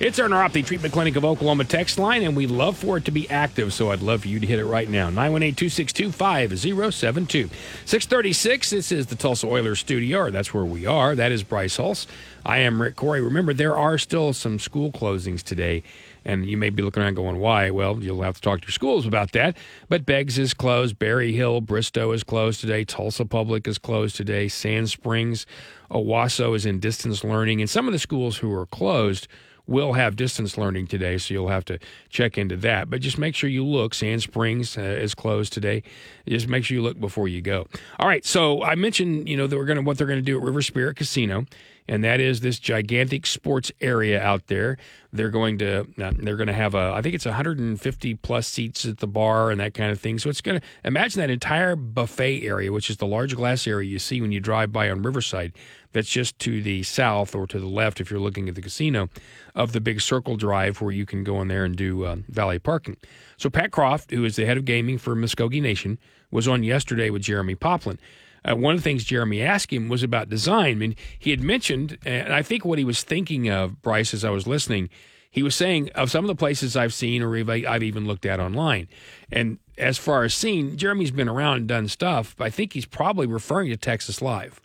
It's 0.00 0.18
our 0.18 0.28
Neuropathy 0.28 0.66
Treatment 0.66 0.92
Clinic 0.94 1.16
of 1.16 1.26
Oklahoma 1.26 1.64
text 1.64 1.98
line, 1.98 2.22
and 2.22 2.34
we'd 2.34 2.50
love 2.50 2.78
for 2.78 2.96
it 2.96 3.04
to 3.04 3.10
be 3.10 3.28
active, 3.28 3.74
so 3.74 3.92
I'd 3.92 4.00
love 4.00 4.22
for 4.22 4.28
you 4.28 4.40
to 4.40 4.46
hit 4.46 4.58
it 4.58 4.64
right 4.64 4.88
now. 4.88 5.10
918-262-5072. 5.10 7.50
636, 7.84 8.70
this 8.70 8.90
is 8.90 9.06
the 9.06 9.14
Tulsa 9.14 9.46
Oilers 9.46 9.78
studio, 9.78 10.20
or 10.20 10.30
that's 10.30 10.54
where 10.54 10.64
we 10.64 10.86
are. 10.86 11.14
That 11.14 11.32
is 11.32 11.42
Bryce 11.44 11.76
Hulse. 11.76 12.06
I 12.44 12.58
am 12.58 12.82
Rick 12.82 12.96
Couri. 12.96 13.22
Remember, 13.22 13.54
there 13.54 13.76
are 13.76 13.98
still 13.98 14.32
some 14.32 14.58
school 14.58 14.90
closings 14.90 15.44
today, 15.44 15.84
and 16.24 16.46
you 16.46 16.56
may 16.56 16.70
be 16.70 16.82
looking 16.82 17.02
around 17.02 17.14
going, 17.14 17.38
why? 17.38 17.70
Well, 17.70 18.02
you'll 18.02 18.22
have 18.22 18.36
to 18.36 18.40
talk 18.40 18.60
to 18.60 18.66
your 18.66 18.72
schools 18.72 19.06
about 19.06 19.32
that. 19.32 19.56
But 19.88 20.06
Beggs 20.06 20.38
is 20.38 20.54
closed, 20.54 20.98
Berry 20.98 21.32
Hill, 21.32 21.60
Bristow 21.60 22.12
is 22.12 22.24
closed 22.24 22.60
today, 22.60 22.84
Tulsa 22.84 23.24
Public 23.24 23.66
is 23.68 23.78
closed 23.78 24.16
today, 24.16 24.48
Sand 24.48 24.90
Springs, 24.90 25.46
Owasso 25.90 26.56
is 26.56 26.66
in 26.66 26.80
distance 26.80 27.24
learning, 27.24 27.60
and 27.60 27.68
some 27.68 27.86
of 27.86 27.92
the 27.92 27.98
schools 27.98 28.38
who 28.38 28.52
are 28.52 28.66
closed 28.66 29.28
will 29.66 29.94
have 29.94 30.16
distance 30.16 30.58
learning 30.58 30.86
today, 30.86 31.16
so 31.18 31.32
you'll 31.32 31.48
have 31.48 31.64
to 31.64 31.78
check 32.10 32.36
into 32.36 32.56
that. 32.56 32.90
But 32.90 33.00
just 33.00 33.18
make 33.18 33.34
sure 33.34 33.48
you 33.48 33.64
look. 33.64 33.94
Sand 33.94 34.22
Springs 34.22 34.76
uh, 34.76 34.82
is 34.82 35.14
closed 35.14 35.52
today. 35.52 35.82
Just 36.28 36.48
make 36.48 36.64
sure 36.64 36.74
you 36.74 36.82
look 36.82 37.00
before 37.00 37.28
you 37.28 37.40
go. 37.40 37.66
All 37.98 38.06
right. 38.06 38.24
So 38.24 38.62
I 38.62 38.74
mentioned, 38.74 39.28
you 39.28 39.36
know, 39.36 39.46
that 39.46 39.56
we're 39.56 39.64
going 39.64 39.76
to 39.76 39.82
what 39.82 39.98
they're 39.98 40.06
going 40.06 40.18
to 40.18 40.24
do 40.24 40.36
at 40.36 40.44
River 40.44 40.62
Spirit 40.62 40.96
Casino 40.96 41.46
and 41.86 42.02
that 42.02 42.20
is 42.20 42.40
this 42.40 42.58
gigantic 42.58 43.26
sports 43.26 43.70
area 43.80 44.20
out 44.20 44.46
there. 44.46 44.78
They're 45.12 45.30
going 45.30 45.58
to 45.58 45.86
uh, 46.02 46.12
they're 46.16 46.36
going 46.36 46.48
to 46.48 46.52
have 46.52 46.74
a 46.74 46.92
I 46.94 47.02
think 47.02 47.14
it's 47.14 47.26
150 47.26 48.14
plus 48.16 48.48
seats 48.48 48.84
at 48.86 48.98
the 48.98 49.06
bar 49.06 49.50
and 49.50 49.60
that 49.60 49.74
kind 49.74 49.90
of 49.90 50.00
thing. 50.00 50.18
So 50.18 50.30
it's 50.30 50.40
going 50.40 50.60
to 50.60 50.66
imagine 50.84 51.20
that 51.20 51.30
entire 51.30 51.76
buffet 51.76 52.42
area, 52.42 52.72
which 52.72 52.90
is 52.90 52.96
the 52.96 53.06
large 53.06 53.36
glass 53.36 53.66
area 53.66 53.88
you 53.88 53.98
see 53.98 54.20
when 54.20 54.32
you 54.32 54.40
drive 54.40 54.72
by 54.72 54.90
on 54.90 55.02
Riverside. 55.02 55.52
That's 55.92 56.08
just 56.08 56.38
to 56.40 56.60
the 56.60 56.82
south 56.82 57.36
or 57.36 57.46
to 57.46 57.60
the 57.60 57.68
left 57.68 58.00
if 58.00 58.10
you're 58.10 58.18
looking 58.18 58.48
at 58.48 58.56
the 58.56 58.62
casino 58.62 59.08
of 59.54 59.72
the 59.72 59.80
big 59.80 60.00
circle 60.00 60.36
drive 60.36 60.80
where 60.80 60.90
you 60.90 61.06
can 61.06 61.22
go 61.22 61.40
in 61.40 61.46
there 61.46 61.64
and 61.64 61.76
do 61.76 62.04
um, 62.06 62.24
valet 62.28 62.58
parking. 62.58 62.96
So 63.36 63.48
Pat 63.48 63.70
Croft, 63.70 64.10
who 64.10 64.24
is 64.24 64.34
the 64.34 64.44
head 64.44 64.56
of 64.56 64.64
gaming 64.64 64.98
for 64.98 65.14
Muscogee 65.14 65.60
Nation, 65.60 65.98
was 66.32 66.48
on 66.48 66.64
yesterday 66.64 67.10
with 67.10 67.22
Jeremy 67.22 67.54
Poplin. 67.54 68.00
Uh, 68.44 68.54
one 68.54 68.74
of 68.74 68.80
the 68.80 68.84
things 68.84 69.04
Jeremy 69.04 69.42
asked 69.42 69.72
him 69.72 69.88
was 69.88 70.02
about 70.02 70.28
design. 70.28 70.72
I 70.72 70.74
mean, 70.74 70.96
he 71.18 71.30
had 71.30 71.40
mentioned, 71.40 71.98
and 72.04 72.32
I 72.32 72.42
think 72.42 72.64
what 72.64 72.78
he 72.78 72.84
was 72.84 73.02
thinking 73.02 73.48
of, 73.48 73.80
Bryce, 73.80 74.12
as 74.12 74.24
I 74.24 74.30
was 74.30 74.46
listening, 74.46 74.90
he 75.30 75.42
was 75.42 75.54
saying 75.54 75.90
of 75.94 76.10
some 76.10 76.24
of 76.24 76.28
the 76.28 76.34
places 76.36 76.76
I've 76.76 76.94
seen 76.94 77.22
or 77.22 77.34
I've 77.36 77.82
even 77.82 78.06
looked 78.06 78.24
at 78.24 78.38
online. 78.38 78.88
And 79.32 79.58
as 79.76 79.98
far 79.98 80.22
as 80.22 80.32
seen, 80.32 80.76
Jeremy's 80.76 81.10
been 81.10 81.28
around 81.28 81.56
and 81.56 81.66
done 81.66 81.88
stuff. 81.88 82.36
But 82.36 82.44
I 82.44 82.50
think 82.50 82.72
he's 82.72 82.86
probably 82.86 83.26
referring 83.26 83.70
to 83.70 83.76
Texas 83.76 84.22
Live. 84.22 84.60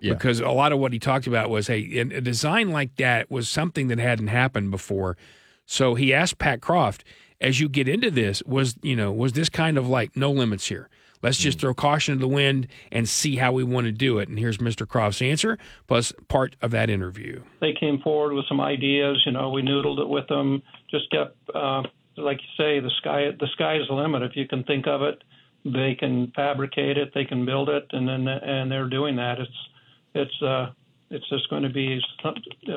Yeah. 0.00 0.12
Because 0.12 0.40
a 0.40 0.50
lot 0.50 0.72
of 0.72 0.78
what 0.78 0.92
he 0.92 0.98
talked 0.98 1.26
about 1.26 1.50
was, 1.50 1.66
hey, 1.66 1.98
a 1.98 2.20
design 2.20 2.70
like 2.70 2.96
that 2.96 3.30
was 3.30 3.48
something 3.48 3.88
that 3.88 3.98
hadn't 3.98 4.28
happened 4.28 4.70
before. 4.70 5.16
So 5.64 5.94
he 5.94 6.14
asked 6.14 6.38
Pat 6.38 6.60
Croft, 6.60 7.02
as 7.40 7.60
you 7.60 7.68
get 7.68 7.88
into 7.88 8.10
this, 8.10 8.42
was 8.44 8.76
you 8.82 8.94
know, 8.94 9.10
was 9.10 9.32
this 9.32 9.48
kind 9.48 9.76
of 9.76 9.88
like 9.88 10.16
no 10.16 10.30
limits 10.30 10.68
here? 10.68 10.88
Let's 11.26 11.38
just 11.38 11.58
throw 11.58 11.74
caution 11.74 12.14
to 12.14 12.20
the 12.20 12.28
wind 12.28 12.68
and 12.92 13.08
see 13.08 13.34
how 13.34 13.50
we 13.50 13.64
want 13.64 13.86
to 13.86 13.92
do 13.92 14.20
it. 14.20 14.28
And 14.28 14.38
here's 14.38 14.58
Mr. 14.58 14.86
Croft's 14.86 15.20
answer, 15.20 15.58
plus 15.88 16.12
part 16.28 16.54
of 16.62 16.70
that 16.70 16.88
interview. 16.88 17.42
They 17.60 17.72
came 17.72 17.98
forward 17.98 18.32
with 18.32 18.44
some 18.48 18.60
ideas. 18.60 19.20
You 19.26 19.32
know, 19.32 19.50
we 19.50 19.60
noodled 19.60 19.98
it 19.98 20.08
with 20.08 20.28
them. 20.28 20.62
Just 20.88 21.10
kept, 21.10 21.36
uh, 21.52 21.82
like 22.16 22.38
you 22.38 22.64
say, 22.64 22.78
the 22.78 22.92
sky 22.98 23.32
the 23.40 23.48
sky 23.54 23.74
is 23.74 23.88
the 23.88 23.94
limit. 23.94 24.22
If 24.22 24.36
you 24.36 24.46
can 24.46 24.62
think 24.62 24.86
of 24.86 25.02
it, 25.02 25.20
they 25.64 25.96
can 25.98 26.30
fabricate 26.36 26.96
it, 26.96 27.10
they 27.12 27.24
can 27.24 27.44
build 27.44 27.70
it, 27.70 27.88
and 27.90 28.08
then 28.08 28.28
and 28.28 28.70
they're 28.70 28.88
doing 28.88 29.16
that. 29.16 29.40
It's 29.40 29.68
it's 30.14 30.42
uh, 30.42 30.70
it's 31.10 31.28
just 31.28 31.50
going 31.50 31.64
to 31.64 31.70
be, 31.70 32.00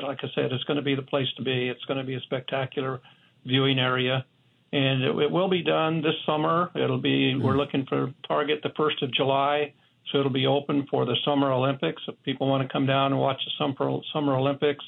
like 0.02 0.18
I 0.24 0.28
said, 0.34 0.50
it's 0.50 0.64
going 0.64 0.76
to 0.76 0.82
be 0.82 0.96
the 0.96 1.02
place 1.02 1.28
to 1.36 1.44
be. 1.44 1.68
It's 1.68 1.84
going 1.84 1.98
to 1.98 2.04
be 2.04 2.16
a 2.16 2.20
spectacular 2.22 3.00
viewing 3.46 3.78
area 3.78 4.24
and 4.72 5.02
it, 5.02 5.16
it 5.16 5.30
will 5.30 5.48
be 5.48 5.62
done 5.62 6.02
this 6.02 6.14
summer. 6.24 6.70
It'll 6.74 6.98
be 6.98 7.32
mm-hmm. 7.32 7.42
we're 7.42 7.56
looking 7.56 7.86
for 7.86 8.12
target 8.26 8.60
the 8.62 8.70
first 8.76 9.02
of 9.02 9.12
July, 9.12 9.72
so 10.10 10.18
it'll 10.18 10.30
be 10.30 10.46
open 10.46 10.86
for 10.90 11.04
the 11.04 11.16
Summer 11.24 11.52
Olympics. 11.52 12.02
If 12.06 12.14
people 12.22 12.48
want 12.48 12.66
to 12.66 12.72
come 12.72 12.86
down 12.86 13.12
and 13.12 13.20
watch 13.20 13.40
the 13.44 13.50
Summer 13.58 14.00
Summer 14.12 14.36
Olympics, 14.36 14.84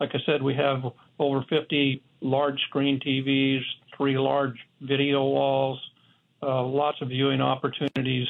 like 0.00 0.10
I 0.14 0.18
said, 0.26 0.42
we 0.42 0.54
have 0.54 0.82
over 1.18 1.44
50 1.48 2.02
large 2.20 2.60
screen 2.68 3.00
TVs, 3.00 3.62
three 3.96 4.18
large 4.18 4.56
video 4.80 5.22
walls, 5.24 5.78
uh, 6.42 6.62
lots 6.62 7.00
of 7.02 7.08
viewing 7.08 7.40
opportunities. 7.40 8.26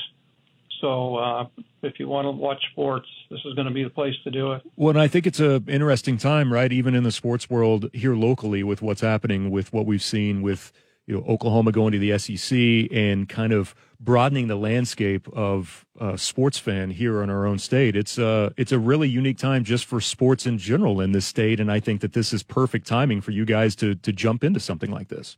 So 0.81 1.17
uh, 1.17 1.47
if 1.83 2.01
you 2.01 2.09
want 2.09 2.27
to 2.27 2.31
watch 2.31 2.63
sports, 2.73 3.07
this 3.31 3.41
is 3.45 3.55
going 3.55 3.69
to 3.69 3.75
be 3.75 3.85
the 3.85 3.91
place 3.91 4.15
to 4.25 4.31
do 4.31 4.53
it. 4.53 4.63
Well, 4.77 4.91
and 4.91 5.01
I 5.01 5.09
think 5.09 5.27
it's 5.27 5.41
an 5.41 5.65
interesting 5.69 6.17
time, 6.17 6.53
right? 6.53 6.73
Even 6.73 6.95
in 6.95 7.05
the 7.05 7.13
sports 7.13 7.51
world 7.51 7.91
here 7.93 8.15
locally, 8.15 8.63
with 8.63 8.81
what's 8.81 9.03
happening, 9.03 9.51
with 9.51 9.73
what 9.73 9.87
we've 9.87 10.03
seen 10.03 10.43
with 10.43 10.73
you 11.11 11.17
know 11.17 11.25
Oklahoma 11.27 11.73
going 11.73 11.91
to 11.91 11.99
the 11.99 12.17
SEC 12.19 12.97
and 12.97 13.29
kind 13.29 13.53
of 13.53 13.75
broadening 13.99 14.47
the 14.47 14.55
landscape 14.55 15.29
of 15.33 15.85
uh, 15.99 16.17
sports 16.17 16.57
fan 16.57 16.91
here 16.91 17.21
in 17.21 17.29
our 17.29 17.47
own 17.47 17.59
state. 17.59 17.97
It's 17.97 18.17
uh 18.17 18.51
it's 18.57 18.71
a 18.71 18.79
really 18.79 19.09
unique 19.09 19.37
time 19.37 19.65
just 19.65 19.87
for 19.87 20.01
sports 20.01 20.47
in 20.47 20.57
general 20.57 21.01
in 21.01 21.11
this 21.11 21.27
state, 21.27 21.59
and 21.59 21.71
I 21.71 21.81
think 21.81 22.01
that 22.03 22.13
this 22.13 22.33
is 22.33 22.45
perfect 22.45 22.87
timing 22.87 23.21
for 23.21 23.33
you 23.33 23.45
guys 23.45 23.75
to 23.77 23.97
to 23.97 24.13
jump 24.13 24.45
into 24.45 24.61
something 24.61 24.93
like 24.93 25.09
this. 25.09 25.37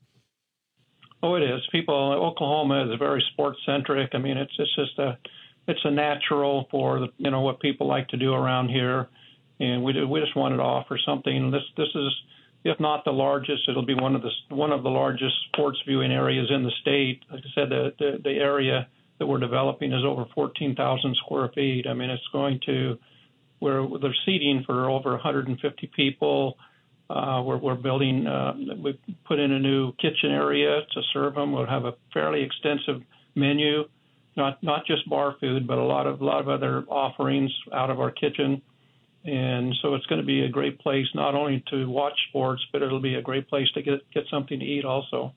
Oh, 1.22 1.36
it 1.36 1.42
is. 1.42 1.60
People, 1.70 1.94
Oklahoma 1.94 2.92
is 2.92 2.98
very 2.98 3.24
sports 3.32 3.58
centric. 3.64 4.10
I 4.12 4.18
mean, 4.18 4.36
it's 4.36 4.52
it's 4.58 4.74
just 4.76 4.98
a 4.98 5.16
it's 5.66 5.80
a 5.84 5.90
natural 5.90 6.66
for 6.70 7.00
the 7.00 7.08
you 7.16 7.30
know 7.30 7.40
what 7.40 7.60
people 7.60 7.86
like 7.86 8.08
to 8.08 8.18
do 8.18 8.34
around 8.34 8.68
here, 8.68 9.08
and 9.58 9.82
we 9.82 10.04
we 10.04 10.20
just 10.20 10.36
wanted 10.36 10.58
to 10.58 10.64
offer 10.64 10.98
something. 11.06 11.50
This 11.50 11.64
this 11.78 11.88
is 11.94 12.12
if 12.64 12.78
not 12.78 13.04
the 13.04 13.12
largest, 13.12 13.68
it'll 13.68 13.84
be 13.84 13.94
one 13.94 14.14
of 14.14 14.22
the 14.22 14.30
one 14.48 14.72
of 14.72 14.82
the 14.82 14.90
largest 14.90 15.34
sports 15.48 15.78
viewing 15.86 16.12
areas 16.12 16.48
in 16.50 16.62
the 16.62 16.70
state. 16.80 17.22
Like 17.30 17.40
I 17.40 17.54
said, 17.54 17.70
the 17.70 17.92
the, 17.98 18.20
the 18.22 18.30
area 18.30 18.88
that 19.18 19.26
we're 19.26 19.38
developing 19.38 19.92
is 19.92 20.04
over 20.04 20.24
14,000 20.34 21.16
square 21.16 21.48
feet. 21.54 21.86
I 21.86 21.94
mean, 21.94 22.10
it's 22.10 22.26
going 22.32 22.60
to 22.66 22.98
where 23.60 23.86
they're 24.00 24.16
seating 24.26 24.64
for 24.66 24.90
over 24.90 25.10
150 25.12 25.90
people. 25.94 26.56
Uh, 27.08 27.42
we're, 27.44 27.58
we're 27.58 27.74
building. 27.76 28.26
Uh, 28.26 28.54
we 28.82 28.98
put 29.24 29.38
in 29.38 29.52
a 29.52 29.58
new 29.58 29.92
kitchen 29.92 30.30
area 30.30 30.80
to 30.92 31.02
serve 31.12 31.34
them. 31.34 31.52
We'll 31.52 31.66
have 31.66 31.84
a 31.84 31.94
fairly 32.12 32.42
extensive 32.42 33.02
menu, 33.34 33.84
not 34.36 34.62
not 34.62 34.86
just 34.86 35.08
bar 35.08 35.36
food, 35.40 35.66
but 35.66 35.78
a 35.78 35.84
lot 35.84 36.06
of 36.06 36.20
a 36.20 36.24
lot 36.24 36.40
of 36.40 36.48
other 36.48 36.84
offerings 36.88 37.52
out 37.72 37.90
of 37.90 38.00
our 38.00 38.10
kitchen. 38.10 38.62
And 39.24 39.74
so 39.80 39.94
it's 39.94 40.06
going 40.06 40.20
to 40.20 40.26
be 40.26 40.42
a 40.42 40.48
great 40.48 40.78
place 40.80 41.06
not 41.14 41.34
only 41.34 41.62
to 41.70 41.88
watch 41.88 42.18
sports, 42.28 42.64
but 42.72 42.82
it'll 42.82 43.00
be 43.00 43.14
a 43.14 43.22
great 43.22 43.48
place 43.48 43.70
to 43.72 43.82
get 43.82 44.10
get 44.10 44.24
something 44.30 44.58
to 44.58 44.64
eat 44.64 44.84
also. 44.84 45.32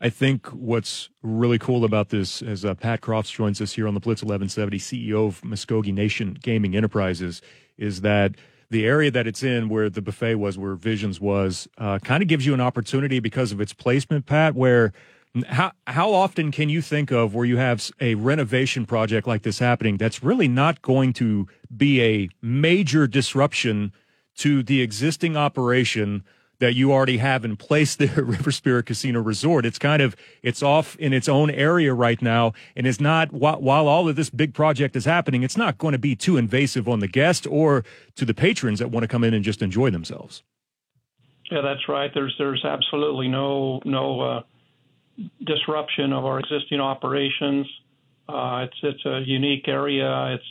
I 0.00 0.10
think 0.10 0.48
what's 0.48 1.08
really 1.22 1.58
cool 1.58 1.84
about 1.84 2.10
this, 2.10 2.42
as 2.42 2.64
uh, 2.64 2.74
Pat 2.74 3.00
Crofts 3.00 3.30
joins 3.30 3.60
us 3.60 3.72
here 3.72 3.88
on 3.88 3.94
the 3.94 4.00
Blitz 4.00 4.22
1170, 4.22 4.78
CEO 4.78 5.28
of 5.28 5.42
Muscogee 5.44 5.92
Nation 5.92 6.36
Gaming 6.42 6.76
Enterprises, 6.76 7.40
is 7.78 8.02
that 8.02 8.34
the 8.68 8.84
area 8.86 9.10
that 9.10 9.26
it's 9.26 9.42
in, 9.42 9.70
where 9.70 9.88
the 9.88 10.02
buffet 10.02 10.34
was, 10.34 10.58
where 10.58 10.74
Visions 10.74 11.20
was, 11.20 11.68
uh, 11.78 12.00
kind 12.00 12.22
of 12.22 12.28
gives 12.28 12.44
you 12.44 12.52
an 12.52 12.60
opportunity 12.60 13.20
because 13.20 13.52
of 13.52 13.60
its 13.60 13.72
placement, 13.72 14.26
Pat, 14.26 14.54
where– 14.54 14.92
how 15.48 15.72
how 15.86 16.12
often 16.12 16.52
can 16.52 16.68
you 16.68 16.80
think 16.80 17.10
of 17.10 17.34
where 17.34 17.44
you 17.44 17.56
have 17.56 17.90
a 18.00 18.14
renovation 18.14 18.86
project 18.86 19.26
like 19.26 19.42
this 19.42 19.58
happening 19.58 19.96
that's 19.96 20.22
really 20.22 20.46
not 20.46 20.80
going 20.80 21.12
to 21.14 21.48
be 21.76 22.02
a 22.02 22.28
major 22.40 23.06
disruption 23.06 23.92
to 24.36 24.62
the 24.62 24.80
existing 24.80 25.36
operation 25.36 26.22
that 26.60 26.74
you 26.74 26.92
already 26.92 27.16
have 27.18 27.44
in 27.44 27.56
place 27.56 27.96
there 27.96 28.10
at 28.10 28.24
River 28.24 28.52
Spirit 28.52 28.86
Casino 28.86 29.20
Resort. 29.20 29.66
It's 29.66 29.78
kind 29.78 30.00
of 30.00 30.14
it's 30.42 30.62
off 30.62 30.96
in 30.96 31.12
its 31.12 31.28
own 31.28 31.50
area 31.50 31.92
right 31.92 32.20
now, 32.22 32.52
and 32.76 32.86
it's 32.86 33.00
not 33.00 33.32
while, 33.32 33.60
while 33.60 33.88
all 33.88 34.08
of 34.08 34.14
this 34.14 34.30
big 34.30 34.54
project 34.54 34.94
is 34.94 35.04
happening. 35.04 35.42
It's 35.42 35.56
not 35.56 35.78
going 35.78 35.92
to 35.92 35.98
be 35.98 36.14
too 36.14 36.36
invasive 36.36 36.88
on 36.88 37.00
the 37.00 37.08
guest 37.08 37.46
or 37.48 37.84
to 38.14 38.24
the 38.24 38.34
patrons 38.34 38.78
that 38.78 38.90
want 38.92 39.02
to 39.02 39.08
come 39.08 39.24
in 39.24 39.34
and 39.34 39.44
just 39.44 39.62
enjoy 39.62 39.90
themselves. 39.90 40.44
Yeah, 41.50 41.60
that's 41.60 41.88
right. 41.88 42.10
There's 42.14 42.34
there's 42.38 42.64
absolutely 42.64 43.26
no 43.26 43.80
no. 43.84 44.20
Uh 44.20 44.42
disruption 45.44 46.12
of 46.12 46.24
our 46.24 46.38
existing 46.38 46.80
operations. 46.80 47.66
Uh, 48.28 48.66
it's 48.66 48.76
it's 48.82 49.04
a 49.06 49.22
unique 49.26 49.68
area. 49.68 50.34
It's 50.34 50.44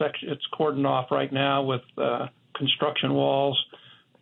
it's 0.00 0.22
it's 0.22 0.46
cordoned 0.58 0.86
off 0.86 1.10
right 1.10 1.32
now 1.32 1.62
with 1.62 1.82
uh, 1.98 2.28
construction 2.56 3.12
walls. 3.14 3.62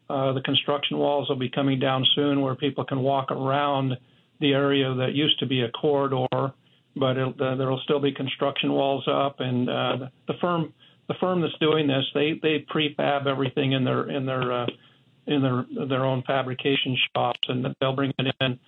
Uh, 0.09 0.33
the 0.33 0.41
construction 0.41 0.99
walls 0.99 1.29
will 1.29 1.37
be 1.37 1.49
coming 1.49 1.79
down 1.79 2.05
soon, 2.15 2.41
where 2.41 2.55
people 2.55 2.85
can 2.85 3.01
walk 3.01 3.31
around 3.31 3.97
the 4.41 4.53
area 4.53 4.95
that 4.95 5.15
used 5.15 5.39
to 5.41 5.47
be 5.47 5.63
a 5.63 5.71
corridor, 5.71 6.53
but 6.95 7.19
uh, 7.19 7.55
there 7.57 7.69
will 7.71 7.81
still 7.85 8.01
be 8.01 8.13
construction 8.13 8.73
walls 8.73 9.07
up. 9.09 9.37
And 9.41 9.69
uh, 9.69 10.09
the 10.27 10.35
firm 10.41 10.73
the 11.09 11.15
firm 11.21 11.41
that's 11.41 11.59
doing 11.59 11.87
this, 11.87 12.05
they 12.15 12.39
they 12.43 12.65
prefab 12.69 13.27
everything 13.27 13.73
in 13.73 13.85
their 13.85 14.11
in 14.11 14.27
their 14.27 14.53
uh, 14.53 14.67
in 15.27 15.43
their 15.43 15.87
their 15.87 16.05
own 16.05 16.23
fabrication 16.27 16.97
shops, 17.15 17.49
and 17.49 17.67
they'll 17.81 17.95
bring 17.95 18.13
it 18.19 18.35
in 18.41 18.59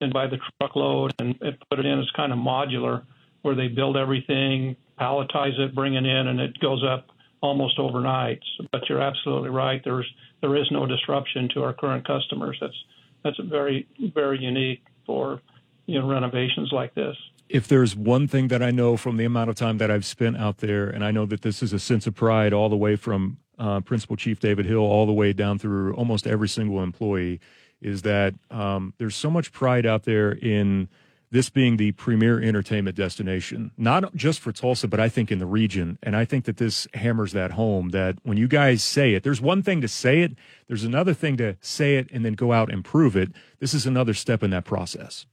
and 0.00 0.12
by 0.12 0.26
the 0.26 0.38
truckload 0.60 1.12
and, 1.18 1.36
and 1.40 1.56
put 1.70 1.78
it 1.78 1.86
in 1.86 1.98
as 1.98 2.10
kind 2.16 2.32
of 2.32 2.38
modular, 2.38 3.04
where 3.42 3.54
they 3.54 3.68
build 3.68 3.96
everything, 3.96 4.76
palletize 4.98 5.58
it, 5.58 5.74
bring 5.74 5.94
it 5.94 6.04
in, 6.06 6.28
and 6.28 6.40
it 6.40 6.58
goes 6.60 6.82
up 6.84 7.08
almost 7.40 7.78
overnight. 7.78 8.40
But 8.72 8.88
you're 8.88 9.02
absolutely 9.02 9.50
right. 9.50 9.80
There's 9.84 10.10
there 10.40 10.56
is 10.56 10.70
no 10.70 10.86
disruption 10.86 11.48
to 11.54 11.62
our 11.62 11.72
current 11.72 12.06
customers. 12.06 12.56
That's 12.60 12.84
that's 13.22 13.38
very 13.38 13.86
very 14.14 14.38
unique 14.38 14.82
for 15.06 15.40
you 15.86 16.00
know 16.00 16.08
renovations 16.08 16.70
like 16.72 16.94
this. 16.94 17.16
If 17.48 17.68
there's 17.68 17.94
one 17.94 18.26
thing 18.26 18.48
that 18.48 18.62
I 18.62 18.70
know 18.70 18.96
from 18.96 19.18
the 19.18 19.26
amount 19.26 19.50
of 19.50 19.56
time 19.56 19.76
that 19.78 19.90
I've 19.90 20.06
spent 20.06 20.38
out 20.38 20.58
there, 20.58 20.88
and 20.88 21.04
I 21.04 21.10
know 21.10 21.26
that 21.26 21.42
this 21.42 21.62
is 21.62 21.72
a 21.72 21.78
sense 21.78 22.06
of 22.06 22.14
pride 22.14 22.54
all 22.54 22.70
the 22.70 22.76
way 22.76 22.96
from 22.96 23.36
uh, 23.58 23.80
Principal 23.80 24.16
Chief 24.16 24.40
David 24.40 24.64
Hill 24.64 24.78
all 24.78 25.06
the 25.06 25.12
way 25.12 25.32
down 25.32 25.58
through 25.58 25.94
almost 25.94 26.26
every 26.26 26.48
single 26.48 26.82
employee 26.82 27.40
is 27.84 28.02
that 28.02 28.34
um, 28.50 28.94
there's 28.98 29.14
so 29.14 29.30
much 29.30 29.52
pride 29.52 29.86
out 29.86 30.04
there 30.04 30.32
in 30.32 30.88
this 31.30 31.50
being 31.50 31.76
the 31.76 31.90
premier 31.92 32.40
entertainment 32.40 32.96
destination, 32.96 33.72
not 33.76 34.14
just 34.14 34.38
for 34.38 34.52
Tulsa, 34.52 34.86
but 34.86 35.00
I 35.00 35.08
think 35.08 35.32
in 35.32 35.40
the 35.40 35.46
region. 35.46 35.98
And 36.00 36.14
I 36.14 36.24
think 36.24 36.44
that 36.44 36.58
this 36.58 36.86
hammers 36.94 37.32
that 37.32 37.52
home 37.52 37.88
that 37.88 38.18
when 38.22 38.36
you 38.36 38.46
guys 38.46 38.84
say 38.84 39.14
it, 39.14 39.24
there's 39.24 39.40
one 39.40 39.60
thing 39.60 39.80
to 39.80 39.88
say 39.88 40.20
it, 40.20 40.36
there's 40.68 40.84
another 40.84 41.12
thing 41.12 41.36
to 41.38 41.56
say 41.60 41.96
it 41.96 42.08
and 42.12 42.24
then 42.24 42.34
go 42.34 42.52
out 42.52 42.72
and 42.72 42.84
prove 42.84 43.16
it. 43.16 43.32
This 43.58 43.74
is 43.74 43.84
another 43.84 44.14
step 44.14 44.44
in 44.44 44.50
that 44.50 44.64
process. 44.64 45.26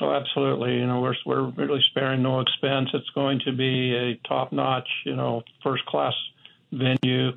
Oh, 0.00 0.12
absolutely. 0.12 0.74
You 0.74 0.86
know, 0.86 1.00
we're 1.00 1.16
we're 1.24 1.50
really 1.52 1.82
sparing 1.90 2.22
no 2.22 2.40
expense. 2.40 2.90
It's 2.92 3.10
going 3.14 3.40
to 3.46 3.52
be 3.52 3.96
a 3.96 4.28
top-notch, 4.28 4.88
you 5.04 5.16
know, 5.16 5.42
first-class 5.62 6.14
venue 6.70 7.32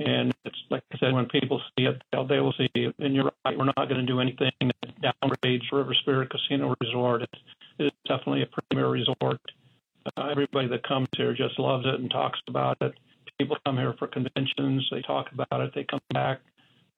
And 0.00 0.34
it's 0.46 0.56
like 0.70 0.82
I 0.92 0.98
said, 0.98 1.12
when 1.12 1.26
people 1.26 1.60
see 1.76 1.84
it, 1.84 2.00
they'll, 2.10 2.26
they 2.26 2.40
will 2.40 2.54
see 2.54 2.68
it. 2.74 2.94
And 2.98 3.14
you're 3.14 3.30
right, 3.44 3.56
we're 3.56 3.66
not 3.66 3.76
going 3.76 4.00
to 4.00 4.06
do 4.06 4.20
anything 4.20 4.50
that 4.60 5.14
downgrades 5.22 5.70
River 5.70 5.94
Spirit 5.94 6.30
Casino 6.30 6.74
Resort. 6.80 7.22
It, 7.22 7.36
it 7.78 7.84
is 7.84 7.92
definitely 8.06 8.42
a 8.42 8.46
premier 8.46 8.88
resort. 8.88 9.40
Uh, 10.16 10.28
everybody 10.30 10.68
that 10.68 10.86
comes 10.88 11.08
here 11.16 11.34
just 11.34 11.58
loves 11.58 11.84
it 11.86 12.00
and 12.00 12.10
talks 12.10 12.40
about 12.48 12.78
it. 12.80 12.94
People 13.38 13.58
come 13.64 13.76
here 13.76 13.94
for 13.98 14.06
conventions, 14.06 14.86
they 14.90 15.02
talk 15.02 15.26
about 15.32 15.60
it, 15.60 15.72
they 15.74 15.84
come 15.84 16.00
back, 16.12 16.40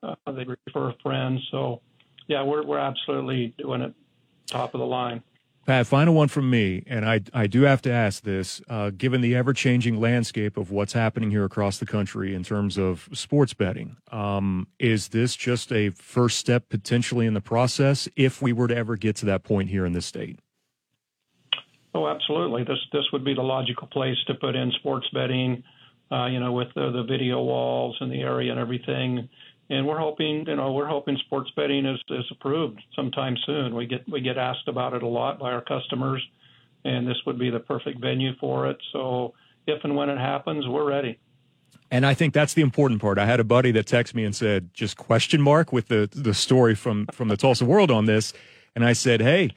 uh, 0.02 0.14
they 0.26 0.44
refer 0.44 0.92
friends. 1.02 1.40
So, 1.50 1.80
yeah, 2.26 2.42
we're 2.42 2.64
we're 2.64 2.78
absolutely 2.78 3.54
doing 3.58 3.82
it 3.82 3.94
top 4.46 4.74
of 4.74 4.80
the 4.80 4.86
line. 4.86 5.22
Pat, 5.64 5.86
final 5.86 6.14
one 6.14 6.26
from 6.26 6.50
me, 6.50 6.82
and 6.88 7.08
I 7.08 7.20
I 7.32 7.46
do 7.46 7.62
have 7.62 7.80
to 7.82 7.92
ask 7.92 8.24
this. 8.24 8.60
Uh, 8.68 8.90
given 8.90 9.20
the 9.20 9.36
ever 9.36 9.52
changing 9.52 10.00
landscape 10.00 10.56
of 10.56 10.72
what's 10.72 10.92
happening 10.92 11.30
here 11.30 11.44
across 11.44 11.78
the 11.78 11.86
country 11.86 12.34
in 12.34 12.42
terms 12.42 12.76
of 12.76 13.08
sports 13.12 13.54
betting, 13.54 13.96
um, 14.10 14.66
is 14.80 15.08
this 15.08 15.36
just 15.36 15.72
a 15.72 15.90
first 15.90 16.38
step 16.38 16.68
potentially 16.68 17.26
in 17.26 17.34
the 17.34 17.40
process 17.40 18.08
if 18.16 18.42
we 18.42 18.52
were 18.52 18.66
to 18.66 18.76
ever 18.76 18.96
get 18.96 19.14
to 19.16 19.26
that 19.26 19.44
point 19.44 19.70
here 19.70 19.86
in 19.86 19.92
this 19.92 20.06
state? 20.06 20.40
Oh, 21.94 22.08
absolutely. 22.08 22.64
This 22.64 22.80
this 22.92 23.04
would 23.12 23.24
be 23.24 23.34
the 23.34 23.42
logical 23.42 23.86
place 23.86 24.16
to 24.26 24.34
put 24.34 24.56
in 24.56 24.72
sports 24.72 25.06
betting. 25.14 25.62
Uh, 26.10 26.26
you 26.26 26.40
know, 26.40 26.52
with 26.52 26.68
the, 26.74 26.90
the 26.90 27.04
video 27.04 27.40
walls 27.40 27.96
and 28.00 28.12
the 28.12 28.20
area 28.20 28.50
and 28.50 28.60
everything. 28.60 29.30
And 29.72 29.86
we're 29.86 29.98
hoping, 29.98 30.44
you 30.46 30.56
know, 30.56 30.70
we're 30.72 30.86
hoping 30.86 31.16
sports 31.24 31.50
betting 31.56 31.86
is, 31.86 31.98
is 32.10 32.26
approved 32.30 32.78
sometime 32.94 33.38
soon. 33.46 33.74
We 33.74 33.86
get 33.86 34.06
we 34.06 34.20
get 34.20 34.36
asked 34.36 34.68
about 34.68 34.92
it 34.92 35.02
a 35.02 35.06
lot 35.06 35.38
by 35.38 35.50
our 35.50 35.62
customers, 35.62 36.22
and 36.84 37.08
this 37.08 37.16
would 37.24 37.38
be 37.38 37.48
the 37.48 37.58
perfect 37.58 37.98
venue 37.98 38.36
for 38.38 38.68
it. 38.68 38.76
So 38.92 39.32
if 39.66 39.82
and 39.82 39.96
when 39.96 40.10
it 40.10 40.18
happens, 40.18 40.68
we're 40.68 40.86
ready. 40.86 41.18
And 41.90 42.04
I 42.04 42.12
think 42.12 42.34
that's 42.34 42.52
the 42.52 42.60
important 42.60 43.00
part. 43.00 43.18
I 43.18 43.24
had 43.24 43.40
a 43.40 43.44
buddy 43.44 43.72
that 43.72 43.86
texted 43.86 44.14
me 44.14 44.24
and 44.24 44.36
said, 44.36 44.74
just 44.74 44.98
question 44.98 45.40
mark 45.40 45.72
with 45.72 45.88
the 45.88 46.06
the 46.12 46.34
story 46.34 46.74
from 46.74 47.06
from 47.06 47.28
the 47.28 47.38
Tulsa 47.38 47.64
World 47.64 47.90
on 47.90 48.04
this. 48.04 48.34
And 48.76 48.84
I 48.84 48.92
said, 48.92 49.22
hey, 49.22 49.52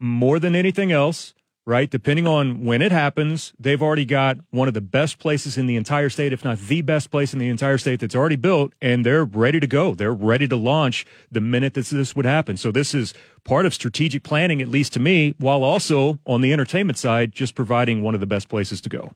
more 0.00 0.40
than 0.40 0.56
anything 0.56 0.90
else, 0.90 1.32
right? 1.66 1.90
Depending 1.90 2.26
on 2.26 2.64
when 2.64 2.82
it 2.82 2.92
happens, 2.92 3.52
they've 3.58 3.82
already 3.82 4.04
got 4.04 4.38
one 4.50 4.68
of 4.68 4.74
the 4.74 4.80
best 4.80 5.18
places 5.18 5.58
in 5.58 5.66
the 5.66 5.76
entire 5.76 6.08
state, 6.08 6.32
if 6.32 6.44
not 6.44 6.58
the 6.58 6.82
best 6.82 7.10
place 7.10 7.32
in 7.32 7.38
the 7.38 7.48
entire 7.48 7.78
state 7.78 8.00
that's 8.00 8.14
already 8.14 8.36
built, 8.36 8.72
and 8.80 9.04
they're 9.04 9.24
ready 9.24 9.60
to 9.60 9.66
go. 9.66 9.94
They're 9.94 10.12
ready 10.12 10.48
to 10.48 10.56
launch 10.56 11.06
the 11.30 11.40
minute 11.40 11.74
that 11.74 11.86
this 11.86 12.16
would 12.16 12.24
happen. 12.24 12.56
So 12.56 12.72
this 12.72 12.94
is 12.94 13.14
part 13.44 13.66
of 13.66 13.74
strategic 13.74 14.22
planning, 14.22 14.60
at 14.60 14.68
least 14.68 14.92
to 14.94 15.00
me, 15.00 15.34
while 15.38 15.62
also 15.62 16.18
on 16.26 16.40
the 16.40 16.52
entertainment 16.52 16.98
side, 16.98 17.32
just 17.32 17.54
providing 17.54 18.02
one 18.02 18.14
of 18.14 18.20
the 18.20 18.26
best 18.26 18.48
places 18.48 18.80
to 18.82 18.88
go. 18.88 19.12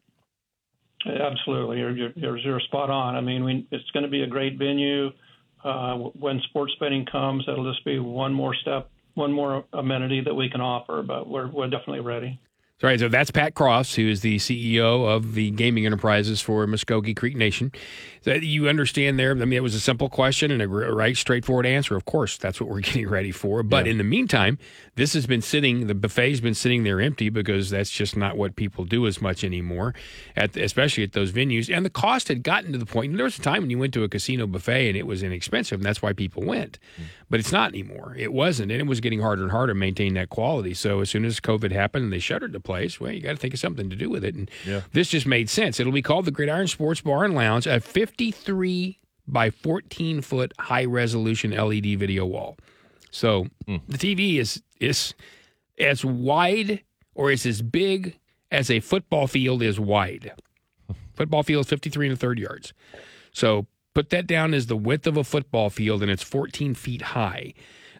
Absolutely, 1.06 1.78
you're, 1.78 2.12
you're, 2.16 2.36
you're 2.38 2.60
spot 2.60 2.88
on. 2.88 3.14
I 3.14 3.20
mean, 3.20 3.44
we, 3.44 3.66
it's 3.70 3.90
going 3.90 4.04
to 4.04 4.08
be 4.08 4.22
a 4.22 4.26
great 4.26 4.58
venue. 4.58 5.10
Uh, 5.62 5.94
when 5.96 6.40
sports 6.48 6.74
betting 6.78 7.06
comes, 7.06 7.44
that'll 7.46 7.70
just 7.70 7.84
be 7.84 7.98
one 7.98 8.32
more 8.32 8.54
step 8.54 8.90
one 9.14 9.32
more 9.32 9.64
amenity 9.72 10.22
that 10.22 10.34
we 10.34 10.50
can 10.50 10.60
offer, 10.60 11.02
but 11.02 11.28
we're 11.28 11.48
we're 11.48 11.68
definitely 11.68 12.00
ready. 12.00 12.40
All 12.82 12.90
right, 12.90 12.98
so 12.98 13.08
that's 13.08 13.30
Pat 13.30 13.54
Crofts, 13.54 13.94
who 13.94 14.08
is 14.08 14.20
the 14.20 14.36
CEO 14.38 15.08
of 15.08 15.34
the 15.34 15.52
gaming 15.52 15.86
enterprises 15.86 16.40
for 16.40 16.66
Muscogee 16.66 17.14
Creek 17.14 17.36
Nation. 17.36 17.70
That 18.24 18.42
you 18.42 18.68
understand 18.68 19.16
there. 19.16 19.30
I 19.30 19.34
mean, 19.34 19.52
it 19.52 19.62
was 19.62 19.76
a 19.76 19.80
simple 19.80 20.08
question 20.08 20.50
and 20.50 20.60
a 20.60 20.66
right, 20.66 21.16
straightforward 21.16 21.66
answer. 21.66 21.94
Of 21.94 22.04
course, 22.04 22.36
that's 22.36 22.60
what 22.60 22.68
we're 22.68 22.80
getting 22.80 23.08
ready 23.08 23.30
for. 23.30 23.62
But 23.62 23.86
yeah. 23.86 23.92
in 23.92 23.98
the 23.98 24.04
meantime, 24.04 24.58
this 24.96 25.12
has 25.12 25.24
been 25.24 25.40
sitting. 25.40 25.86
The 25.86 25.94
buffet's 25.94 26.40
been 26.40 26.54
sitting 26.54 26.82
there 26.82 27.00
empty 27.00 27.28
because 27.28 27.70
that's 27.70 27.90
just 27.90 28.16
not 28.16 28.36
what 28.36 28.56
people 28.56 28.84
do 28.84 29.06
as 29.06 29.22
much 29.22 29.44
anymore, 29.44 29.94
at 30.34 30.56
especially 30.56 31.04
at 31.04 31.12
those 31.12 31.30
venues. 31.30 31.74
And 31.74 31.86
the 31.86 31.90
cost 31.90 32.26
had 32.26 32.42
gotten 32.42 32.72
to 32.72 32.78
the 32.78 32.86
point. 32.86 33.14
There 33.16 33.24
was 33.24 33.38
a 33.38 33.42
time 33.42 33.62
when 33.62 33.70
you 33.70 33.78
went 33.78 33.94
to 33.94 34.02
a 34.02 34.08
casino 34.08 34.48
buffet 34.48 34.88
and 34.88 34.96
it 34.96 35.06
was 35.06 35.22
inexpensive, 35.22 35.78
and 35.78 35.86
that's 35.86 36.02
why 36.02 36.12
people 36.12 36.42
went. 36.42 36.80
Mm. 36.98 37.04
But 37.30 37.40
it's 37.40 37.52
not 37.52 37.70
anymore. 37.70 38.16
It 38.18 38.32
wasn't, 38.32 38.72
and 38.72 38.80
it 38.80 38.86
was 38.86 39.00
getting 39.00 39.20
harder 39.20 39.42
and 39.42 39.52
harder 39.52 39.74
to 39.74 39.78
maintain 39.78 40.14
that 40.14 40.28
quality. 40.28 40.74
So 40.74 41.00
as 41.00 41.10
soon 41.10 41.24
as 41.24 41.40
COVID 41.40 41.70
happened 41.70 42.04
and 42.04 42.12
they 42.12 42.18
shuttered 42.18 42.52
the 42.52 42.60
place, 42.64 43.00
well, 43.00 43.12
you 43.12 43.20
got 43.20 43.30
to 43.30 43.36
think 43.36 43.54
of 43.54 43.60
something 43.60 43.88
to 43.90 43.96
do 43.96 44.10
with 44.10 44.24
it. 44.24 44.34
And 44.34 44.50
yeah. 44.66 44.82
this 44.92 45.08
just 45.08 45.26
made 45.26 45.48
sense. 45.48 45.78
It'll 45.78 45.92
be 45.92 46.02
called 46.02 46.24
the 46.24 46.30
Gridiron 46.30 46.66
Sports 46.66 47.00
Bar 47.00 47.24
and 47.24 47.34
Lounge, 47.34 47.66
a 47.66 47.78
53 47.78 48.98
by 49.26 49.50
14 49.50 50.20
foot 50.20 50.52
high 50.58 50.84
resolution 50.84 51.52
LED 51.52 51.98
video 51.98 52.26
wall. 52.26 52.56
So 53.10 53.46
mm. 53.66 53.80
the 53.86 53.98
TV 53.98 54.38
is 54.38 54.62
is 54.80 55.14
as 55.78 56.04
wide 56.04 56.82
or 57.14 57.30
is 57.30 57.46
as 57.46 57.62
big 57.62 58.18
as 58.50 58.70
a 58.70 58.80
football 58.80 59.26
field 59.26 59.62
is 59.62 59.78
wide. 59.78 60.32
football 61.14 61.42
field 61.42 61.64
is 61.64 61.70
53 61.70 62.08
and 62.08 62.14
a 62.14 62.16
third 62.16 62.38
yards. 62.38 62.72
So 63.32 63.66
put 63.94 64.10
that 64.10 64.26
down 64.26 64.52
as 64.52 64.66
the 64.66 64.76
width 64.76 65.06
of 65.06 65.16
a 65.16 65.24
football 65.24 65.70
field 65.70 66.02
and 66.02 66.10
it's 66.10 66.22
14 66.22 66.74
feet 66.74 67.02
high. 67.02 67.54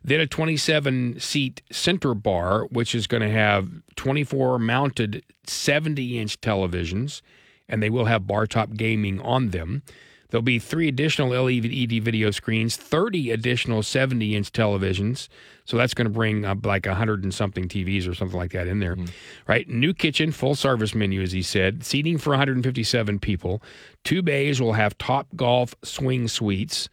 Then 0.05 0.21
a 0.21 0.27
27 0.27 1.19
seat 1.19 1.63
center 1.73 2.15
bar, 2.15 2.67
which 2.67 2.95
is 2.95 3.07
going 3.07 3.23
to 3.23 3.31
have 3.31 3.71
24 3.97 4.59
mounted 4.59 5.25
70 5.47 6.19
inch 6.19 6.41
televisions, 6.43 7.23
and 7.69 7.83
they 7.83 7.89
will 7.89 8.05
have 8.05 8.27
bar 8.27 8.47
top 8.47 8.75
gaming 8.75 9.19
on 9.21 9.49
them. 9.49 9.83
There'll 10.29 10.43
be 10.43 10.59
three 10.59 10.89
additional 10.89 11.29
LED 11.29 12.03
video 12.03 12.33
screens, 12.33 12.77
30 12.77 13.31
additional 13.31 13.83
70 13.83 14.35
inch 14.35 14.53
televisions. 14.53 15.29
So 15.65 15.77
that's 15.77 15.95
going 15.95 16.07
to 16.07 16.13
bring 16.13 16.45
up 16.45 16.67
like 16.67 16.87
100 16.87 17.23
and 17.23 17.33
something 17.33 17.69
TVs 17.69 18.09
or 18.09 18.15
something 18.15 18.37
like 18.37 18.51
that 18.51 18.67
in 18.67 18.81
there. 18.81 18.97
Mm-hmm. 18.97 19.13
Right? 19.47 19.69
New 19.69 19.95
kitchen, 19.95 20.33
full 20.33 20.57
service 20.57 20.95
menu, 20.95 21.23
as 21.23 21.33
he 21.33 21.41
said. 21.41 21.85
Seating 21.85 22.19
for 22.19 22.31
157 22.31 23.21
people. 23.21 23.63
Two 24.03 24.23
bays 24.23 24.61
will 24.61 24.73
have 24.73 24.99
Topgolf 24.99 25.75
swing 25.83 26.27
suites 26.27 26.89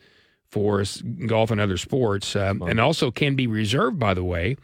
for 0.52 0.84
golf 1.26 1.50
and 1.50 1.62
other 1.62 1.78
sports, 1.78 2.36
um, 2.36 2.62
and 2.62 2.80
also 2.80 3.10
can 3.10 3.36
be 3.36 3.48
reserved, 3.48 3.98
by 3.98 4.14
the 4.14 4.24
way, 4.24 4.58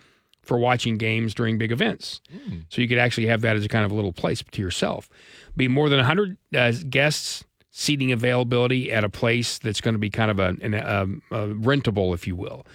for 0.43 0.59
watching 0.59 0.97
games 0.97 1.33
during 1.33 1.57
big 1.57 1.71
events. 1.71 2.21
Mm. 2.33 2.65
So 2.69 2.81
you 2.81 2.87
could 2.87 2.97
actually 2.97 3.27
have 3.27 3.41
that 3.41 3.55
as 3.55 3.63
a 3.65 3.69
kind 3.69 3.85
of 3.85 3.91
a 3.91 3.95
little 3.95 4.13
place 4.13 4.43
to 4.51 4.61
yourself. 4.61 5.09
Be 5.55 5.67
more 5.67 5.89
than 5.89 5.97
100 5.97 6.37
uh, 6.55 6.73
guests 6.89 7.45
seating 7.71 8.11
availability 8.11 8.91
at 8.91 9.03
a 9.03 9.09
place 9.09 9.59
that's 9.59 9.81
going 9.81 9.93
to 9.93 9.99
be 9.99 10.09
kind 10.09 10.31
of 10.31 10.39
a, 10.39 10.55
an, 10.61 10.73
a, 10.73 10.79
um, 10.79 11.21
a 11.31 11.47
rentable, 11.47 12.13
if 12.13 12.27
you 12.27 12.35
will. 12.35 12.65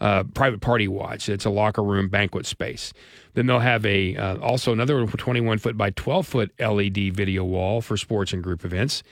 Uh, 0.00 0.24
private 0.34 0.60
party 0.60 0.86
watch. 0.86 1.28
It's 1.28 1.44
a 1.44 1.50
locker 1.50 1.82
room 1.82 2.08
banquet 2.08 2.44
space. 2.44 2.92
Then 3.34 3.46
they'll 3.46 3.58
have 3.60 3.84
a 3.86 4.14
uh, 4.14 4.38
also 4.38 4.72
another 4.72 5.06
21 5.06 5.58
foot 5.58 5.76
by 5.76 5.90
12 5.90 6.26
foot 6.26 6.52
LED 6.60 7.14
video 7.14 7.44
wall 7.44 7.80
for 7.80 7.96
sports 7.96 8.32
and 8.32 8.42
group 8.42 8.64
events, 8.64 9.02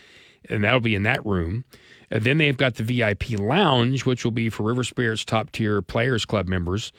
and 0.49 0.63
that'll 0.63 0.81
be 0.81 0.95
in 0.95 1.03
that 1.05 1.25
room. 1.25 1.65
And 2.11 2.25
then 2.25 2.39
they've 2.39 2.57
got 2.57 2.77
the 2.77 2.83
VIP 2.83 3.39
lounge, 3.39 4.05
which 4.05 4.25
will 4.25 4.33
be 4.33 4.49
for 4.49 4.63
River 4.63 4.85
Spirit's 4.85 5.25
top 5.25 5.51
tier 5.53 5.83
Players 5.83 6.25
Club 6.25 6.47
members, 6.47 6.93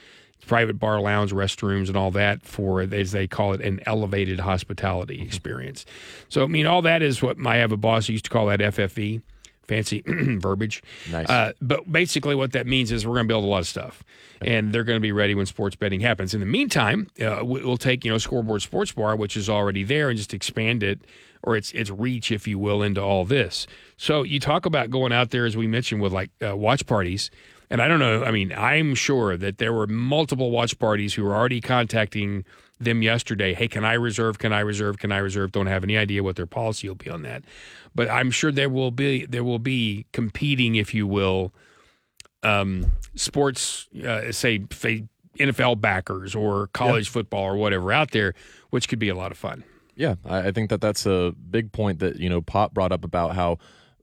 private 0.45 0.80
bar 0.80 0.99
lounge, 0.99 1.32
restrooms, 1.32 1.88
and 1.88 1.97
all 1.97 2.12
that 2.12 2.43
for, 2.43 2.82
as 2.82 3.12
they 3.12 3.28
call 3.28 3.53
it, 3.53 3.62
an 3.62 3.80
elevated 3.86 4.39
hospitality 4.39 5.22
experience. 5.22 5.86
So, 6.30 6.43
I 6.43 6.47
mean, 6.47 6.66
all 6.66 6.82
that 6.82 7.01
is 7.01 7.22
what 7.22 7.38
my 7.38 7.58
have 7.58 7.72
a 7.72 7.78
boss 7.78 8.10
used 8.10 8.26
to 8.26 8.32
call 8.32 8.47
that 8.47 8.60
FFE 8.60 9.22
fancy 9.68 10.03
verbiage. 10.08 10.82
Nice. 11.12 11.30
Uh, 11.30 11.53
but 11.62 11.91
basically, 11.91 12.36
what 12.36 12.53
that 12.53 12.66
means 12.66 12.91
is 12.91 13.05
we're 13.05 13.16
going 13.16 13.28
to 13.28 13.32
build 13.32 13.43
a 13.43 13.47
lot 13.47 13.60
of 13.60 13.68
stuff, 13.68 14.03
and 14.41 14.74
they're 14.74 14.84
going 14.84 14.97
to 14.97 15.01
be 15.01 15.12
ready 15.12 15.36
when 15.36 15.45
sports 15.45 15.76
betting 15.76 15.99
happens. 15.99 16.34
In 16.34 16.39
the 16.39 16.45
meantime, 16.45 17.08
uh, 17.22 17.39
we'll 17.43 17.78
take 17.78 18.03
you 18.05 18.12
know 18.12 18.18
Scoreboard 18.18 18.62
Sports 18.62 18.93
Bar, 18.93 19.16
which 19.16 19.38
is 19.38 19.49
already 19.49 19.84
there, 19.84 20.10
and 20.10 20.18
just 20.18 20.34
expand 20.34 20.84
it 20.84 21.01
or 21.44 21.56
its 21.56 21.72
its 21.72 21.90
reach, 21.90 22.32
if 22.32 22.48
you 22.48 22.60
will, 22.60 22.82
into 22.82 23.02
all 23.02 23.26
this. 23.26 23.68
So 23.98 24.24
you 24.24 24.40
talk 24.40 24.66
about 24.66 24.90
going 24.90 25.12
out 25.12 25.32
there, 25.32 25.46
as 25.46 25.58
we 25.58 25.68
mentioned, 25.68 26.02
with 26.02 26.14
like 26.14 26.32
uh, 26.46 26.56
watch 26.56 26.86
parties. 26.86 27.30
And 27.70 27.82
I 27.82 27.90
don't 27.90 28.00
know. 28.00 28.24
I 28.24 28.32
mean, 28.32 28.54
I'm 28.54 28.96
sure 28.96 29.36
that 29.36 29.58
there 29.58 29.74
were 29.74 29.88
multiple 29.88 30.52
watch 30.52 30.80
parties 30.80 31.14
who 31.16 31.24
were 31.26 31.36
already 31.36 31.60
contacting 31.60 32.46
them 32.80 33.02
yesterday. 33.02 33.54
Hey, 33.54 33.68
can 33.68 33.84
I 33.84 33.94
reserve? 33.94 34.40
Can 34.40 34.54
I 34.54 34.62
reserve? 34.62 35.00
Can 35.00 35.12
I 35.12 35.18
reserve? 35.18 35.52
Don't 35.52 35.68
have 35.68 35.84
any 35.84 35.98
idea 35.98 36.24
what 36.24 36.38
their 36.38 36.46
policy 36.46 36.88
will 36.88 36.96
be 36.96 37.10
on 37.10 37.24
that 37.24 37.44
but 37.98 38.12
I'm 38.12 38.30
sure 38.30 38.52
there 38.52 38.70
will 38.70 38.92
be 38.92 39.26
there 39.26 39.44
will 39.44 39.60
be 39.60 40.06
competing, 40.14 40.76
if 40.76 40.94
you 40.94 41.08
will, 41.08 41.52
um, 42.44 42.92
sports, 43.16 43.88
uh, 44.06 44.32
say, 44.32 44.60
NFL 45.40 45.82
backers 45.82 46.36
or 46.36 46.68
college 46.68 47.08
yeah. 47.08 47.14
football 47.14 47.44
or 47.44 47.58
whatever 47.58 47.92
out 47.92 48.12
there, 48.12 48.36
which 48.70 48.88
could 48.88 49.00
be 49.00 49.10
a 49.10 49.16
lot 49.16 49.32
of 49.32 49.38
fun. 49.38 49.64
Yeah, 49.98 50.14
I 50.26 50.52
think 50.52 50.70
that 50.70 50.80
that's 50.80 51.08
a 51.08 51.34
big 51.50 51.72
point 51.72 52.00
that 52.00 52.18
you 52.18 52.30
know 52.30 52.39
Pop 52.39 52.74
brought 52.74 52.91
up 52.91 53.04
about 53.04 53.36
how 53.36 53.58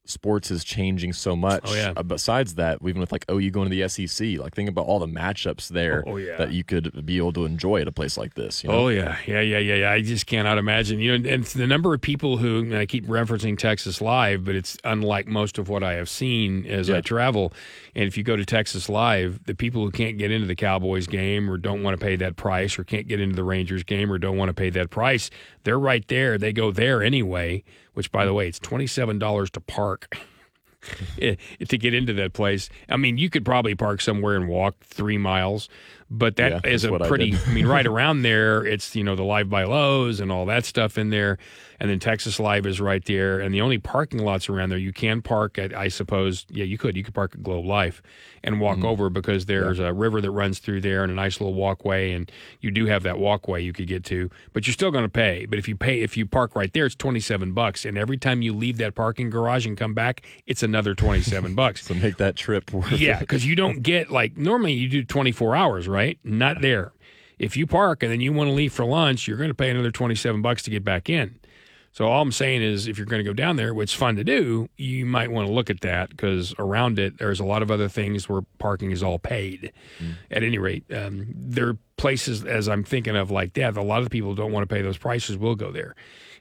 sports 0.07 0.51
is 0.51 0.65
changing 0.65 1.13
so 1.13 1.35
much. 1.35 1.63
Oh, 1.67 1.75
yeah. 1.75 1.93
Uh, 1.97 2.03
besides 2.03 2.55
that, 2.55 2.79
even 2.83 3.01
with 3.01 3.13
like 3.13 3.25
OU 3.31 3.51
going 3.51 3.71
to 3.71 3.77
the 3.77 3.89
SEC, 3.89 4.39
like 4.39 4.55
think 4.55 4.69
about 4.69 4.87
all 4.87 4.99
the 4.99 5.07
matchups 5.07 5.69
there 5.69 6.05
oh, 6.07 6.13
oh, 6.13 6.17
yeah. 6.17 6.37
that 6.37 6.53
you 6.53 6.63
could 6.63 7.05
be 7.07 7.17
able 7.17 7.33
to 7.33 7.45
enjoy 7.45 7.81
at 7.81 7.89
a 7.89 7.93
place 7.93 8.17
like 8.17 8.35
this. 8.35 8.63
You 8.63 8.71
know? 8.71 8.77
Oh 8.77 8.89
yeah, 8.89 9.19
yeah, 9.27 9.41
yeah, 9.41 9.59
yeah, 9.59 9.75
yeah. 9.77 9.91
I 9.91 10.03
just 10.03 10.27
cannot 10.27 10.59
imagine. 10.59 11.01
You 11.01 11.19
know, 11.19 11.31
and 11.31 11.45
the 11.45 11.67
number 11.67 11.95
of 11.95 12.01
people 12.01 12.37
who 12.37 12.77
I 12.77 12.87
keep 12.87 13.07
referencing 13.07 13.57
Texas 13.57 14.01
Live, 14.01 14.45
but 14.45 14.55
it's 14.55 14.77
unlike 14.85 15.27
most 15.27 15.59
of 15.59 15.69
what 15.69 15.83
I 15.83 15.95
have 15.95 16.09
seen 16.09 16.67
as 16.67 16.89
yeah. 16.89 16.99
I 16.99 17.01
travel. 17.01 17.53
And 17.95 18.05
if 18.05 18.17
you 18.17 18.25
go 18.25 18.37
to 18.37 18.45
Texas 18.45 18.89
Live, 18.89 19.45
the 19.45 19.55
people 19.55 19.83
who 19.83 19.91
can't 19.91 20.19
get 20.19 20.31
into 20.31 20.47
the 20.47 20.57
Cowboys 20.57 21.07
game 21.07 21.51
or 21.51 21.57
don't 21.57 21.83
want 21.83 21.99
to 21.99 22.05
pay 22.05 22.17
that 22.17 22.37
price, 22.37 22.79
or 22.79 22.85
can't 22.85 23.07
get 23.07 23.21
into 23.21 23.37
the 23.37 23.45
Rangers 23.45 23.83
game 23.83 24.13
or 24.13 24.19
don't 24.19 24.37
want 24.37 24.49
to 24.49 24.55
pay 24.55 24.71
that 24.71 24.91
price, 24.91 25.31
they're 25.63 25.79
right 25.79 26.07
there. 26.09 26.37
They 26.37 26.53
go 26.53 26.71
there 26.71 27.03
anyway 27.03 27.65
which 27.95 28.13
by 28.13 28.25
the 28.25 28.35
way, 28.35 28.47
it's 28.49 28.61
$27 28.61 29.51
to 29.51 29.61
park. 29.61 30.17
eh, 31.21 31.37
to 31.67 31.79
get 31.79 31.95
into 31.95 32.13
that 32.13 32.33
place. 32.35 32.69
I 32.89 32.97
mean, 32.99 33.17
you 33.17 33.31
could 33.31 33.45
probably 33.45 33.75
park 33.75 34.01
somewhere 34.03 34.37
and 34.37 34.49
walk 34.49 34.77
three 34.85 35.17
miles, 35.17 35.69
but 36.11 36.37
that 36.37 36.65
Yeah, 36.65 36.71
is 36.71 36.85
a 36.85 36.93
what 36.93 37.01
I 37.03 37.09
pretty. 37.09 37.35
I, 37.35 37.51
mean, 37.53 37.67
right 37.67 37.87
around 37.95 38.23
there, 38.23 38.65
it's 38.67 38.95
you 38.95 39.03
know 39.03 39.17
the 39.17 39.25
Live 39.25 39.49
by 39.49 39.65
Loews 39.65 40.21
and 40.21 40.31
all 40.31 40.45
that 40.47 40.65
stuff 40.67 40.99
in 40.99 41.09
there, 41.11 41.39
and 41.81 41.91
then 41.91 41.99
Texas 41.99 42.39
Live 42.41 42.67
is 42.67 42.81
right 42.81 43.05
there, 43.05 43.41
and 43.41 43.53
the 43.55 43.61
only 43.61 43.79
parking 43.79 44.21
lots 44.21 44.49
around 44.49 44.69
there 44.71 44.79
you 44.79 44.93
can 44.93 45.23
park 45.23 45.59
at. 45.59 45.75
I 45.77 45.89
suppose, 45.89 46.47
yeah, 46.51 46.65
you 46.65 46.79
could. 46.79 46.97
You 46.97 47.03
could 47.05 47.15
park 47.15 47.33
at 47.35 47.43
Globe 47.43 47.65
Life 47.67 48.03
and 48.43 48.61
walk 48.61 48.79
Mm-hmm. 48.79 48.87
over 48.87 49.09
because 49.11 49.47
there's 49.47 49.79
a 49.79 49.93
river 49.93 50.21
that 50.21 50.31
runs 50.31 50.59
through 50.59 50.81
there 50.81 51.03
and 51.03 51.13
a 51.13 51.15
nice 51.15 51.41
little 51.41 51.55
walkway, 51.55 52.13
and 52.13 52.31
you 52.61 52.71
do 52.71 52.87
have 52.87 53.03
that 53.05 53.19
walkway 53.19 53.63
you 53.63 53.73
could 53.73 53.87
get 53.87 54.05
to, 54.05 54.31
but 54.53 54.67
you're 54.67 54.75
still 54.75 54.91
going 54.91 55.05
to 55.05 55.09
pay. 55.09 55.47
But 55.47 55.59
if 55.59 55.69
you 55.69 55.77
pay, 55.77 56.01
if 56.01 56.17
you 56.17 56.27
park 56.27 56.55
right 56.57 56.73
there, 56.73 56.87
it's 56.87 56.95
twenty 56.95 57.21
seven 57.21 57.53
bucks, 57.53 57.85
and 57.85 57.97
every 57.97 58.17
time 58.17 58.43
you 58.43 58.53
leave 58.53 58.77
that 58.79 58.95
parking 58.95 59.31
garage 59.31 59.67
and 59.67 59.77
come 59.77 59.95
back, 59.95 60.23
it's 60.47 60.63
another 60.63 60.95
twenty 60.95 61.23
seven 61.23 61.55
bucks. 61.57 61.85
So 61.87 61.95
make 61.95 62.17
that 62.19 62.37
trip 62.37 62.73
worth 62.73 62.93
Yeah, 62.93 63.19
because 63.21 63.47
you 63.47 63.55
don't 63.57 63.83
get 63.83 64.11
like 64.11 64.37
normally 64.37 64.73
you 64.73 64.89
do 64.89 65.05
24 65.05 65.55
hours, 65.57 65.89
right? 65.89 66.19
Not 66.25 66.61
there. 66.61 66.93
If 67.39 67.57
you 67.57 67.67
park 67.67 68.03
and 68.03 68.13
then 68.13 68.21
you 68.21 68.33
want 68.33 68.49
to 68.49 68.55
leave 68.55 68.73
for 68.73 68.85
lunch, 68.85 69.27
you're 69.27 69.37
going 69.37 69.51
to 69.51 69.55
pay 69.55 69.71
another 69.71 69.91
27 69.91 70.41
bucks 70.43 70.63
to 70.65 70.71
get 70.71 70.85
back 70.85 71.09
in. 71.11 71.39
So 71.95 72.09
all 72.09 72.23
I'm 72.23 72.33
saying 72.33 72.61
is, 72.61 72.89
if 72.89 72.99
you're 72.99 73.07
going 73.07 73.25
to 73.25 73.29
go 73.29 73.33
down 73.33 73.55
there, 73.55 73.73
which 73.73 73.93
is 73.93 73.97
fun 73.97 74.17
to 74.17 74.25
do, 74.25 74.69
you 74.77 75.07
might 75.07 75.31
want 75.31 75.47
to 75.47 75.55
look 75.55 75.71
at 75.71 75.81
that 75.83 76.11
because 76.11 76.53
around 76.59 76.99
it, 76.99 77.19
there's 77.19 77.39
a 77.39 77.45
lot 77.45 77.63
of 77.63 77.71
other 77.71 77.89
things 77.89 78.29
where 78.29 78.43
parking 78.59 78.91
is 78.91 79.01
all 79.01 79.21
paid. 79.21 79.73
At 80.29 80.43
any 80.43 80.59
rate, 80.59 80.85
um, 80.93 81.29
there 81.33 81.69
are 81.69 81.79
places 81.97 82.45
as 82.45 82.69
I'm 82.69 82.83
thinking 82.83 83.15
of 83.15 83.31
like 83.31 83.53
that. 83.55 83.77
A 83.77 83.83
lot 83.83 84.03
of 84.03 84.11
people 84.11 84.35
don't 84.35 84.51
want 84.51 84.69
to 84.69 84.75
pay 84.75 84.83
those 84.83 84.99
prices. 84.99 85.37
Will 85.37 85.55
go 85.55 85.71
there, 85.71 85.95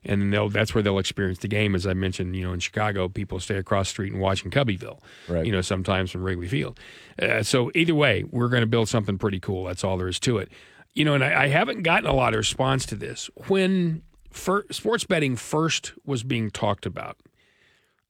and 0.03 0.33
they'll 0.33 0.49
that's 0.49 0.73
where 0.73 0.81
they'll 0.81 0.97
experience 0.97 1.37
the 1.37 1.47
game. 1.47 1.75
As 1.75 1.85
I 1.85 1.93
mentioned, 1.93 2.35
you 2.35 2.47
know, 2.47 2.53
in 2.53 2.59
Chicago, 2.59 3.07
people 3.07 3.39
stay 3.39 3.57
across 3.57 3.89
the 3.89 3.91
street 3.91 4.11
and 4.11 4.19
watch 4.19 4.43
in 4.43 4.49
Cubbyville. 4.49 5.03
Right. 5.29 5.45
You 5.45 5.51
know, 5.51 5.61
sometimes 5.61 6.09
from 6.09 6.23
Wrigley 6.23 6.47
Field. 6.47 6.79
Uh, 7.21 7.43
so 7.43 7.69
either 7.75 7.93
way, 7.93 8.23
we're 8.31 8.49
going 8.49 8.61
to 8.61 8.67
build 8.67 8.89
something 8.89 9.19
pretty 9.19 9.39
cool. 9.39 9.65
That's 9.65 9.83
all 9.83 9.97
there 9.97 10.07
is 10.07 10.19
to 10.21 10.39
it. 10.39 10.51
You 10.95 11.05
know, 11.05 11.13
and 11.13 11.23
I, 11.23 11.43
I 11.43 11.47
haven't 11.49 11.83
gotten 11.83 12.09
a 12.09 12.13
lot 12.15 12.33
of 12.33 12.39
response 12.39 12.87
to 12.87 12.95
this 12.95 13.29
when 13.47 14.01
fir- 14.33 14.65
sports 14.71 15.05
betting 15.05 15.35
first 15.35 15.93
was 16.05 16.23
being 16.23 16.51
talked 16.51 16.85
about. 16.85 17.17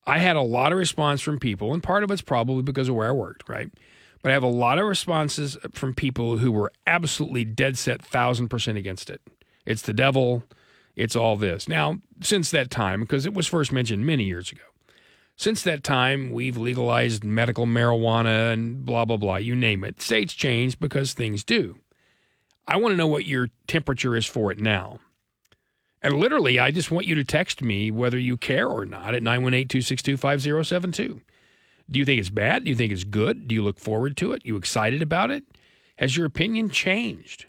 I 0.05 0.17
had 0.17 0.36
a 0.36 0.41
lot 0.41 0.71
of 0.71 0.78
response 0.78 1.21
from 1.21 1.39
people, 1.39 1.74
and 1.74 1.82
part 1.82 2.03
of 2.03 2.11
it's 2.11 2.21
probably 2.21 2.63
because 2.63 2.89
of 2.89 2.95
where 2.95 3.07
I 3.07 3.11
worked, 3.11 3.47
right? 3.47 3.69
But 4.21 4.32
I 4.32 4.34
have 4.34 4.43
a 4.43 4.47
lot 4.47 4.80
of 4.80 4.88
responses 4.88 5.57
from 5.74 5.93
people 5.93 6.38
who 6.38 6.51
were 6.51 6.71
absolutely 6.88 7.45
dead 7.45 7.78
set, 7.78 8.01
thousand 8.01 8.49
percent 8.49 8.78
against 8.78 9.09
it. 9.09 9.21
It's 9.65 9.82
the 9.82 9.93
devil. 9.93 10.43
It's 10.95 11.15
all 11.15 11.38
this. 11.38 11.67
Now, 11.67 11.99
since 12.21 12.51
that 12.51 12.69
time, 12.69 13.01
because 13.01 13.26
it 13.26 13.34
was 13.34 13.47
first 13.47 13.71
mentioned 13.71 14.05
many 14.05 14.26
years 14.26 14.51
ago, 14.51 14.61
since 15.36 15.63
that 15.63 15.84
time, 15.84 16.32
we've 16.32 16.57
legalized 16.57 17.24
medical 17.24 17.65
marijuana 17.65 18.53
and 18.53 18.86
blah, 18.86 19.03
blah, 19.03 19.17
blah. 19.17 19.38
You 19.38 19.55
name 19.55 19.84
it. 19.84 20.01
States 20.01 20.34
change 20.34 20.80
because 20.80 21.13
things 21.13 21.43
do. 21.43 21.78
I 22.67 22.78
want 22.78 22.93
to 22.93 22.97
know 22.97 23.07
what 23.07 23.26
your 23.26 23.49
temperature 23.67 24.15
is 24.15 24.26
for 24.26 24.51
it 24.51 24.59
now. 24.59 24.99
And 26.04 26.16
literally, 26.16 26.60
I 26.60 26.72
just 26.72 26.91
want 26.91 27.08
you 27.08 27.16
to 27.16 27.24
text 27.24 27.62
me 27.62 27.89
whether 27.89 28.20
you 28.20 28.36
care 28.38 28.68
or 28.68 28.86
not 28.86 29.16
at 29.16 29.24
918 29.24 29.68
262 29.70 30.18
5072. 30.18 31.22
Do 31.89 31.99
you 31.99 32.06
think 32.06 32.20
it's 32.20 32.30
bad? 32.30 32.66
Do 32.66 32.70
you 32.70 32.76
think 32.76 32.91
it's 32.91 33.04
good? 33.06 33.47
Do 33.47 33.56
you 33.56 33.64
look 33.64 33.80
forward 33.80 34.18
to 34.18 34.34
it? 34.34 34.43
Are 34.43 34.47
You 34.47 34.58
excited 34.58 35.01
about 35.01 35.32
it? 35.32 35.43
Has 35.97 36.18
your 36.18 36.26
opinion 36.26 36.70
changed 36.70 37.45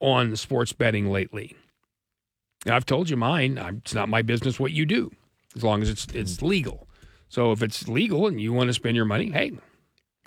on 0.00 0.34
sports 0.36 0.72
betting 0.72 1.10
lately? 1.10 1.56
Now, 2.66 2.76
I've 2.76 2.86
told 2.86 3.08
you 3.10 3.16
mine. 3.16 3.58
I'm- 3.58 3.78
It's 3.84 3.94
not 3.94 4.08
my 4.08 4.22
business 4.22 4.58
what 4.60 4.72
you 4.72 4.86
do, 4.86 5.10
as 5.56 5.62
long 5.64 5.82
as 5.82 5.88
it's 5.90 6.06
it's 6.14 6.40
legal. 6.42 6.88
So 7.28 7.52
if 7.52 7.62
it's 7.62 7.86
legal 7.88 8.26
and 8.26 8.40
you 8.40 8.52
want 8.52 8.68
to 8.68 8.74
spend 8.74 8.96
your 8.96 9.04
money, 9.06 9.30
hey, 9.30 9.52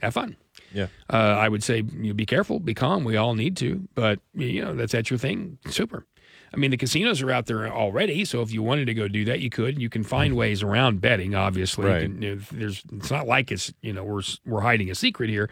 have 0.01 0.13
fun. 0.13 0.35
Yeah. 0.73 0.87
Uh, 1.11 1.17
I 1.17 1.47
would 1.49 1.63
say 1.63 1.83
you 1.99 2.13
be 2.13 2.25
careful, 2.25 2.59
be 2.59 2.73
calm. 2.73 3.03
We 3.03 3.17
all 3.17 3.35
need 3.35 3.55
to, 3.57 3.87
but 3.93 4.19
you 4.33 4.63
know 4.63 4.73
that's 4.75 4.91
that's 4.93 5.09
your 5.09 5.19
thing. 5.19 5.57
Super. 5.69 6.05
I 6.53 6.57
mean, 6.57 6.71
the 6.71 6.77
casinos 6.77 7.21
are 7.21 7.31
out 7.31 7.47
there 7.47 7.67
already, 7.67 8.25
so 8.25 8.41
if 8.41 8.51
you 8.51 8.61
wanted 8.61 8.85
to 8.85 8.93
go 8.93 9.07
do 9.07 9.25
that, 9.25 9.39
you 9.39 9.49
could. 9.49 9.81
You 9.81 9.89
can 9.89 10.03
find 10.03 10.31
mm-hmm. 10.31 10.39
ways 10.39 10.61
around 10.61 11.01
betting. 11.01 11.33
Obviously, 11.33 11.85
Right. 11.85 12.01
You 12.03 12.07
can- 12.09 12.21
you 12.21 12.35
know, 12.35 12.41
there's 12.51 12.83
it's 12.93 13.11
not 13.11 13.27
like 13.27 13.51
it's 13.51 13.73
you 13.81 13.93
know 13.93 14.03
we're 14.03 14.21
we're 14.45 14.61
hiding 14.61 14.89
a 14.91 14.95
secret 14.95 15.29
here. 15.29 15.49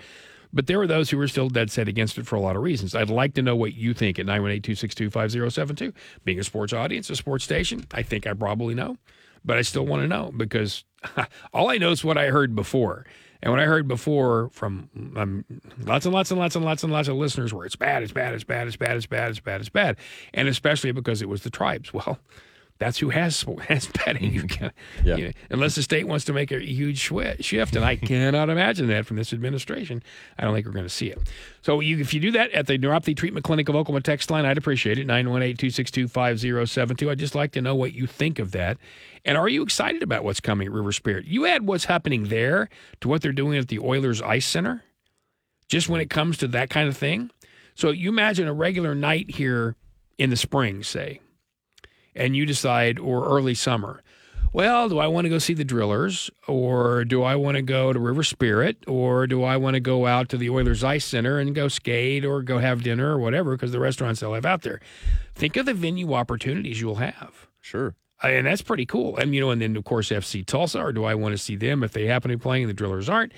But 0.53 0.67
there 0.67 0.81
are 0.81 0.87
those 0.87 1.09
who 1.09 1.19
are 1.21 1.27
still 1.29 1.47
dead 1.47 1.71
set 1.71 1.87
against 1.87 2.17
it 2.17 2.27
for 2.27 2.35
a 2.35 2.41
lot 2.41 2.57
of 2.57 2.61
reasons. 2.61 2.93
I'd 2.93 3.09
like 3.09 3.35
to 3.35 3.41
know 3.41 3.55
what 3.55 3.73
you 3.73 3.93
think 3.93 4.19
at 4.19 4.25
918 4.25 4.61
262 4.61 5.09
5072. 5.09 5.93
Being 6.25 6.39
a 6.39 6.43
sports 6.43 6.73
audience, 6.73 7.09
a 7.09 7.15
sports 7.15 7.45
station, 7.45 7.85
I 7.93 8.03
think 8.03 8.27
I 8.27 8.33
probably 8.33 8.75
know, 8.75 8.97
but 9.45 9.57
I 9.57 9.61
still 9.61 9.85
want 9.85 10.01
to 10.01 10.07
know 10.07 10.31
because 10.35 10.83
all 11.53 11.69
I 11.69 11.77
know 11.77 11.91
is 11.91 12.03
what 12.03 12.17
I 12.17 12.27
heard 12.27 12.53
before. 12.53 13.05
And 13.43 13.51
what 13.51 13.59
I 13.59 13.65
heard 13.65 13.87
before 13.87 14.49
from 14.51 14.89
um, 15.15 15.45
lots 15.79 16.05
and 16.05 16.13
lots 16.13 16.29
and 16.31 16.39
lots 16.39 16.55
and 16.55 16.63
lots 16.63 16.83
and 16.83 16.93
lots 16.93 17.07
of 17.07 17.15
listeners 17.15 17.53
were 17.53 17.65
it's 17.65 17.75
bad, 17.75 18.03
it's 18.03 18.11
bad, 18.11 18.33
it's 18.33 18.43
bad, 18.43 18.67
it's 18.67 18.75
bad, 18.77 18.95
it's 18.97 19.07
bad, 19.07 19.29
it's 19.31 19.39
bad, 19.39 19.61
it's 19.61 19.69
bad. 19.69 19.97
And 20.33 20.47
especially 20.47 20.91
because 20.91 21.21
it 21.21 21.29
was 21.29 21.43
the 21.43 21.49
tribes. 21.49 21.91
Well, 22.01 22.19
that's 22.81 22.97
who 22.97 23.09
has 23.11 23.45
has 23.67 23.85
betting. 23.87 24.33
You 24.33 24.43
can, 24.43 24.71
Yeah. 25.05 25.15
you 25.15 25.25
know, 25.27 25.31
unless 25.51 25.75
the 25.75 25.83
state 25.83 26.07
wants 26.07 26.25
to 26.25 26.33
make 26.33 26.51
a 26.51 26.59
huge 26.59 26.97
shift, 26.97 27.75
and 27.75 27.85
I 27.85 27.95
cannot 27.95 28.49
imagine 28.49 28.87
that 28.87 29.05
from 29.05 29.17
this 29.17 29.31
administration. 29.31 30.01
I 30.39 30.43
don't 30.43 30.53
think 30.55 30.65
we're 30.65 30.71
going 30.73 30.85
to 30.85 30.89
see 30.89 31.07
it. 31.07 31.19
So 31.61 31.79
you, 31.79 31.99
if 31.99 32.11
you 32.11 32.19
do 32.19 32.31
that 32.31 32.49
at 32.51 32.65
the 32.65 32.79
Neuropathy 32.79 33.15
Treatment 33.15 33.45
Clinic 33.45 33.69
of 33.69 33.75
Oklahoma 33.75 34.01
text 34.01 34.31
line, 34.31 34.45
I'd 34.45 34.57
appreciate 34.57 34.97
it. 34.97 35.05
918-262-5072. 35.07 37.11
I'd 37.11 37.19
just 37.19 37.35
like 37.35 37.51
to 37.51 37.61
know 37.61 37.75
what 37.75 37.93
you 37.93 38.07
think 38.07 38.39
of 38.39 38.51
that. 38.51 38.77
And 39.25 39.37
are 39.37 39.47
you 39.47 39.61
excited 39.61 40.01
about 40.01 40.23
what's 40.23 40.39
coming 40.39 40.65
at 40.67 40.73
River 40.73 40.91
Spirit? 40.91 41.25
You 41.25 41.45
add 41.45 41.67
what's 41.67 41.85
happening 41.85 42.25
there 42.29 42.67
to 43.01 43.07
what 43.07 43.21
they're 43.21 43.31
doing 43.31 43.59
at 43.59 43.67
the 43.67 43.77
Oilers 43.79 44.21
Ice 44.23 44.47
Center, 44.47 44.83
just 45.69 45.87
when 45.87 46.01
it 46.01 46.09
comes 46.09 46.37
to 46.39 46.47
that 46.47 46.71
kind 46.71 46.89
of 46.89 46.97
thing. 46.97 47.29
So 47.75 47.91
you 47.91 48.09
imagine 48.09 48.47
a 48.47 48.53
regular 48.53 48.95
night 48.95 49.29
here 49.31 49.75
in 50.17 50.31
the 50.31 50.35
spring, 50.35 50.81
say, 50.83 51.21
and 52.15 52.35
you 52.35 52.45
decide, 52.45 52.99
or 52.99 53.25
early 53.25 53.53
summer, 53.53 54.01
well, 54.53 54.89
do 54.89 54.99
I 54.99 55.07
want 55.07 55.25
to 55.25 55.29
go 55.29 55.37
see 55.37 55.53
the 55.53 55.63
Drillers, 55.63 56.29
or 56.45 57.05
do 57.05 57.23
I 57.23 57.35
want 57.35 57.55
to 57.55 57.61
go 57.61 57.93
to 57.93 57.99
River 57.99 58.23
Spirit, 58.23 58.77
or 58.85 59.25
do 59.25 59.43
I 59.43 59.55
want 59.55 59.75
to 59.75 59.79
go 59.79 60.05
out 60.05 60.27
to 60.29 60.37
the 60.37 60.49
Oilers 60.49 60.83
Ice 60.83 61.05
Center 61.05 61.39
and 61.39 61.55
go 61.55 61.69
skate, 61.69 62.25
or 62.25 62.41
go 62.41 62.57
have 62.57 62.83
dinner, 62.83 63.15
or 63.15 63.19
whatever, 63.19 63.55
because 63.55 63.71
the 63.71 63.79
restaurants 63.79 64.19
they'll 64.19 64.33
have 64.33 64.45
out 64.45 64.63
there. 64.63 64.81
Think 65.35 65.55
of 65.55 65.65
the 65.65 65.73
venue 65.73 66.13
opportunities 66.13 66.81
you'll 66.81 66.95
have. 66.95 67.47
Sure. 67.61 67.95
And 68.21 68.45
that's 68.45 68.61
pretty 68.61 68.85
cool. 68.85 69.15
And, 69.15 69.33
you 69.33 69.39
know, 69.39 69.51
and 69.51 69.61
then, 69.61 69.77
of 69.77 69.85
course, 69.85 70.09
FC 70.09 70.45
Tulsa, 70.45 70.79
or 70.81 70.91
do 70.91 71.05
I 71.05 71.15
want 71.15 71.33
to 71.33 71.37
see 71.37 71.55
them 71.55 71.81
if 71.81 71.93
they 71.93 72.05
happen 72.05 72.29
to 72.29 72.37
be 72.37 72.41
playing 72.41 72.63
and 72.63 72.69
the 72.69 72.73
Drillers 72.73 73.09
aren't? 73.09 73.31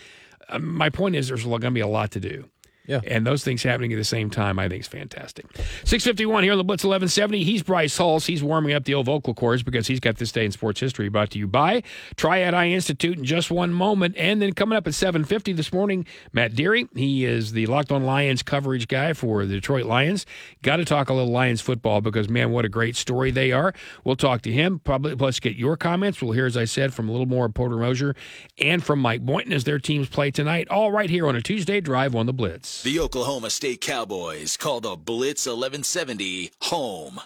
Uh, 0.49 0.59
my 0.59 0.89
point 0.89 1.15
is, 1.15 1.27
there's 1.27 1.45
going 1.45 1.61
to 1.61 1.71
be 1.71 1.79
a 1.79 1.87
lot 1.87 2.11
to 2.11 2.19
do. 2.19 2.49
Yeah. 2.85 2.99
And 3.07 3.25
those 3.25 3.43
things 3.43 3.63
happening 3.63 3.93
at 3.93 3.97
the 3.97 4.03
same 4.03 4.29
time, 4.29 4.59
I 4.59 4.67
think 4.67 4.81
is 4.81 4.87
fantastic. 4.87 5.45
651 5.85 6.43
here 6.43 6.51
on 6.51 6.57
the 6.57 6.65
Blitz 6.65 6.83
1170. 6.83 7.43
He's 7.43 7.63
Bryce 7.63 7.97
Hulse. 7.97 8.25
He's 8.25 8.43
warming 8.43 8.73
up 8.73 8.83
the 8.83 8.93
old 8.93 9.05
vocal 9.05 9.33
cords 9.33 9.63
because 9.63 9.87
he's 9.87 10.01
got 10.01 10.17
this 10.17 10.33
day 10.33 10.43
in 10.43 10.51
sports 10.51 10.81
history 10.81 11.07
brought 11.07 11.29
to 11.31 11.39
you 11.39 11.47
by 11.47 11.81
Triad 12.17 12.53
Eye 12.53 12.67
Institute 12.67 13.17
in 13.17 13.23
just 13.23 13.49
one 13.49 13.71
moment. 13.71 14.15
And 14.17 14.41
then 14.41 14.51
coming 14.51 14.75
up 14.77 14.85
at 14.85 14.93
750 14.93 15.53
this 15.53 15.71
morning, 15.71 16.05
Matt 16.33 16.55
Deary. 16.55 16.89
He 16.93 17.23
is 17.23 17.53
the 17.53 17.67
Locked 17.67 17.91
on 17.91 18.03
Lions 18.03 18.43
coverage 18.43 18.89
guy 18.89 19.13
for 19.13 19.45
the 19.45 19.53
Detroit 19.53 19.85
Lions. 19.85 20.25
Got 20.61 20.77
to 20.77 20.85
talk 20.85 21.09
a 21.09 21.13
little 21.13 21.31
Lions 21.31 21.61
football 21.61 22.01
because, 22.01 22.27
man, 22.27 22.51
what 22.51 22.65
a 22.65 22.69
great 22.69 22.97
story 22.97 23.31
they 23.31 23.53
are. 23.53 23.73
We'll 24.03 24.17
talk 24.17 24.41
to 24.41 24.51
him, 24.51 24.79
probably 24.79 25.15
plus 25.15 25.39
get 25.39 25.55
your 25.55 25.77
comments. 25.77 26.21
We'll 26.21 26.33
hear, 26.33 26.45
as 26.45 26.57
I 26.57 26.65
said, 26.65 26.93
from 26.93 27.07
a 27.07 27.11
little 27.13 27.27
more 27.27 27.45
of 27.45 27.53
Porter 27.53 27.77
Moser 27.77 28.13
and 28.57 28.83
from 28.83 28.99
Mike 28.99 29.21
Boynton 29.21 29.53
as 29.53 29.63
their 29.63 29.79
teams 29.79 30.09
play 30.09 30.31
tonight, 30.31 30.67
all 30.67 30.91
right 30.91 31.09
here 31.09 31.27
on 31.27 31.35
a 31.37 31.41
Tuesday 31.41 31.79
drive 31.79 32.13
on 32.13 32.25
the 32.25 32.33
Blitz. 32.33 32.72
The 32.81 32.99
Oklahoma 32.99 33.49
State 33.49 33.79
Cowboys 33.79 34.57
call 34.57 34.81
the 34.81 34.95
Blitz 34.95 35.45
1170 35.45 36.51
home. 36.63 37.21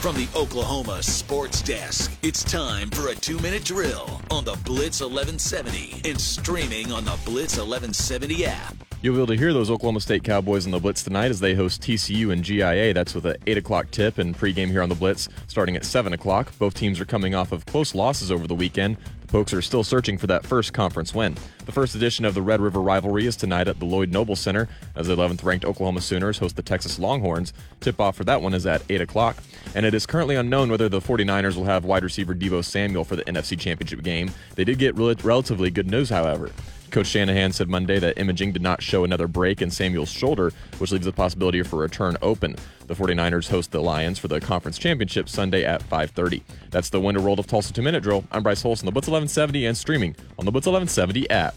From 0.00 0.14
the 0.14 0.28
Oklahoma 0.36 1.02
Sports 1.02 1.62
Desk, 1.62 2.12
it's 2.22 2.44
time 2.44 2.90
for 2.90 3.08
a 3.08 3.14
two 3.14 3.38
minute 3.38 3.64
drill 3.64 4.20
on 4.30 4.44
the 4.44 4.56
Blitz 4.64 5.00
1170 5.00 6.02
and 6.08 6.20
streaming 6.20 6.92
on 6.92 7.04
the 7.04 7.18
Blitz 7.24 7.56
1170 7.56 8.46
app. 8.46 8.76
You'll 9.02 9.14
be 9.14 9.20
able 9.20 9.26
to 9.28 9.36
hear 9.36 9.52
those 9.52 9.70
Oklahoma 9.70 10.00
State 10.00 10.24
Cowboys 10.24 10.66
on 10.66 10.72
the 10.72 10.78
Blitz 10.78 11.02
tonight 11.02 11.30
as 11.30 11.40
they 11.40 11.54
host 11.54 11.82
TCU 11.82 12.32
and 12.32 12.42
GIA. 12.42 12.94
That's 12.94 13.14
with 13.14 13.26
an 13.26 13.36
8 13.46 13.58
o'clock 13.58 13.90
tip 13.90 14.18
and 14.18 14.36
pregame 14.36 14.68
here 14.68 14.82
on 14.82 14.88
the 14.88 14.94
Blitz 14.94 15.28
starting 15.48 15.76
at 15.76 15.84
7 15.84 16.12
o'clock. 16.12 16.52
Both 16.58 16.74
teams 16.74 17.00
are 17.00 17.04
coming 17.04 17.34
off 17.34 17.52
of 17.52 17.66
close 17.66 17.94
losses 17.94 18.30
over 18.30 18.46
the 18.46 18.54
weekend. 18.54 18.96
Pokes 19.26 19.52
are 19.52 19.62
still 19.62 19.84
searching 19.84 20.18
for 20.18 20.26
that 20.28 20.46
first 20.46 20.72
conference 20.72 21.14
win. 21.14 21.36
The 21.64 21.72
first 21.72 21.94
edition 21.94 22.24
of 22.24 22.34
the 22.34 22.42
Red 22.42 22.60
River 22.60 22.80
rivalry 22.80 23.26
is 23.26 23.36
tonight 23.36 23.68
at 23.68 23.78
the 23.78 23.84
Lloyd 23.84 24.12
Noble 24.12 24.36
Center 24.36 24.68
as 24.94 25.08
the 25.08 25.16
11th 25.16 25.44
ranked 25.44 25.64
Oklahoma 25.64 26.00
Sooners 26.00 26.38
host 26.38 26.56
the 26.56 26.62
Texas 26.62 26.98
Longhorns. 26.98 27.52
Tip 27.80 28.00
off 28.00 28.16
for 28.16 28.24
that 28.24 28.40
one 28.40 28.54
is 28.54 28.66
at 28.66 28.82
8 28.88 29.00
o'clock. 29.00 29.36
And 29.74 29.84
it 29.84 29.94
is 29.94 30.06
currently 30.06 30.36
unknown 30.36 30.70
whether 30.70 30.88
the 30.88 31.00
49ers 31.00 31.56
will 31.56 31.64
have 31.64 31.84
wide 31.84 32.04
receiver 32.04 32.34
Deebo 32.34 32.64
Samuel 32.64 33.04
for 33.04 33.16
the 33.16 33.24
NFC 33.24 33.58
Championship 33.58 34.02
game. 34.02 34.30
They 34.54 34.64
did 34.64 34.78
get 34.78 34.94
rel- 34.94 35.14
relatively 35.22 35.70
good 35.70 35.90
news, 35.90 36.08
however. 36.08 36.50
Coach 36.90 37.08
Shanahan 37.08 37.52
said 37.52 37.68
Monday 37.68 37.98
that 37.98 38.18
imaging 38.18 38.52
did 38.52 38.62
not 38.62 38.82
show 38.82 39.04
another 39.04 39.26
break 39.26 39.60
in 39.60 39.70
Samuel's 39.70 40.10
shoulder, 40.10 40.52
which 40.78 40.92
leaves 40.92 41.04
the 41.04 41.12
possibility 41.12 41.62
for 41.62 41.76
a 41.76 41.80
return 41.80 42.16
open. 42.22 42.56
The 42.86 42.94
49ers 42.94 43.48
host 43.48 43.72
the 43.72 43.82
Lions 43.82 44.18
for 44.18 44.28
the 44.28 44.40
conference 44.40 44.78
championship 44.78 45.28
Sunday 45.28 45.64
at 45.64 45.82
5:30. 45.82 46.42
That's 46.70 46.90
the 46.90 47.00
winter 47.00 47.20
world 47.20 47.38
of 47.38 47.46
Tulsa 47.46 47.72
2-minute 47.72 48.02
drill. 48.02 48.24
I'm 48.30 48.42
Bryce 48.42 48.62
Holson, 48.62 48.86
the 48.86 48.92
Blitz 48.92 49.08
1170 49.08 49.66
and 49.66 49.76
streaming 49.76 50.16
on 50.38 50.44
the 50.44 50.52
Blitz 50.52 50.66
1170 50.66 51.28
app. 51.30 51.54